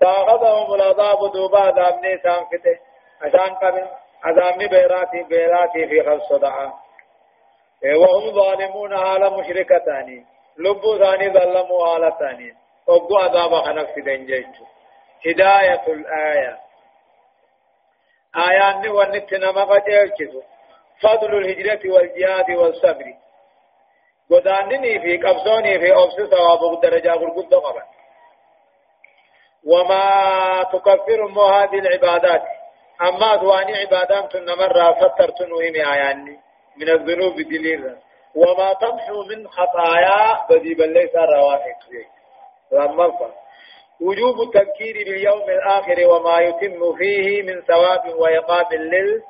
فأخذهم 0.00 0.74
العذاب 0.74 1.32
دوبا 1.32 1.58
عذاب 1.58 1.94
نيسان 2.04 2.44
فته. 2.44 2.78
عشان 3.22 3.54
قبل 3.54 3.86
عذاب 4.24 4.58
بيراتي 4.58 5.22
بيراتي 5.22 5.86
في 5.88 6.02
خلص 6.02 6.32
دعا. 6.32 6.72
وهم 7.84 8.30
ظالمون 8.30 8.94
على 8.94 9.30
مشركتاني 9.30 10.35
لبو 10.58 10.98
ثاني 10.98 11.30
ظلموا 11.30 11.88
على 11.88 12.16
ثاني 12.18 12.54
وقوا 12.86 13.18
عذاب 13.18 13.54
خنف 13.54 13.98
دنجيتو. 13.98 14.64
هداية 15.26 15.86
الآية. 15.88 16.58
آيان 18.48 18.88
ونتنا 18.88 19.52
مقاتل 19.52 20.42
فضل 21.00 21.38
الهجرة 21.38 21.92
والجهاد 21.92 22.50
والصبر. 22.50 23.14
قدانني 24.30 25.00
في 25.00 25.16
قبصوني 25.16 25.78
في 25.78 25.92
أبس 25.92 26.30
ثواب 26.30 26.80
درجة 26.80 27.12
قد 27.12 27.54
قبل 27.54 27.82
وما 29.66 30.62
تكفر 30.72 31.24
هذه 31.40 31.78
العبادات. 31.78 32.42
أما 33.02 33.36
ثواني 33.36 33.76
عبادات 33.76 34.36
نمر 34.36 34.94
فترتن 34.94 35.52
وهم 35.52 35.74
آياني 35.74 36.40
من 36.76 36.88
الذنوب 36.88 37.34
دليل. 37.34 37.96
وما 38.36 38.72
تمحو 38.72 39.22
من 39.22 39.48
خطايا 39.48 40.46
بدي 40.50 40.74
بل 40.74 40.92
ليس 40.92 41.16
روائق 41.16 41.76
لما 42.72 43.32
وجوب 44.00 44.40
التذكير 44.40 45.04
باليوم 45.04 45.42
الآخر 45.42 46.08
وما 46.08 46.38
يتم 46.38 46.96
فيه 46.96 47.42
من 47.42 47.62
ثواب 47.62 48.14
وعقاب 48.14 48.72
لل 48.72 49.22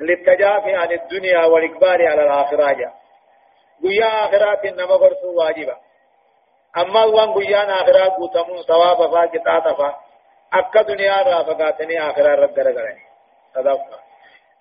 للتجافي 0.00 0.74
عن 0.74 0.92
الدنيا 0.92 1.44
والإقبال 1.44 2.06
على 2.06 2.22
الآخرة. 2.22 2.92
قيا 3.82 4.24
آخرات 4.24 4.64
إنما 4.64 4.96
برسو 4.96 5.38
واجبا 5.38 5.76
أما 6.76 7.04
وان 7.04 7.32
قيا 7.32 7.64
آخرات 7.82 8.12
قتمون 8.12 8.62
ثواب 8.62 9.10
فا 9.12 9.26
كتاتا 9.26 9.74
فا 9.74 9.94
أكا 10.52 10.82
دنيا 10.82 11.22
رافقاتني 11.22 12.10
آخرة 12.10 12.34
رد 12.34 12.58
رقلني 12.58 13.02
صدقا 13.54 13.98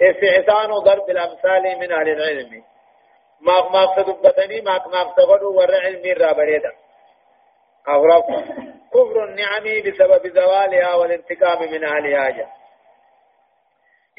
استحسان 0.02 0.72
ضرب 0.72 1.10
الأمثال 1.10 1.80
من 1.80 1.92
أهل 1.92 2.10
العلم. 2.10 2.64
ما 3.46 3.70
ما 3.70 3.86
قصدبتني 3.86 4.62
ما 4.62 4.78
ما 4.94 5.04
قصدوا 5.04 5.58
ور 5.58 5.76
علمي 5.86 6.14
رابريدا 6.14 6.72
أغرب 7.88 8.24
كفر 8.94 9.24
النعم 9.24 9.64
بسبب 9.86 10.28
زوالها 10.28 10.96
والانتقام 10.96 11.72
من 11.72 11.84
أهلها 11.84 12.30
جاء 12.30 12.50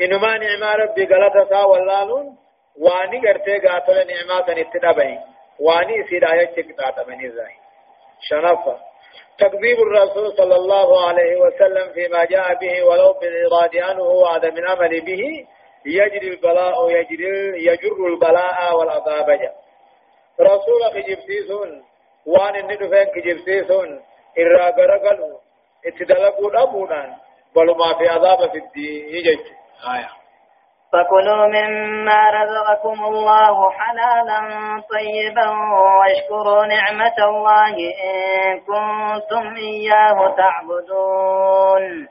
إنما 0.00 0.38
نعمة 0.38 0.74
ربي 0.74 1.04
غلطة 1.04 1.66
واللالون 1.66 2.36
واني 2.78 3.18
قرتي 3.28 3.58
قاتل 3.66 3.94
نعمات 3.94 4.50
اتدابني 4.50 5.18
واني 5.60 6.06
سيداية 6.10 6.62
كتاتبني 6.62 7.30
زاي 7.30 7.54
شنفة 8.20 8.78
تكذيب 9.38 9.78
الرسول 9.78 10.36
صلى 10.36 10.56
الله 10.56 11.06
عليه 11.08 11.36
وسلم 11.36 11.92
فيما 11.92 12.24
جاء 12.24 12.54
به 12.54 12.82
ولو 12.82 13.12
بالإراد 13.12 13.76
عنه 13.76 14.02
وعدم 14.02 14.56
العمل 14.58 15.00
به 15.00 15.46
يجري 15.86 16.28
البلاء 16.28 16.90
يجري 16.90 17.64
يجر 17.66 18.06
البلاء 18.06 18.76
والعذاب. 18.78 19.30
جاء 19.30 19.54
رسولك 20.40 20.96
جبتيسون 21.08 21.84
وان 22.26 22.54
inni 22.54 22.76
dhufeen 22.76 23.10
kijibsiisuun 23.14 24.00
irraa 24.36 24.72
garagalu 24.72 25.40
itti 25.88 26.08
dalaguu 26.08 26.50
dhabuudhaan 26.50 27.10
balumaa 27.54 27.94
fi 27.98 28.08
azaaba 28.08 28.48
fiddii 28.48 29.22
jechu 29.22 29.54
فكلوا 30.94 31.46
مما 31.46 32.30
رزقكم 32.30 33.04
الله 33.04 33.70
حلالا 33.70 34.40
طيبا 34.90 35.48
واشكروا 35.98 36.66
نعمة 36.66 37.18
الله 37.18 37.74
إن 38.04 38.60
كنتم 38.60 39.56
إياه 39.56 40.34
تعبدون. 40.36 42.08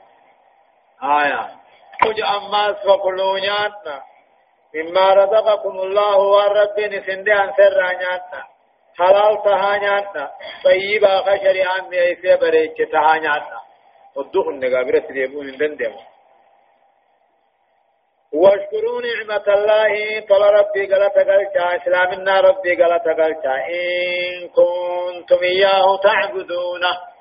آية. 1.02 1.63
كج 2.00 2.20
أماس 2.20 2.76
فكلوا 2.86 3.38
نياتنا 3.38 4.02
مما 4.74 5.14
رزقكم 5.14 5.78
الله 5.78 6.16
والرب 6.18 6.80
نسند 6.80 7.28
عن 7.28 7.52
سر 7.56 7.80
نياتنا 7.82 8.42
حلال 8.98 9.42
تها 9.44 9.78
نياتنا 9.78 10.30
طيبا 10.64 11.20
خشري 11.20 11.62
عن 11.62 11.88
ميسي 11.90 12.36
بريك 12.36 12.76
تها 12.92 13.18
نياتنا 13.18 13.60
ودوخ 14.16 14.46
النقابرة 14.48 14.98
تديبون 14.98 15.46
من 15.46 15.56
دندم 15.56 15.94
واشكروا 18.34 19.02
نعمة 19.02 19.46
الله. 19.56 20.20
طل 20.20 20.42
ربي 20.42 20.86
قلت 20.86 21.16
قلتا 21.18 21.76
إسلامنا 21.76 22.40
ربي 22.40 22.82
قلت 22.82 23.06
قلتا 23.20 23.54
إن 23.54 24.48
كنتم 24.48 25.42
إياه 25.42 25.86
تعبدونه. 26.02 27.13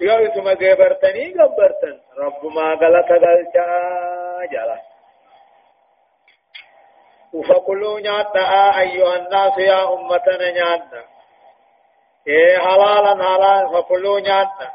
يوتما 0.00 0.50
قبرتني 0.50 1.32
قبرتن 1.32 2.00
رب 2.18 2.46
ما 2.46 2.74
قلت 2.74 3.12
قلتا 3.12 3.66
جلس 4.52 4.98
فكلوا 7.48 8.00
نياتا 8.00 8.80
أيها 8.80 9.16
الناس 9.16 9.58
يا 9.58 9.94
أمتنا 9.94 10.50
نياتا. 10.50 11.04
إيه 12.26 12.58
حلالا 12.58 13.24
حلالا 13.24 13.68
فكلوا 13.72 14.20
نياتا. 14.20 14.68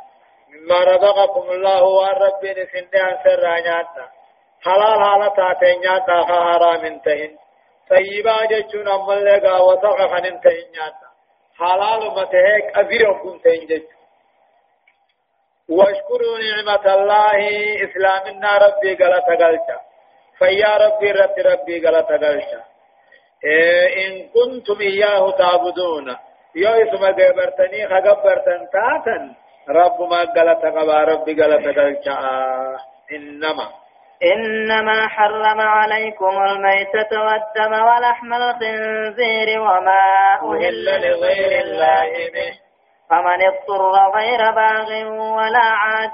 مما 0.49 0.83
رزقكم 0.83 1.49
الله 1.51 1.83
والرب 1.83 2.45
نسند 2.45 2.95
عن 2.95 3.17
سر 3.23 3.45
نياتا. 3.61 4.05
حلال 4.65 5.03
حالة 5.03 5.77
نياتا 5.79 6.25
حرام 6.25 6.99
تهن 6.99 7.37
طيبا 7.89 8.45
جتشون 8.45 8.87
أما 8.87 9.13
لغا 9.13 9.57
وطغ 9.59 10.07
خن 10.07 10.41
تهن 10.41 10.67
نياتا. 10.73 11.07
حلال 11.59 12.11
متهيك 12.11 12.77
أذير 12.77 13.13
كن 13.13 13.41
تهن 13.41 13.65
جتشون 13.65 14.02
واشكروا 15.69 16.37
نعمة 16.39 16.85
الله. 16.95 17.39
إسلامنا 17.85 18.49
ربي 18.65 18.95
قلت 18.95 19.27
قلتا 19.41 19.77
فيا 20.39 20.77
ربي 20.77 21.11
ربي 21.11 21.41
ربي 21.41 21.85
قال 21.85 22.05
تقلشا 22.05 22.61
إيه 23.45 24.07
إن 24.07 24.29
كنتم 24.29 24.81
إياه 24.81 25.31
تعبدون. 25.31 26.15
يو 26.55 26.69
اسم 26.69 27.05
قبرتني 27.05 27.87
خقبرتن 27.87 28.59
تاتا. 28.73 29.35
رب 29.69 30.01
ما 30.09 30.21
قال 30.35 30.61
تقبا 30.61 31.03
ربي 31.03 31.41
قال 31.41 31.63
تقلشا 31.63 32.17
إنما. 33.11 33.67
إنما 34.23 35.07
حرم 35.07 35.59
عليكم 35.61 36.43
الميتة 36.43 37.11
والدم 37.11 37.73
ولحم 37.73 38.33
الخنزير 38.33 39.61
وما 39.61 40.03
أهل 40.43 40.85
لغير 40.85 41.61
الله 41.61 42.11
به. 42.33 42.62
فمن 43.13 43.41
اضطر 43.47 43.91
غير 44.17 44.51
باغ 44.51 44.89
ولا 45.37 45.59
عاد 45.59 46.13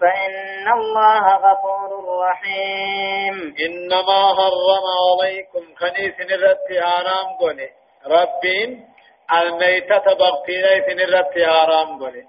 فإن 0.00 0.72
الله 0.72 1.24
غفور 1.28 2.18
رحيم. 2.18 3.54
إنما 3.66 4.34
حرم 4.36 4.86
عليكم 5.06 5.74
خنيس 5.76 6.14
نرد 6.30 6.82
آرام 6.82 7.36
قولي. 7.40 7.70
ربين 8.06 8.88
الميتة 9.36 10.04
بغتين 10.14 10.64
سنرت 10.86 11.34
حرام 11.46 11.98
قولي. 11.98 12.24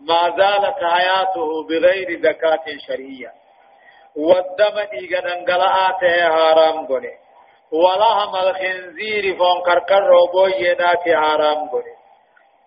ما 0.00 0.22
زالت 0.36 0.84
حياته 0.92 1.66
بغير 1.68 2.20
زكاة 2.22 2.64
شرعية. 2.86 3.32
والدم 4.16 4.78
إيقا 4.92 5.32
انقلعاته 5.34 6.28
حرام 6.36 6.86
قولي. 6.86 7.14
ولهم 7.72 8.36
الخنزير 8.36 9.36
فون 9.36 9.62
كركر 9.66 10.02
روبوي 10.06 10.74
ناتي 10.74 11.16
حرام 11.16 11.68
قولي. 11.68 12.01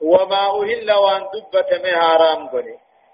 وما 0.05 0.43
أهل 0.61 0.91
وأن 0.91 1.23
دبت 1.33 1.69
من 1.83 1.93
حرام 2.01 2.49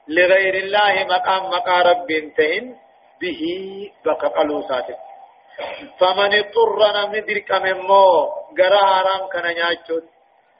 لغير 0.07 0.53
الله 0.63 0.93
مقام 1.13 1.43
مقام 1.49 1.87
رب 1.87 2.11
انتهن 2.11 2.75
به 3.21 3.41
بك 4.05 4.25
قلوسات 4.25 4.87
فمن 5.99 6.33
اضطر 6.39 6.79
نمدرك 6.97 7.51
من 7.51 7.77
مو 7.89 8.05
قرى 8.57 8.81
حرام 8.91 9.23
كان 9.33 9.45
نياچوت 9.55 10.03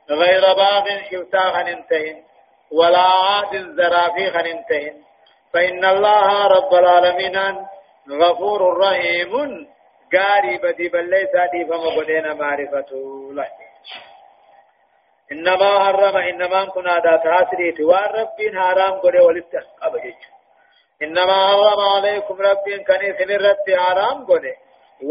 غير 0.10 0.44
باغ 0.54 0.86
شفتا 1.12 1.40
خننتهن 1.56 2.18
ولا 2.72 3.08
عاد 3.26 3.54
الزرافي 3.56 4.26
خننتهن 4.32 4.96
فإن 5.54 5.86
الله 5.86 6.48
رب 6.48 6.74
العالمين 6.74 7.38
غفور 8.22 8.78
رحيم. 8.78 9.34
ليس 10.96 11.36
دي 11.52 11.66
فما 11.66 11.90
بدينا 11.98 12.34
معرفته 12.34 13.34
له 13.34 13.48
إنما 15.32 15.70
حرم 15.84 16.18
إنما 16.18 16.66
كنا 16.66 17.00
دا 17.00 17.16
تاسريت 17.24 17.80
والرب 17.80 18.38
حرام 18.56 18.94
قد 19.04 19.16
ولتقب 19.16 19.94
إنما 21.04 21.38
حرم 21.48 21.80
عليكم 21.96 22.36
رب 22.42 22.66
كان 22.88 23.02
سنرت 23.20 23.66
حرام 23.84 24.26
قد 24.26 24.46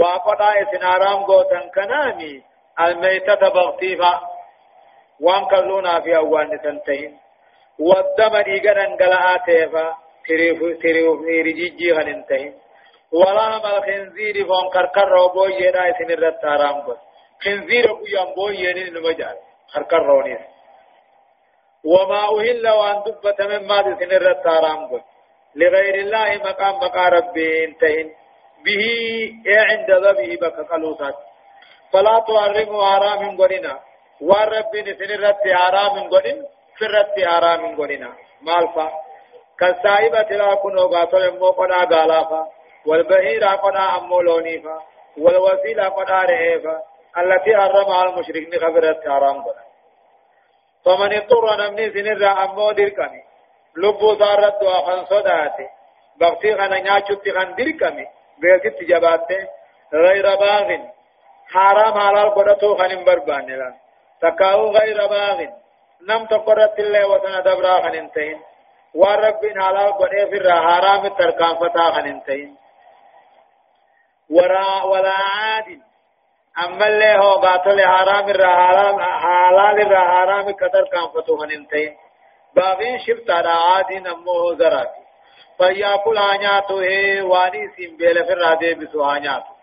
وقضاء 0.00 0.56
سن 0.72 0.82
حرام 0.86 1.24
قد 1.24 1.70
كنامي. 1.74 2.50
الميتة 2.80 3.48
بغتيفا 3.48 4.20
وان 5.20 5.44
كلونا 5.44 6.00
في 6.00 6.16
أوان 6.16 6.60
تنتهين 6.62 7.18
والدم 7.78 8.34
ديغا 8.38 8.84
انقلعا 8.86 9.36
تيفا 9.46 9.94
تريف 10.28 10.62
رجيجي 11.46 11.92
غننتهين 11.92 12.54
ولام 13.12 13.62
الخنزير 13.66 14.46
فون 14.46 14.70
كركر 14.74 15.14
وبوي 15.14 15.54
يدا 15.54 15.92
سن 15.98 16.10
الرت 16.10 16.42
حرام 16.44 16.80
قد 16.86 16.98
خنزير 17.44 17.86
بيان 17.92 18.34
بوي 18.36 18.56
ينين 18.56 18.94
نمجال 18.94 19.36
كركر 19.74 20.02
رونيس 20.06 20.40
وما 21.84 22.22
أهل 22.38 22.68
وان 22.68 23.02
دبت 23.06 23.40
من 23.42 23.66
ما 23.66 23.82
سن 23.82 24.12
الرت 24.12 24.48
حرام 24.48 24.80
قد 24.92 25.02
لغير 25.54 25.94
الله 25.94 26.28
مقام 26.44 26.74
مقام 26.76 27.12
ربي 27.14 27.64
انتهين 27.64 28.14
به 28.64 28.84
عند 29.70 29.90
ذبه 29.90 30.30
بك 30.42 30.56
قلوسات 30.70 31.14
فلا 31.92 32.18
تحرموا 32.28 32.84
حرام 32.86 33.36
قدنا 33.40 33.74
والرب 34.20 34.72
نسن 34.76 35.10
الرت 35.18 35.44
حرام 35.60 35.94
قدن 36.12 36.38
في 36.76 36.84
الرت 36.86 37.16
حرام 37.26 37.62
قدنا 37.80 38.10
مالفا 38.42 38.90
كالسائبة 39.58 40.30
لا 40.40 40.54
كنو 40.54 40.86
قاتل 40.88 41.38
مو 41.38 41.50
قدا 41.50 41.80
غالافا 41.96 42.42
والبهيرة 42.86 43.46
قدا 43.64 43.84
أمو 43.98 44.20
لونيفا 44.20 44.82
والوسيلة 45.18 45.88
قدا 45.88 46.18
رهيفا 46.30 46.82
التي 47.18 47.56
حرمها 47.56 48.04
المشركين 48.04 48.61
خبرت 48.61 49.08
حرام 49.08 49.42
قدنا 49.42 49.70
فمن 50.84 51.12
اضطر 51.12 51.56
نمني 51.61 51.90
سنر 51.90 52.44
أمو 52.44 52.72
دركني 52.72 53.24
لبو 53.76 54.14
دارت 54.14 54.62
وخن 54.62 55.04
صداتي 55.04 55.68
بغتي 56.20 56.54
خنا 56.54 56.80
نياچوت 56.80 57.28
خن 57.28 57.54
دركمي 57.54 58.06
بيتي 58.38 58.84
جباته 58.84 59.48
غير 59.92 60.26
باغ 60.36 60.68
حرام 61.52 61.94
حلال 62.00 62.34
قدتو 62.34 62.76
خن 62.76 63.04
بربان 63.04 63.46
لا 63.46 63.74
تكاو 64.22 64.70
غير 64.70 65.06
باغ 65.06 65.38
نم 66.08 66.26
تقرت 66.26 66.78
الله 66.78 67.08
وسنا 67.08 67.40
دبرا 67.40 67.74
خن 67.82 67.94
انتين 67.94 68.40
حلال 69.61 69.92
قده 69.98 70.24
في 70.30 70.52
حرام 70.52 71.08
تركان 71.08 71.54
فتا 71.61 71.90
خن 71.94 72.06
انتين 72.06 72.56
ولا 74.30 75.11
عاد 75.11 75.89
اما 76.59 76.86
اللي 76.86 77.14
هو 77.18 77.30
قاتل 77.30 77.80
حرام 77.80 78.28
الرحلال 78.28 79.03
حلال 79.03 79.80
الرحرام 79.80 80.53
قدر 80.53 80.84
كان 80.92 81.09
فتو 81.14 81.36
خن 81.36 81.51
انتين 81.51 81.96
باغين 82.57 82.98
شفت 82.98 83.30
على 83.30 83.48
عاد 83.48 83.92
نمو 83.92 84.55
زراتي 84.55 85.03
فيأكل 85.59 86.18
آنياته 86.18 87.22
واني 87.22 87.68
سنبيل 87.76 88.24
في 88.24 88.32
الرادي 88.32 88.74
بسو 88.74 89.05
آنياته 89.11 89.55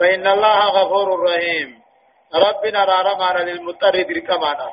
فإن 0.00 0.26
الله 0.26 0.58
غفور 0.68 1.30
رحيم۔ 1.30 1.82
ربنا 2.34 2.84
رارمانا 2.84 3.38
للمضطر 3.38 4.02
دركمانا 4.02 4.68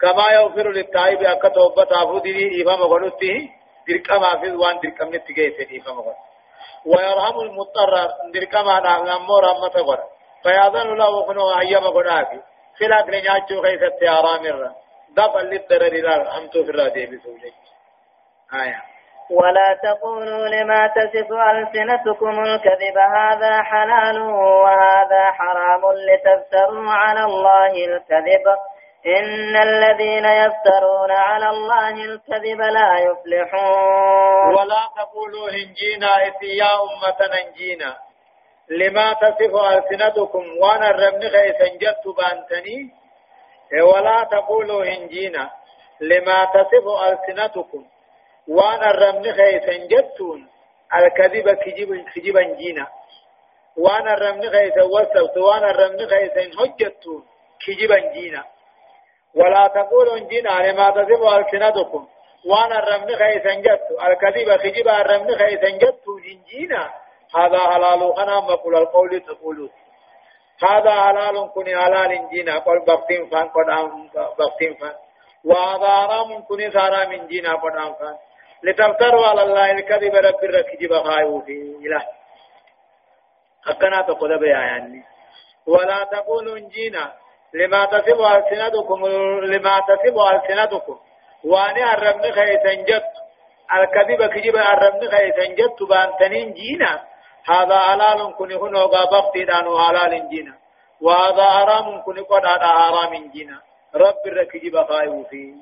كما 0.00 0.26
يغفر 0.32 0.72
للتائب 0.72 1.22
أكا 1.22 1.48
توبة 1.48 1.88
عبودي 2.00 2.62
إفهم 2.62 2.82
غلطه۔ 2.82 3.48
دركما 3.88 4.36
في 4.40 4.50
وان 4.50 4.80
دركم 4.80 5.08
نتجيسن 5.14 5.76
إفهم 5.76 6.00
غلط 6.00 6.31
ويرحم 6.86 7.40
المضطر 7.40 7.92
دركمانا 8.34 8.98
نمو 8.98 9.38
رحمة 9.38 9.82
غلط 9.88 10.10
فيأذن 10.42 10.94
له 10.98 11.26
خنو 11.26 11.50
أيام 11.60 11.84
غلطه 11.84 12.42
في 12.78 12.86
الأكل 12.86 13.12
نياتشو 13.12 13.62
خيثة 13.62 14.18
آرام 14.18 14.46
الرحم 14.46 14.74
دفع 15.16 15.40
للضرر 15.40 15.94
لا 16.06 16.38
أمتو 16.38 16.64
في 16.64 16.70
الرادي 16.70 17.06
بسوجي 17.06 17.52
آية. 18.54 18.82
ولا 19.30 19.78
تقولوا 19.82 20.48
لما 20.48 20.86
تصف 20.86 21.32
ألسنتكم 21.32 22.40
الكذب 22.40 22.98
هذا 23.16 23.62
حلال 23.62 24.20
وهذا 24.20 25.24
حرام 25.24 25.80
لتفتروا 26.08 26.90
على 26.90 27.24
الله 27.24 27.72
الكذب. 27.84 28.44
إن 29.06 29.56
الذين 29.56 30.24
يفترون 30.24 31.10
على 31.10 31.48
الله 31.50 31.88
الكذب 31.90 32.60
لا 32.60 32.98
يفلحون. 32.98 34.54
ولا 34.54 34.88
تقولوا 34.96 35.50
هنجينا 35.50 36.08
يا 36.42 36.72
أمة 36.82 37.18
ننجينا 37.34 37.96
لما 38.68 39.12
تصف 39.12 39.54
ألسنتكم 39.56 40.44
وأنا 40.60 40.90
الرمن 40.90 41.20
خيسا 41.20 41.66
جدت 41.80 42.04
بأنتني؟ 42.16 42.90
ولا 43.82 44.24
تقولوا 44.30 44.84
هنجينا. 44.84 45.50
لما 46.00 46.44
تصف 46.44 46.86
ألسنتكم 47.08 47.84
وأنا 48.48 48.90
الرمن 48.90 49.32
خيسا 49.32 49.86
جتون 49.86 50.48
الكذب 50.94 51.50
كجب 51.50 52.04
كجبا 52.14 52.42
جينا 52.42 52.86
وأنا 53.76 54.14
الرمن 54.14 54.50
خيسا 54.50 54.82
وصفت 54.82 55.36
وأنا 55.36 55.70
الرمن 55.70 56.06
خيسا 56.08 56.50
حجتون 56.58 57.24
كجبا 57.66 57.98
جينا 58.12 58.44
ولا 59.36 59.66
تقولوا 59.66 60.18
جينا 60.18 60.50
لما 60.50 60.90
تصف 60.90 61.22
ألسنتكم. 61.22 62.08
وأنا 62.46 62.78
الرمن 62.78 63.16
خيسا 63.16 63.54
جت 63.54 63.80
الكذب 64.06 64.56
كجبا 64.56 65.00
الرمن 65.00 65.38
خيسا 65.38 65.68
جتون 65.68 66.22
جينا 66.50 66.90
هذا 67.36 67.58
حلال 67.58 68.14
خنا 68.16 68.40
مقول 68.40 68.76
القول 68.76 69.20
تقولون 69.20 69.70
هذا 70.70 70.90
حلال 70.90 71.50
كن 71.54 71.66
حلال 71.66 72.28
جينا 72.30 72.58
قل 72.58 72.84
بقتين 72.86 73.30
فان 73.30 73.48
قد 73.48 73.66
بقتين 74.38 74.74
فان. 74.74 74.94
وهذا 75.44 75.86
حرام 75.86 76.42
كن 76.42 76.78
حرام 76.78 77.26
جينا 77.26 77.52
قد 77.54 77.72
فان. 77.72 78.16
لتفتروا 78.62 79.26
على 79.26 79.42
الله 79.42 79.70
الكذب 79.70 80.14
رب 80.14 80.44
الركجب 80.44 80.92
خايو 81.02 81.40
في 81.40 81.76
إله. 81.86 82.06
أكنا 83.66 84.02
تقول 84.02 84.38
بياني. 84.38 85.04
ولا 85.66 86.04
تقولوا 86.04 86.58
جينا 86.58 87.12
لما 87.54 87.84
تصف 87.84 88.20
ألسنتكم 88.20 89.06
لما 89.44 89.80
تصف 89.80 90.16
ألسنتكم. 90.32 90.98
وأنا 91.44 91.94
الرمن 91.94 92.32
خيسا 92.32 92.74
جت 92.74 93.12
الكذب 93.74 94.26
كجب 94.26 94.56
الرمن 94.56 95.10
خيسا 95.10 95.44
جت 95.44 95.82
بانتنين 95.82 96.52
جينا. 96.52 97.02
هذا 97.48 97.78
حلال 97.78 98.34
كن 98.38 98.52
هنا 98.52 98.86
بقتي 98.86 99.44
دانو 99.44 99.78
حلال 99.78 100.28
جينا. 100.28 100.54
وهذا 101.00 101.44
حرام 101.44 102.02
كن 102.02 102.24
قد 102.24 102.46
هذا 102.46 102.66
حرام 102.66 103.30
جينا. 103.32 103.60
رب 103.94 104.22
الركجب 104.26 104.84
خايو 104.88 105.24
فيه 105.24 105.52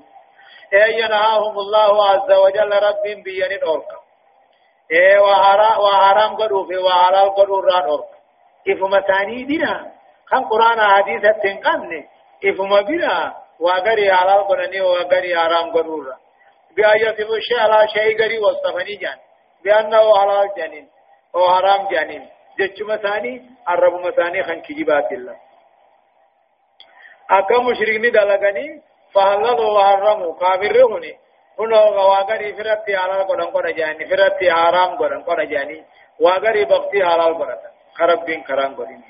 اي 0.74 0.99
ينهاهم 1.01 1.59
الله 1.59 2.05
عز 2.11 2.32
وجل 2.32 2.72
رب 2.72 3.22
بيان 3.24 3.62
أورك. 3.62 3.93
اي 4.93 5.18
وحرام 5.18 6.36
قدو 6.36 6.66
في 6.66 6.76
وحلال 6.76 7.34
قدو 7.34 7.61
ران 7.61 7.82
أورك. 7.82 8.09
افما 8.68 9.01
ثاني 9.01 9.45
دينا. 9.45 10.00
كان 10.31 10.45
قرآن 10.45 10.81
حديث 10.81 11.22
تنقن 11.43 12.05
افما 12.45 12.81
بنا 12.81 13.35
وغري 13.61 14.12
حلال 14.12 14.49
قدني 14.49 14.81
وغري 14.81 15.35
قدو 15.74 16.03
ران 16.03 16.18
بآية 16.76 17.18
الشيء 17.39 17.61
على 17.61 17.89
شيء 17.89 18.22
غري 18.22 18.39
وصفني 18.39 18.95
جان 18.95 19.18
بأنه 19.64 20.05
حلال 20.20 20.49
جانين 20.57 20.89
أو 21.35 21.49
حرام 21.55 21.89
جانين 21.89 22.28
جچ 22.59 22.83
مسانی 22.83 23.35
الرب 23.68 23.95
مسانی 24.07 24.43
خن 24.43 24.61
کجبات 24.61 25.12
الله 25.12 25.37
اکا 27.37 27.61
مشرکنی 27.62 28.11
دلگنی 28.11 28.83
فهللوا 29.14 29.70
وحرموا 29.76 30.35
كافرهني 30.41 31.12
هنا 31.59 31.81
واغري 32.09 32.53
فرتي 32.53 32.97
على 32.97 33.22
قدن 33.22 33.45
قد 33.55 33.66
جاني 33.78 34.05
فرتي 34.11 34.53
حرام 34.53 34.91
قدن 34.99 35.22
قد 35.22 35.41
جاني 35.53 35.85
واغري 36.20 36.64
بختي 36.64 37.03
على 37.03 37.22
قدن 37.22 37.59
خرب 37.95 38.24
بين 38.24 38.43
كرام 38.43 38.74
قدن 38.74 39.03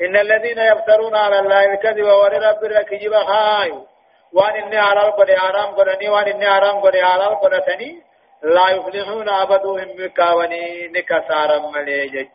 إن 0.00 0.16
الذين 0.16 0.58
يفترون 0.58 1.16
على 1.16 1.38
الله 1.38 1.64
الكذب 1.64 2.04
ولرب 2.04 2.64
الكذب 2.64 3.14
خايو 3.14 3.86
وأن 4.32 4.54
إني 4.62 4.78
على 4.78 5.00
القرى 5.06 5.36
حرام 5.36 5.74
قرني 5.74 6.08
وأن 6.08 6.28
إني 6.28 6.50
حرام 6.50 6.80
قرى 6.80 7.02
على 7.02 7.26
القرى 7.26 7.60
ثني 7.60 8.02
لا 8.42 8.70
يفلحون 8.70 9.28
أبدهم 9.28 9.88
بكاوني 9.98 10.88
نكسارا 10.88 11.58
مليجج. 11.58 12.28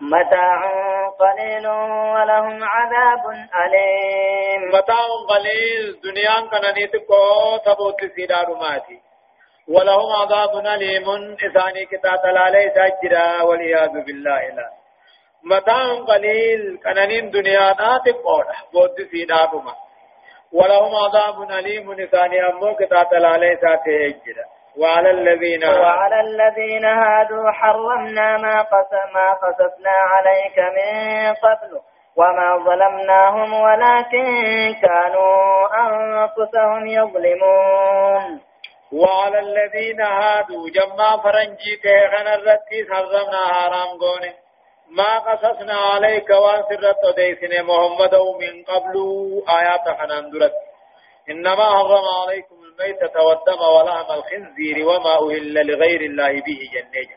متاع 0.00 0.60
قليل 1.20 1.68
ولهم 2.14 2.64
عذاب 2.64 3.24
أليم. 3.64 4.68
متاع 4.68 5.06
قليل 5.28 6.00
دنيا 6.04 6.48
كان 6.50 6.74
نيتكو 6.74 7.56
تبوت 7.64 8.00
سيدار 8.16 8.54
ماتي. 8.54 9.00
ولهم 9.68 10.12
عذاب 10.12 10.66
أليم 10.66 11.36
إثاني 11.46 11.84
كتاب 11.86 12.26
لالي 12.26 12.70
سجرا 12.74 13.42
والعياذ 13.42 14.04
بالله 14.06 14.48
لا 14.48 14.79
متاع 15.44 15.94
قليل 16.08 16.78
كان 16.84 17.30
دنيا 17.30 17.74
ناتكو 17.80 18.42
بود 18.72 18.96
سيدار 19.10 19.56
ماتي 19.56 19.90
ولهم 20.52 20.94
عذاب 20.94 21.50
أليم 21.50 21.92
إثاني 21.92 22.48
أمو 22.48 22.74
كتاب 22.74 23.14
لالي 23.14 23.56
سجرا 23.56 24.44
وعلى 24.76 25.10
الذين 25.10 25.64
وعلى 25.64 26.20
الذين 26.20 26.84
هادوا 26.84 27.50
حرمنا 27.50 28.36
ما 28.36 28.62
قسم 28.62 29.12
ما 29.14 29.32
قصصنا 29.32 29.96
عليك 30.12 30.58
من 30.58 31.34
قبل 31.34 31.80
وما 32.16 32.64
ظلمناهم 32.64 33.52
ولكن 33.52 34.24
كانوا 34.82 35.68
أنفسهم 35.86 36.86
يظلمون. 36.86 38.40
وعلى 38.92 39.38
الذين 39.38 40.00
هادوا 40.00 40.68
جمع 40.74 41.16
فرنجي 41.22 41.76
تيغن 41.82 42.26
الرتي 42.26 42.86
حرمنا 42.90 43.42
حرام 43.52 43.88
قوني. 44.00 44.34
ما 44.90 45.18
قصصنا 45.18 45.74
عليك 45.74 46.30
وانسرت 46.30 47.14
ديسن 47.16 47.62
محمد 47.64 48.14
من 48.14 48.64
قبل 48.64 48.96
آيات 49.48 49.88
حنان 49.98 50.50
إنما 51.30 51.64
حرم 51.64 52.04
عليكم 52.22 52.56
الميتة 52.64 53.22
والدم 53.22 53.60
ولحم 53.60 54.12
الخنزير 54.12 54.88
وما 54.88 55.14
أهل 55.14 55.66
لغير 55.66 56.00
الله 56.00 56.32
به 56.32 56.60
جنة. 56.74 57.08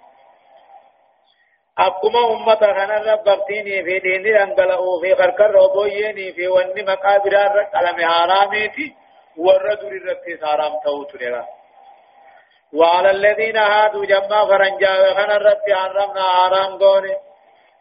أقوم 1.79 2.15
أمة 2.15 2.55
خنا 2.55 3.13
ربطيني 3.13 3.83
في 3.83 3.99
دين 3.99 4.37
أنقلقوا 4.37 5.01
في 5.01 5.15
خركر 5.15 5.51
ربويني 5.51 6.33
في 6.33 6.47
ون 6.47 6.85
مقابر 6.87 7.33
الرقلم 7.45 8.05
حراميتي 8.09 8.95
والرجل 9.37 9.87
الرقص 9.87 10.43
حرام 10.43 10.73
توت 10.85 11.15
لها 11.15 11.47
وعلى 12.73 13.11
الذين 13.11 13.57
هادوا 13.57 14.05
جمع 14.05 14.45
فرنجا 14.45 15.13
خنا 15.13 15.35
الرقص 15.35 15.73
حرمنا 15.73 16.21
حرام 16.21 16.77
قوني. 16.77 17.32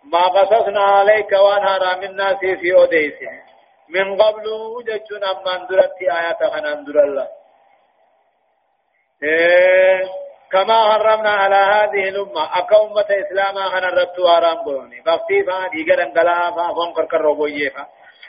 ما 0.05 0.23
قصصنا 0.23 0.83
عليك 0.83 1.33
وان 1.33 1.63
حرام 1.67 2.03
الناس 2.03 2.39
في 2.39 2.75
أوديسي 2.75 3.27
من 3.89 4.23
قبل 4.23 4.45
جتنا 4.87 5.33
من 5.47 5.67
درت 5.67 6.03
آيات 6.03 6.45
خنا 6.45 6.75
در 6.75 7.05
الله. 7.05 7.29
إيه 9.23 10.09
كما 10.53 10.93
حرمنا 10.93 11.31
على 11.31 11.57
هذه 11.57 12.09
الأمة. 12.09 12.59
أكا 12.59 12.83
أمة 12.83 13.07
إسلاما 13.11 13.79
أنا 13.79 13.89
ربت 13.89 14.19
وأرام 14.19 14.65
بوني. 14.65 15.01
بفتيفا 15.01 15.69
ديگر 15.69 16.03
انقلا 16.03 16.51
فا 16.51 16.75
فنقر 16.75 17.05
كروبوية 17.05 17.69
فا. 17.69 17.87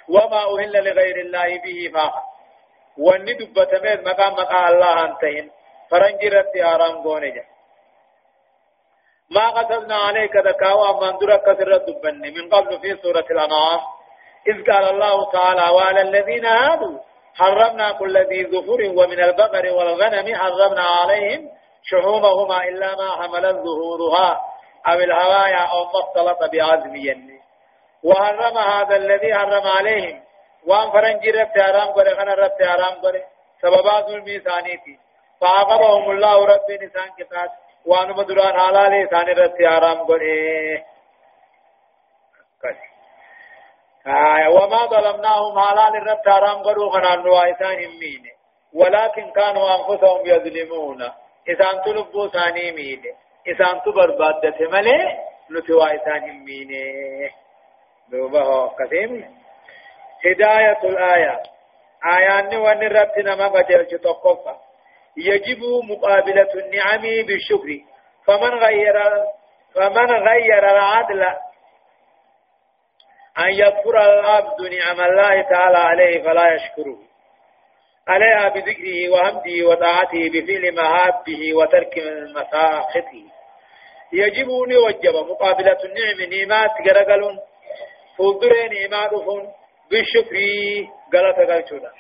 وما 0.10 0.42
أهل 0.60 0.74
لغير 0.84 1.18
الله 1.18 1.62
به 1.64 1.92
فا. 1.94 2.14
واني 2.98 3.34
دبتميز 3.34 4.00
مقام 4.00 4.34
مقام 4.34 4.74
الله 4.74 5.06
انتهن 5.06 5.50
فرنجي 5.90 6.30
ربت 6.30 6.56
آرام 6.58 7.04
بوني 7.04 7.32
جا. 7.32 7.53
ما 9.30 9.50
قصدنا 9.50 9.96
عليك 9.96 10.36
ذكاوا 10.36 11.02
من 11.02 11.18
درك 11.18 11.42
كثر 11.42 11.78
دبني 11.78 12.32
من 12.32 12.50
قبل 12.50 12.80
في 12.80 12.96
سورة 13.02 13.26
الأنعام 13.32 13.80
إذ 14.48 14.72
قال 14.72 14.90
الله 14.90 15.32
تعالى 15.32 15.76
وعلى 15.76 16.02
الذين 16.02 16.46
هادوا 16.46 17.00
حرمنا 17.36 17.92
كل 17.92 18.18
ذي 18.18 18.46
ظفر 18.46 18.82
ومن 19.00 19.20
البقر 19.24 19.74
والغنم 19.74 20.36
حرمنا 20.36 20.84
عليهم 20.84 21.50
شحومهما 21.84 22.64
إلا 22.64 22.96
ما 22.96 23.12
حملت 23.12 23.56
ظهورها 23.56 24.42
أو 24.88 24.94
الهوايا 24.94 25.64
أو 25.74 25.84
ما 25.84 26.00
اختلط 26.00 26.52
بعزم 26.52 26.96
يني 26.96 27.40
وحرم 28.04 28.58
هذا 28.58 28.96
الذي 28.96 29.34
حرم 29.36 29.68
عليهم. 29.78 30.24
وان 30.68 30.92
فرنجي 30.92 31.32
ربت 31.32 31.60
حرام 31.60 31.88
قري 31.88 32.16
خنا 32.16 32.34
ربت 32.34 32.64
حرام 32.64 33.02
قري 33.02 33.24
سببات 33.62 34.08
الميسانيتي 34.10 35.00
فعاقبهم 35.42 36.12
الله 36.12 36.46
رب 36.46 36.72
نسان 36.72 37.10
كتاب. 37.20 37.50
وان 37.86 38.10
مدران 38.10 38.60
حلال 38.60 39.10
ثاني 39.10 39.32
ربت 39.32 39.58
حرام 39.66 40.04
قري 40.04 40.84
آه 44.08 44.50
وما 44.50 44.86
ظلمناهم 44.86 45.60
حلال 45.60 45.96
الرب 45.96 46.30
حرام 46.30 46.64
قروا 46.64 46.92
خنا 46.92 47.16
نوائسان 47.16 47.78
مين 47.78 48.24
ولكن 48.74 49.32
كانوا 49.32 49.76
أنفسهم 49.76 50.26
يظلمون 50.26 51.02
إسان 51.50 51.82
تلبو 51.86 52.28
ثاني 52.28 52.72
مين 52.72 53.02
إسان 53.48 53.82
تبربادة 53.82 54.58
ملي 54.72 55.20
نتوائسان 55.52 56.44
مين 56.46 56.70
دوبه 58.12 58.68
قسم 58.68 59.24
هداية 60.26 60.80
الآية 60.84 61.42
آيان 62.06 62.54
الرب 62.84 63.20
نما 63.20 63.48
قدر 63.48 63.84
تقفى 63.84 64.56
يجب 65.18 65.60
مقابلة 65.90 66.50
النعم 66.56 67.26
بالشكر. 67.26 67.80
فمن 68.26 68.50
غير 68.60 68.94
فمن 69.76 70.12
غير 70.12 70.70
العدل 70.72 71.22
أن 73.38 73.50
يكفر 73.52 73.98
العبد 74.20 74.62
نعم 74.62 75.02
الله 75.10 75.42
تعالى 75.42 75.78
عليه 75.78 76.24
فلا 76.24 76.54
يشكره. 76.54 76.98
عليها 78.08 78.50
بذكره 78.50 79.10
وحمده 79.10 79.68
وطاعته 79.70 80.30
بفعل 80.34 80.76
مهابه 80.76 81.54
وترك 81.54 81.98
مساخطه. 82.36 83.24
يجب 84.14 84.50
أن 84.50 84.72
يوجب 84.72 85.16
مقابلة 85.30 85.78
النعم 85.84 86.30
نعمات 86.34 86.72
غرقل 86.88 87.40
فوضر 88.18 88.54
نعمات 88.74 89.12
بالشكر 89.92 90.36
غلط 91.16 91.38
غلطنا 91.50 91.92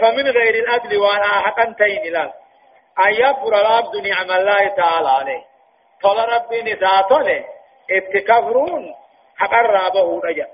فمن 0.00 0.26
غير 0.28 0.54
الأدل 0.54 0.98
وأنا 0.98 1.24
حقا 1.26 1.74
تين 1.78 2.12
لا 2.12 2.32
أن 3.06 3.12
يكفر 3.12 3.60
العبد 3.60 3.96
نعم 3.96 4.30
الله 4.30 4.68
تعالى 4.68 5.08
عليه 5.08 5.44
طول 6.02 6.18
ربي 6.28 6.62
نساتله 6.62 7.44
اتكفرون 7.90 8.94
حقر 9.36 9.70
رابه 9.70 10.20
رجا 10.24 10.46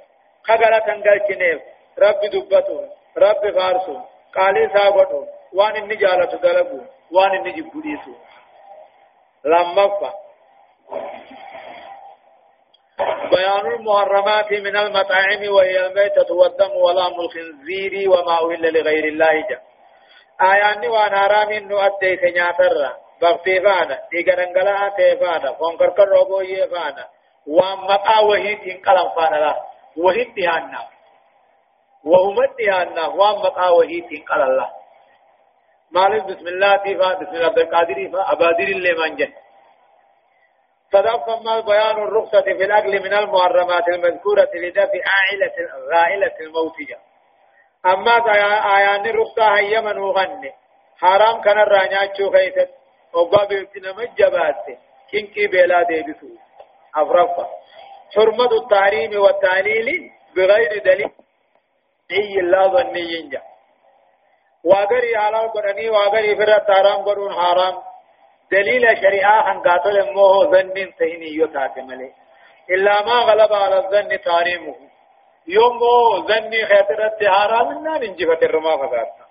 خغلا 0.48 0.78
تنگل 0.78 1.18
چنيف 1.28 1.60
رب 1.98 2.20
دبتو 2.32 2.80
رب 3.18 3.50
فارسو 3.56 3.96
قالي 4.34 4.68
ساغتو 4.74 5.24
وان 5.52 5.76
اني 5.76 5.96
جالت 5.96 6.34
دلبو 6.34 6.80
وان 7.12 7.30
اني 7.36 7.50
جبوديسو 7.52 8.12
لما 9.44 9.88
فا 9.88 10.10
بيان 13.30 13.66
المحرمات 13.66 14.52
من 14.52 14.76
المطاعم 14.76 15.48
وهي 15.48 15.86
الميتة 15.86 16.34
والدم 16.34 16.70
ولام 16.76 17.20
الخنزير 17.20 18.10
وما 18.10 18.34
أهل 18.52 18.72
لغير 18.74 19.04
الله 19.04 19.34
جا 19.48 19.60
آيان 20.40 20.88
وأنا 20.88 21.26
رامين 21.26 21.68
نؤدي 21.68 22.16
سنياتر. 22.16 22.92
بغتي 23.22 23.60
فانا 23.60 23.98
ديغرنغلا 24.12 24.88
تيفانا 24.96 25.52
فونكر 25.52 25.90
كروبو 25.90 26.40
يفانا 26.40 27.08
ومقا 27.46 28.20
وهيد 28.20 28.58
انقلم 28.58 29.08
فانا 29.16 29.36
لا. 29.36 29.54
وهيد 29.96 30.34
ديانا 30.34 30.82
وهم 32.04 32.36
ديانا 32.58 33.06
ومقا 33.06 33.68
وهيد 33.68 34.04
انقل 34.12 34.42
الله 34.42 34.70
مالك 35.90 36.24
بسم 36.24 36.46
الله 36.48 36.76
تيفا 36.76 37.14
بسم 37.14 37.34
الله 37.34 37.46
عبد 37.46 37.58
القادر 37.58 38.10
فا 38.12 38.32
أبادر 38.32 38.68
اللي 38.76 38.92
منجن 38.92 39.32
صدق 40.92 41.42
ما 41.42 41.60
بيان 41.60 41.96
الرخصة 42.02 42.42
في 42.42 42.64
الأكل 42.64 43.02
من 43.02 43.14
المحرمات 43.14 43.88
المذكورة 43.88 44.50
لدفع 44.54 45.00
عائلة 45.14 45.56
غائلة 45.92 46.36
الموتية. 46.40 46.98
أما 47.86 48.16
آيان 48.76 49.06
الرخصة 49.06 49.58
هي 49.58 49.80
من 49.80 50.04
غني 50.04 50.52
حرام 51.00 51.40
كان 51.40 51.58
الرانيات 51.58 52.16
شو 52.16 52.30
خيست 52.30 52.70
وقا 53.12 53.44
بيتنا 53.44 53.92
مجبات 53.92 54.64
كنكي 55.12 55.46
بلا 55.46 55.82
ديبسو 55.82 56.26
أفرفا. 56.96 57.46
حرمة 58.16 58.52
التحريم 58.62 59.20
والتعليل 59.20 60.10
بغير 60.36 60.82
دليل. 60.84 61.10
أي 62.10 62.40
الله 62.40 62.68
ظني 62.68 63.00
ينجا. 63.00 63.42
واغري 64.64 65.16
على 65.16 65.44
القرآن 65.44 65.88
واغري 65.88 66.36
فرد 66.36 66.70
حرام 66.70 67.04
قرون 67.04 67.32
حرام. 67.32 67.74
دليل 68.52 68.96
شريعة 69.02 69.52
أن 69.52 69.60
قاتل 69.62 70.12
موه 70.14 70.44
ظن 70.50 70.92
سهني 70.98 71.36
يتات 71.36 71.78
ملي. 71.78 72.12
إلا 72.70 73.02
ما 73.02 73.12
غلب 73.12 73.52
على 73.52 73.78
الظن 73.78 74.20
تحريمه 74.20 74.74
يوم 75.48 75.80
ظن 76.26 76.50
خيطرت 76.50 77.24
حرام 77.24 77.70
النار 77.70 78.02
انجفت 78.02 78.42
الرما 78.42 78.76
فذاتنا 78.76 79.26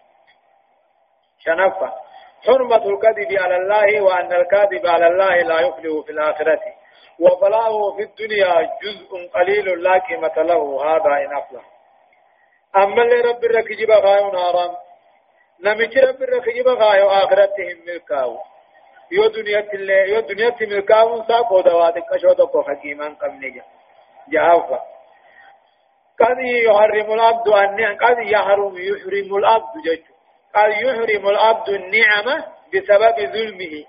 شنفة. 1.40 1.94
حرمة 2.46 2.86
الكذب 2.86 3.40
على 3.40 3.56
الله 3.56 4.02
وأن 4.02 4.34
الكاذب 4.34 4.88
على 4.88 5.08
الله 5.08 5.36
لا 5.36 5.60
يفلح 5.60 6.06
في 6.06 6.12
الآخرة. 6.12 6.62
وبلاغه 7.20 7.96
في 7.96 8.04
الدنيا 8.04 8.70
جزء 8.84 9.28
قليل 9.34 9.84
لا 9.84 9.98
قيمة 9.98 10.36
له. 10.38 10.86
هذا 10.86 11.26
إن 11.26 11.38
أفلح. 11.38 11.64
أما 12.76 13.02
اللي 13.04 13.22
رب 13.22 13.44
الركجب 13.44 13.92
غايو 13.92 14.32
نارا 14.32 14.78
نمج 15.64 15.98
رب 15.98 16.24
الركجب 16.24 16.68
غايو 16.68 17.10
آخرتهم 17.10 17.78
ملكاو. 17.88 18.38
يو 19.12 19.28
دنيا 19.28 19.62
تلي 19.62 20.12
يو 20.14 20.20
دنيا 20.20 20.50
تملكاو 20.50 21.24
ساقو 21.28 21.62
دواتك 21.62 22.04
أشوتكو 22.14 22.64
حكيما 22.64 23.16
قبنجا 23.22 23.64
جهافا 24.30 24.80
قد 26.20 26.40
يحرم 26.40 27.14
العبد 27.14 27.48
أن 27.48 27.98
قد 27.98 28.18
يحرم 28.20 28.78
يحرم 28.78 29.36
العبد 29.36 29.74
جج 29.86 30.04
قد 30.56 30.72
يحرم 30.72 31.30
العبد 31.30 31.70
النعمة 31.70 32.46
بسبب 32.74 33.16
ظلمه. 33.34 33.86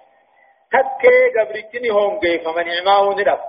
تكي 0.73 1.19
قبرتني 1.39 1.89
هم 1.89 2.21
كيف 2.21 2.49
من 2.49 2.67
نعماه 2.67 3.15
ندف 3.15 3.41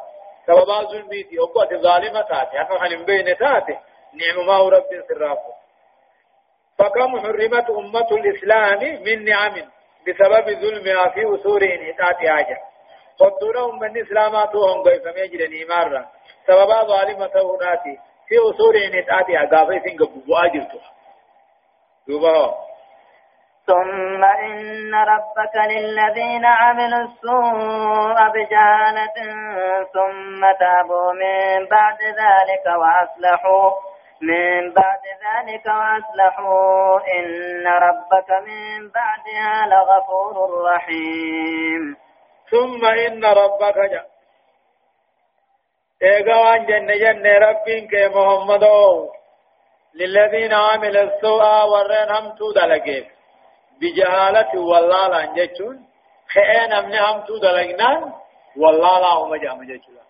سبب 0.47 0.69
ظلمتي 0.91 1.37
أبوة 1.39 1.81
ظالمة 1.81 2.21
تاتي 2.21 2.61
أنه 2.61 2.79
حن 2.79 3.05
بين 3.05 3.37
تاتي 3.37 3.77
نعم 4.13 4.47
ما 4.47 4.69
رب 4.69 4.89
سرافه. 5.09 5.53
فكم 6.79 7.19
حرمت 7.19 7.69
أمة 7.69 8.07
الإسلام 8.11 9.03
من 9.03 9.25
نعم؟ 9.25 9.76
بسبب 10.07 10.45
ظلمها 10.61 11.09
في 11.09 11.35
أسور 11.35 11.61
إنحطاط 11.63 12.15
حاجة. 12.27 12.57
قدرهم 13.19 13.79
من 13.79 14.01
إسلاماتهم 14.01 14.83
كيف 14.83 15.03
ميجر 15.17 15.47
نيمارا 15.49 16.05
سبب 16.47 16.69
ظالمة 16.87 17.35
هناتي 17.35 17.99
في 18.27 18.35
أسور 18.49 18.75
إنحطاط 18.75 19.25
حاجة. 19.25 19.79
سنقبوا 19.85 20.45
أجرتها 20.45 20.91
دوبها 22.07 22.67
ثم 23.67 24.23
إن 24.23 24.95
ربك 24.95 25.55
للذين 25.55 26.45
عملوا 26.45 27.03
السوء 27.03 28.17
بجهالة 28.33 29.17
ثم 29.93 30.41
تابوا 30.59 31.13
من 31.13 31.65
بعد 31.67 31.97
ذلك 32.01 32.65
وأصلحوا. 32.65 33.71
من 34.21 34.73
بعد 34.73 35.03
ذلك 35.25 35.65
وأصلحوا 35.65 36.99
إن 37.19 37.67
ربك 37.67 38.29
من 38.47 38.91
بعدها 38.91 39.67
لغفور 39.67 40.63
رحيم. 40.63 41.95
ثم 42.51 42.85
إن 42.85 43.25
ربك 43.25 43.77
جاء. 43.77 44.07
إيقوان 46.03 46.65
جن 46.65 46.87
جن 46.87 47.25
ربك 47.27 47.93
محمد 48.15 48.65
للذين 49.95 50.53
عملوا 50.53 51.03
السوء 51.03 51.43
ورين 51.71 52.09
هم 52.11 52.35
تودلقين. 52.35 53.17
بجهالة 53.81 54.59
والله 54.59 55.07
لأن 55.07 55.35
جتون 55.35 55.87
خيان 56.33 56.73
امن 56.73 56.95
هم 56.95 57.25
تو 57.25 57.37
دلقنان 57.37 58.13
والله 58.57 58.99
لا 58.99 59.13
هم 59.13 59.35
جام 59.35 59.63
جتون 59.63 60.06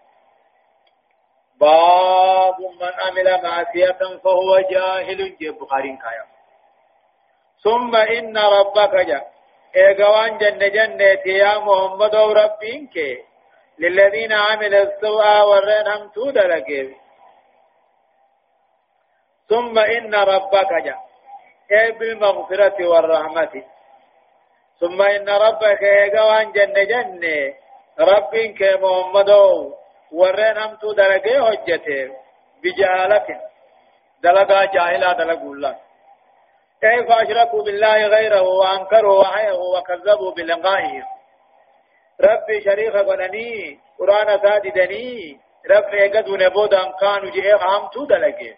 باب 1.60 2.60
من 2.82 2.92
عمل 3.06 3.44
معصية 3.44 4.18
فهو 4.24 4.60
جاهل. 4.72 5.38
جب 5.40 5.58
بخارين 5.60 5.98
كايا. 5.98 6.26
ثم 7.64 7.96
إن 7.96 8.38
ربك 8.38 8.96
جاء 8.96 9.32
إيقوان 9.76 10.38
جن 10.38 10.60
جنة 10.60 11.26
يا 11.26 11.58
محمد 11.58 12.16
ربك 12.16 12.96
للذين 13.80 14.34
عمل 14.34 14.74
السوء 14.76 15.26
ورين 15.50 15.88
هم 15.88 16.10
تو 16.10 16.30
دلقين 16.32 16.96
ثم 19.50 19.80
إن 19.80 20.16
ربك 20.16 20.72
جاء 20.86 21.00
أي 21.72 21.92
بالمغفرة 21.92 22.88
والرحمة. 22.88 23.64
ثم 24.80 25.02
إن 25.02 25.30
ربك 25.30 25.82
يقوان 25.82 26.52
جن 26.52 26.74
جن 26.74 27.54
ربك 28.00 28.62
محمد 28.84 29.30
هم 30.12 30.76
تو 30.76 30.94
درجة 30.94 31.44
حجته 31.46 32.12
بجهالة 32.64 33.42
دلقا 34.24 34.66
جاهلا 34.66 35.14
دلقوا 35.14 35.54
الله 35.56 35.76
كيف 36.82 37.12
أشركوا 37.12 37.64
بالله 37.64 38.08
غيره 38.08 38.42
وأنكروا 38.42 39.22
وحيه 39.22 39.52
وكذبوا 39.54 40.32
بلقائه 40.32 41.04
ربي 42.22 42.62
شريك 42.62 42.96
قنني 42.96 43.80
قرآن 44.00 44.40
ساددني 44.40 45.40
ربي 45.70 46.08
قد 46.08 46.30
نبودا 46.30 46.92
كانوا 47.02 47.30
جئ 47.30 47.58
خامتو 47.58 48.06
دلقه 48.06 48.54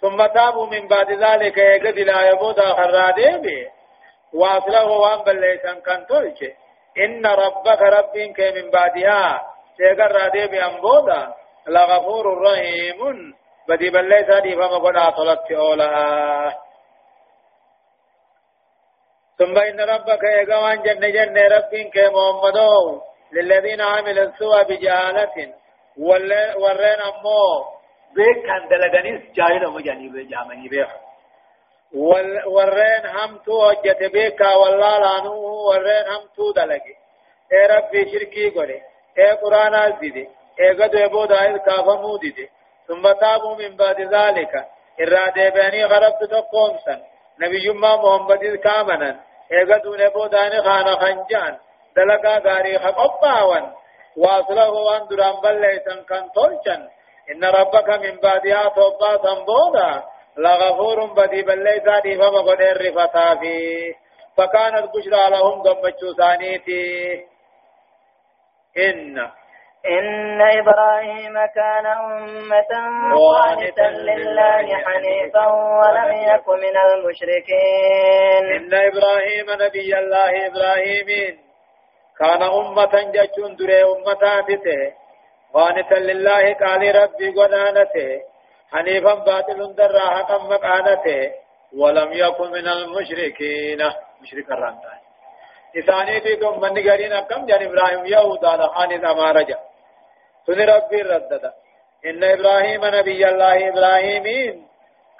ثم 0.00 0.26
تابوا 0.26 0.66
من 0.66 0.88
بعد 0.88 1.10
ذلك 1.12 1.58
يقد 1.58 1.98
لا 1.98 2.30
يبود 2.30 2.60
خراده 2.60 3.36
به 3.36 3.70
واصله 4.32 4.84
وان 4.86 5.22
بليسان 5.24 5.80
كان 5.80 6.06
تلك 6.06 6.56
إن 6.98 7.26
ربك 7.26 7.82
ربك 7.82 8.40
من 8.40 8.70
بعدها 8.70 9.53
سيقر 9.76 10.12
راده 10.12 10.46
بأنبودا 10.46 11.34
لغفور 11.68 12.42
رحيم 12.42 13.34
بدي 13.68 13.90
بليسا 13.90 14.38
دي 14.38 14.54
فما 14.54 14.78
قد 14.78 14.96
أطلت 14.96 15.52
أولها 15.52 16.58
ثم 19.38 19.58
إن 19.58 19.80
ربك 19.80 20.22
يقوان 20.22 20.82
جن 20.82 21.00
جن 21.00 21.38
ربك 21.38 21.96
محمد 21.96 22.58
للذين 23.32 23.80
عملوا 23.80 24.24
السوء 24.24 24.62
بجهالة 24.62 25.54
ورين 25.98 27.00
أمو 27.10 27.64
بيك 28.16 28.46
كان 28.46 28.68
دلغنيس 28.70 29.22
جاهل 29.34 29.68
مجاني 29.70 30.08
بجامني 30.08 30.68
بيخ 30.68 30.88
ورين 32.46 33.06
هم 33.06 33.38
تو 33.38 33.68
وجت 33.68 34.02
بيكا 34.12 34.54
والله 34.54 34.98
لانو 34.98 35.34
ورين 35.68 36.08
هم 36.08 36.28
تو 36.36 36.52
دلغي 36.52 36.96
اے 37.52 37.66
ربي 37.70 38.00
شركي 38.12 38.50
قولي 38.50 38.80
اے 39.18 39.28
قرآن 39.42 39.74
ازدي 39.74 40.24
اے 40.60 40.68
قد 40.78 40.94
يبود 41.04 41.32
آئذ 41.32 41.56
كافمو 41.68 42.16
دي 42.22 42.48
ثم 42.88 43.04
تابوا 43.12 43.54
من 43.60 43.76
بعد 43.76 44.00
ذلك 44.16 44.52
إرادة 45.02 45.48
باني 45.56 45.84
غربت 45.84 46.24
تقومسا 46.32 46.94
نبي 47.42 47.58
يما 47.68 47.92
محمد 48.02 48.42
كامنا 48.66 49.10
اے 49.52 49.60
قد 49.70 49.84
يبود 50.06 50.34
آئذ 50.34 50.54
خانا 50.66 50.94
خنجان 51.02 51.54
دلقا 51.96 52.34
غاري 52.46 52.78
خقباوان 52.78 53.64
واصله 54.16 54.70
وان 54.70 55.06
دران 55.10 55.36
بليسا 55.44 55.94
كان 56.08 56.24
تولشا 56.34 56.76
إن 57.30 57.44
ربك 57.44 57.88
من 57.88 58.16
بعدها 58.22 58.68
توبا 58.68 59.16
تنبودا 59.16 60.02
لغفور 60.36 61.06
بدي 61.06 61.42
بلي 61.42 61.82
ذاتي 61.86 62.16
فما 62.16 62.40
قد 62.48 62.60
الرفتا 62.60 63.34
فيه 63.34 63.94
فكانت 64.36 64.90
بشرى 64.94 65.30
لهم 65.30 65.62
قمتشو 65.62 66.14
ثانيتي 66.14 66.84
إن. 68.78 69.18
إن 69.86 70.40
إبراهيم 70.40 71.34
كان 71.54 71.86
أمة 71.86 72.72
قانتا 73.14 73.88
لله 73.90 74.66
حنيفا 74.76 75.46
ولم 75.80 76.12
يك 76.12 76.48
من 76.48 76.76
المشركين. 76.86 78.44
إن 78.56 78.74
إبراهيم 78.74 79.46
نبي 79.62 79.98
الله 79.98 80.46
إبراهيم 80.46 81.38
كان 82.18 82.42
أمة 82.42 83.12
جتون 83.12 83.56
دري 83.56 83.82
أمتاتته 83.82 84.92
قانتا 85.54 85.94
لله 85.94 86.54
قال 86.54 86.82
ربي 87.02 87.28
قدانته 87.28 88.20
حنيفا 88.72 89.14
باطل 89.14 89.74
درا 89.74 90.00
حقا 90.00 90.38
مقانته 90.38 91.32
ولم 91.78 92.12
يكن 92.12 92.50
من 92.50 92.68
المشركين. 92.68 93.78
مشرك 94.22 94.48
الرمضان. 94.50 95.03
إثاني 95.78 96.20
في 96.20 96.36
ثم 96.36 96.60
من 96.60 96.74
قرين 96.90 97.20
كم 97.20 97.46
جان 97.46 97.62
إبراهيم 97.62 98.06
يهودا 98.06 98.56
لخان 98.56 99.04
أمارجا 99.04 99.58
سن 100.46 100.60
ربي 100.60 101.02
ردد 101.02 101.44
إن 102.06 102.24
إبراهيم 102.24 102.80
نبي 102.84 103.28
الله 103.28 103.68
إبراهيم 103.68 104.26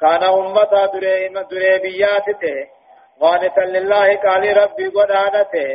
كان 0.00 0.22
أمة 0.24 0.72
دريم 0.92 1.34
دريبياته 1.50 2.56
قانتا 3.20 3.60
لله 3.60 4.16
قال 4.16 4.56
ربي 4.62 4.86
قدانته. 4.88 5.68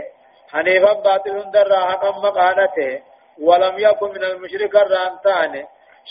حنيفا 0.51 0.93
باطل 0.93 1.51
درا 1.51 1.79
حقا 1.79 2.11
مقانته 2.11 3.01
ولم 3.41 3.75
يكن 3.79 4.09
من 4.15 4.23
المشرك 4.23 4.75
الرانتان. 4.75 5.53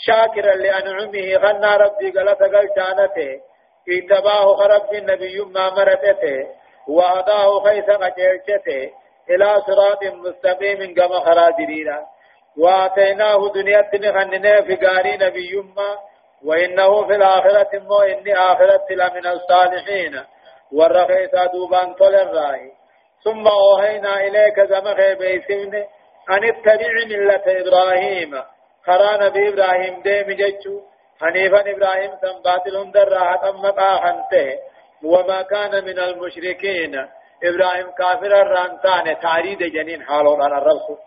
شاكرا 0.05 0.55
لأنعمه 0.55 1.27
غنى 1.43 1.71
ربي 1.83 2.07
قلت 2.11 2.41
قلتانته 2.55 3.31
اتباه 3.89 4.67
رب 4.75 4.93
النبي 4.93 5.39
ما 5.55 5.69
مرتته. 5.69 6.37
وهداه 6.89 7.59
خيث 7.63 7.85
قجلته 7.85 8.91
إلى 9.29 9.61
صراط 9.67 10.03
مستقيم 10.03 10.95
كما 10.95 11.19
خرادرينا 11.19 12.05
وآتيناه 12.57 13.51
دنيا 13.55 13.81
تنخننا 13.81 14.61
في 14.61 14.75
قاري 14.75 15.17
نبي 15.17 15.55
ما 15.75 15.97
وإنه 16.45 17.07
في 17.07 17.15
الآخرة 17.15 17.79
مو 17.79 17.99
إني 17.99 18.33
آخرة 18.35 18.85
لمن 18.91 19.27
الصالحين. 19.27 20.23
والرخيص 20.71 21.31
دوبان 21.53 21.93
طول 21.93 22.15
الرأي. 22.15 22.71
ثم 23.23 23.47
أوهينا 23.47 24.27
إليك 24.27 24.59
زمخي 24.59 25.15
بيسمني 25.15 25.83
أن 26.29 26.43
اتبع 26.43 26.91
ملة 27.09 27.43
إبراهيم. 27.47 28.43
خرا 28.85 29.27
نبي 29.27 29.49
إبراهيم 29.49 30.01
ديم 30.01 30.27
جتشو 30.39 30.81
حنيفا 31.21 31.61
إبراهيم 31.71 32.11
سنباتل 32.21 32.91
در 32.91 33.09
راحة 33.09 33.51
مقاحنته 33.51 34.59
وما 35.03 35.41
كان 35.41 35.83
من 35.83 35.99
المشركين. 35.99 36.95
إبراهيم 37.43 37.91
كافر 37.91 38.41
الرانتان 38.41 39.19
تعريد 39.19 39.63
جنين 39.63 40.03
حالون 40.03 40.41
على 40.41 40.57
الرسول 40.57 40.97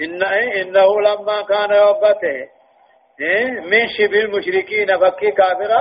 إن 0.00 0.22
إنه 0.60 1.00
لما 1.00 1.42
كان 1.42 1.70
يوبته 1.70 2.48
من 3.62 3.88
شبه 3.98 4.20
المشركين 4.20 4.98
فكي 4.98 5.30
كافر 5.30 5.72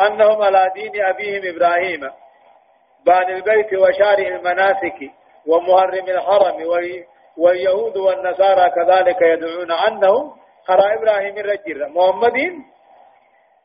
أنهم 0.00 0.42
على 0.42 0.70
دين 0.74 1.04
أبيهم 1.04 1.56
إبراهيم. 1.56 2.00
بان 3.06 3.30
البيت 3.30 3.74
وشارع 3.74 4.28
المناسك 4.28 5.10
ومهرم 5.46 6.08
الحرم 6.08 6.56
واليهود 7.36 7.96
والنصارى 7.96 8.70
كذلك 8.70 9.22
يدعون 9.22 9.72
عنهم 9.72 10.36
خرا 10.66 10.94
إبراهيم 10.94 11.38
الرجل 11.38 11.88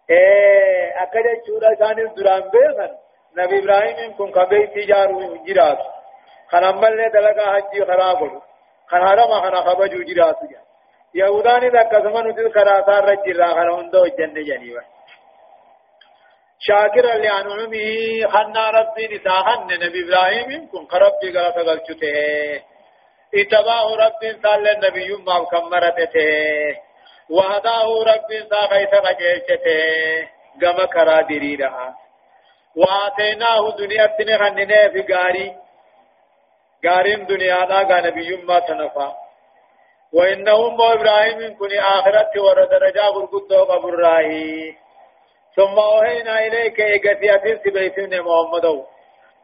محمدين 0.09 0.91
أكد 1.01 1.45
شورا 1.47 1.73
كان 1.73 1.99
الدران 1.99 2.49
بيغن 2.49 2.91
نبي 3.37 3.59
إبراهيم 3.59 4.17
كن 4.17 4.31
كبيت 4.31 4.77
جارو 4.87 5.45
جرات 5.45 5.79
خنمال 6.51 6.95
نے 6.97 7.09
دلگا 7.13 7.45
حجی 7.55 7.83
خراب 7.85 8.21
ہو 8.21 8.39
خن 8.89 9.01
حرم 9.07 9.31
خن 9.43 9.55
خبجو 9.65 10.01
جرات 10.03 10.39
جا 10.51 10.59
يهودان 11.15 11.63
إذا 11.63 11.83
كزمن 11.83 12.31
دل 12.37 12.49
كراسار 12.49 13.05
رجل 13.09 13.39
را 13.39 13.49
خن 13.53 13.69
هندو 13.69 14.05
جنة 14.17 14.41
جنيبا 14.41 14.81
شاكرا 16.59 17.13
لأنعمه 17.17 18.27
خنا 18.33 18.69
ربي 18.69 19.07
نساهن 19.07 19.69
نبي 19.83 20.03
إبراهيم 20.05 20.69
كن 20.71 20.87
خربي 20.91 21.29
غلط 21.37 21.57
غلطته 21.57 22.61
اتباه 23.33 23.95
ربي 23.95 24.29
صلى 24.43 24.71
النبي 24.71 25.15
ما 25.27 25.43
كمرته 25.51 26.15
وهداه 27.29 28.03
ربي 28.03 28.39
ساقيت 28.49 28.95
قجيشته 28.95 30.27
قم 30.61 30.85
كرا 30.85 31.21
دريرها 31.21 31.95
وآتيناه 32.75 33.75
دنيا 33.77 34.05
تنخننه 34.05 34.87
في 34.87 35.13
غاري. 35.13 35.55
غارين 36.85 37.25
دنيا 37.25 37.65
دا 37.65 38.01
نبي 38.01 38.37
ما 38.37 38.59
تنفا 38.59 39.15
وإنهم 40.13 40.81
إبراهيم 40.81 41.57
كن 41.57 41.77
آخرت 41.77 42.37
ورد 42.37 42.69
درجة 42.69 43.05
غرقدو 43.05 43.63
قبر 43.63 43.93
راهي 43.93 44.75
ثم 45.55 45.79
أوهينا 45.79 46.39
إليك 46.39 46.79
إيقاتي 46.79 47.35
أتلت 47.35 47.67
بيتين 47.73 48.21
محمد. 48.21 48.65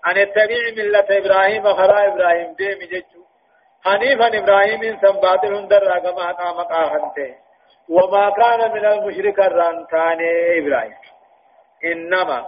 أن 0.07 0.17
اتبع 0.17 0.61
ملة 0.77 1.07
إبراهيم 1.09 1.73
خرا 1.73 2.07
إبراهيم 2.07 2.53
ديم 2.53 2.79
ججو. 2.91 3.21
حنيفا 3.85 4.27
إبراهيم 4.39 4.99
سنبات 5.01 5.45
هندر 5.45 5.83
رقم 5.83 6.19
حقامك 6.19 6.71
آخنته 6.71 7.44
وما 7.89 8.29
كان 8.29 8.71
من 8.71 8.85
المشرك 8.85 9.39
الرانتان 9.39 10.19
إبراهيم. 10.57 10.97
إنما 11.85 12.45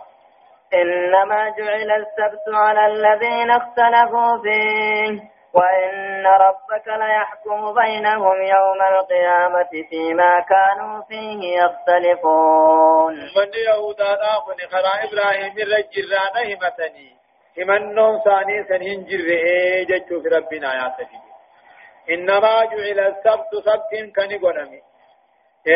إنما 0.73 1.49
جعل 1.49 1.91
السبت 1.91 2.45
على 2.53 2.85
الذين 2.85 3.51
اختلفوا 3.51 4.37
فيه 4.43 5.21
وإن 5.53 6.25
ربك 6.25 6.87
ليحكم 6.87 7.73
بينهم 7.73 8.41
يوم 8.41 8.81
القيامة 8.81 9.69
فيما 9.89 10.39
كانوا 10.39 11.01
فيه 11.09 11.59
يختلفون. 11.63 13.13
من 13.13 13.51
يهودا 13.67 14.15
ناخن 14.15 14.57
خرا 14.71 14.93
إبراهيم 15.03 15.53
الرجل 15.57 16.13
همتني. 16.35 17.17
همنون 17.57 18.19
ثاني 18.25 18.63
سنهن 18.63 19.05
جرئي 19.05 19.85
جتشو 19.85 20.21
في 20.21 20.27
ربنا 20.27 20.73
يا 20.75 20.95
إنما 22.09 22.65
جعل 22.65 22.99
السبت 22.99 23.51
سبت 23.65 24.15
كني 24.15 24.37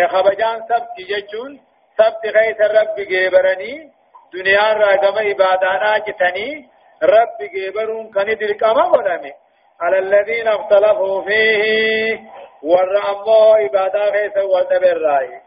خبجان 0.08 0.60
سبت 0.70 0.98
جتشون 1.10 1.60
سبت 1.98 2.26
غيث 2.36 2.62
الرب 2.62 2.96
جيبرني 3.00 3.92
دنيا 4.34 4.74
راقم 4.74 5.18
عبادانا 5.28 5.98
جتني 5.98 6.70
رب 7.04 7.38
جيبرون 7.56 8.12
كني 8.14 8.36
درقما 8.36 8.84
قنمي 8.92 9.34
على 9.82 10.00
الذين 10.00 10.48
اختلفوا 10.48 11.22
فيه 11.24 12.20
والرعمو 12.64 13.54
عبادا 13.54 14.04
غيث 14.10 14.38
والنبي 14.38 14.92
الرأي 14.92 15.42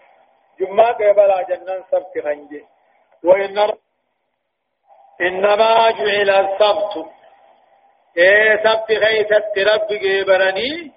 جمعة 0.61 0.92
قبل 0.95 1.30
جنة 1.49 1.84
سبت 1.90 2.24
خنجي 2.24 2.64
وإن 3.24 3.59
إنما 5.20 5.90
جعل 5.90 6.30
السبت 6.30 7.07
إيه 8.18 8.62
سبت 8.64 8.90
غيث 8.90 9.32
الترب 9.32 9.88
جيبرني 9.88 10.92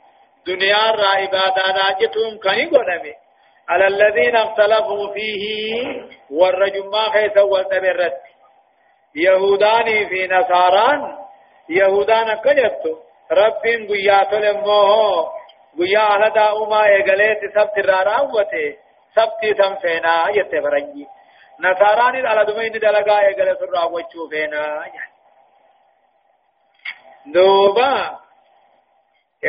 دنيا 0.47 0.91
را 0.91 1.07
عبادانا 1.07 1.85
جتهم 1.99 2.39
كني 2.43 2.65
قنمي 2.65 3.13
على 3.70 3.88
الذين 3.88 4.36
اختلفوا 4.36 5.13
فيه 5.13 5.43
والرجماء 6.32 7.09
خيث 7.09 7.38
والنبي 7.38 7.91
الرد 7.91 8.22
يهوداني 9.15 10.05
في 10.09 10.28
نصاران 10.28 11.18
يهودان 11.70 12.34
كجبتو 12.34 12.97
ربين 13.32 13.88
گویا 13.88 14.24
تلمو 14.24 15.28
گویا 15.78 16.07
هدا 16.24 16.41
أوما 16.49 16.82
اگلیت 16.82 17.39
سبت 17.55 17.86
را 17.86 18.01
راوته 18.01 18.78
سبتی 19.15 19.53
تم 19.53 19.76
فینا 19.76 20.32
یت 20.36 20.61
فرنگی 20.61 21.07
نصارانی 21.59 22.22
على 22.22 22.45
دمین 22.45 22.72
دلگا 22.72 23.15
اگلیت 23.15 23.61
را 23.61 23.89
وچو 23.89 24.30
فینا 24.30 24.84
دوبا. 27.34 28.26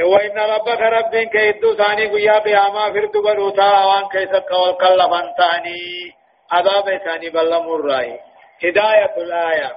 وإن 0.02 0.38
ربك 0.38 0.80
رب 0.80 1.16
كيدو 1.16 1.74
ثاني 1.74 2.06
قيا 2.06 2.38
قياما 2.38 2.92
فرد 2.92 3.12
بلوتا 3.12 3.84
وان 3.84 4.08
كيس 4.08 4.30
قول 4.30 4.72
كلفان 4.74 5.34
ثاني 5.38 6.12
عذاب 6.52 6.96
ثاني 7.04 7.30
بل 7.30 7.62
مراي 7.62 8.20
هداية 8.64 9.14
الآية 9.16 9.72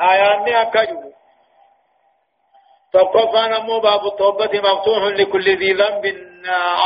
آيات 0.00 0.48
أكجو 0.48 1.12
فقفان 2.92 3.52
أمو 3.52 3.80
باب 3.80 4.06
التوبة 4.06 4.50
مفتوح 4.60 5.02
لكل 5.04 5.56
ذي 5.56 5.72
ذنب 5.72 6.04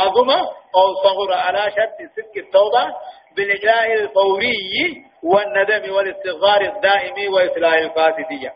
عظمة 0.01 0.39
أو 0.75 0.93
صغر 1.03 1.33
على 1.33 1.71
شرط 1.71 1.97
صدق 2.15 2.37
التوبة 2.37 2.95
بالإجلاء 3.35 3.93
الفوري 3.93 5.05
والندم 5.23 5.93
والاستغفار 5.95 6.61
الدائم 6.61 7.33
وإصلاح 7.33 7.73
الفاسدية 7.73 8.53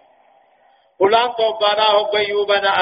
فلان 0.99 1.29
توبانا 1.35 2.11
بيوبنا 2.13 2.73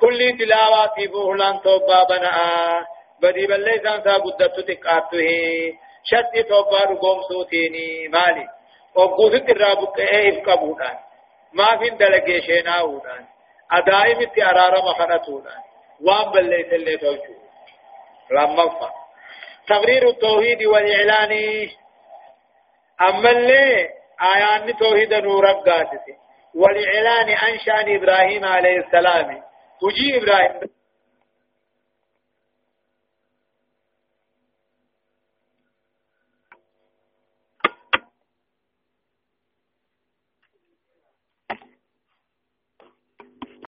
كل 0.00 0.36
تلاواتي 0.38 1.08
فلان 1.08 1.60
توبا 1.60 2.04
بنا. 2.04 2.86
بدي 3.22 3.46
بلي 3.46 3.78
سانسا 3.78 4.12
قدت 4.12 4.60
تقاته 4.60 5.28
شرط 6.04 6.46
توبا 6.48 6.84
رقوم 6.84 7.22
سوتيني. 7.28 8.08
مالي. 8.08 8.48
وقوثت 8.94 9.50
الرابق 9.50 9.98
إيه 9.98 10.28
افقبودان 10.30 10.96
ما 11.52 11.78
في 11.78 11.90
دلقي 11.90 12.40
شيناودان 12.42 13.24
أدائم 13.72 14.30
ارارم 14.38 14.86
خنتونا 14.92 15.54
وان 16.06 16.32
بليت 16.32 16.72
اللي 16.72 16.96
توجو. 16.96 17.34
لما 18.30 18.90
تقرير 19.68 20.08
التوحيد 20.08 20.62
والإعلان. 20.66 21.32
أما 23.00 23.30
اللي 23.30 23.88
آيان 24.34 24.76
توحيد 24.76 25.14
نور 25.14 25.46
قاتسي 25.46 26.14
والإعلان 26.54 27.30
عن 27.30 27.58
شأن 27.58 27.96
إبراهيم 27.96 28.44
عليه 28.44 28.78
السلام. 28.78 29.47
تجي 29.80 30.16
إبراهيم. 30.18 30.77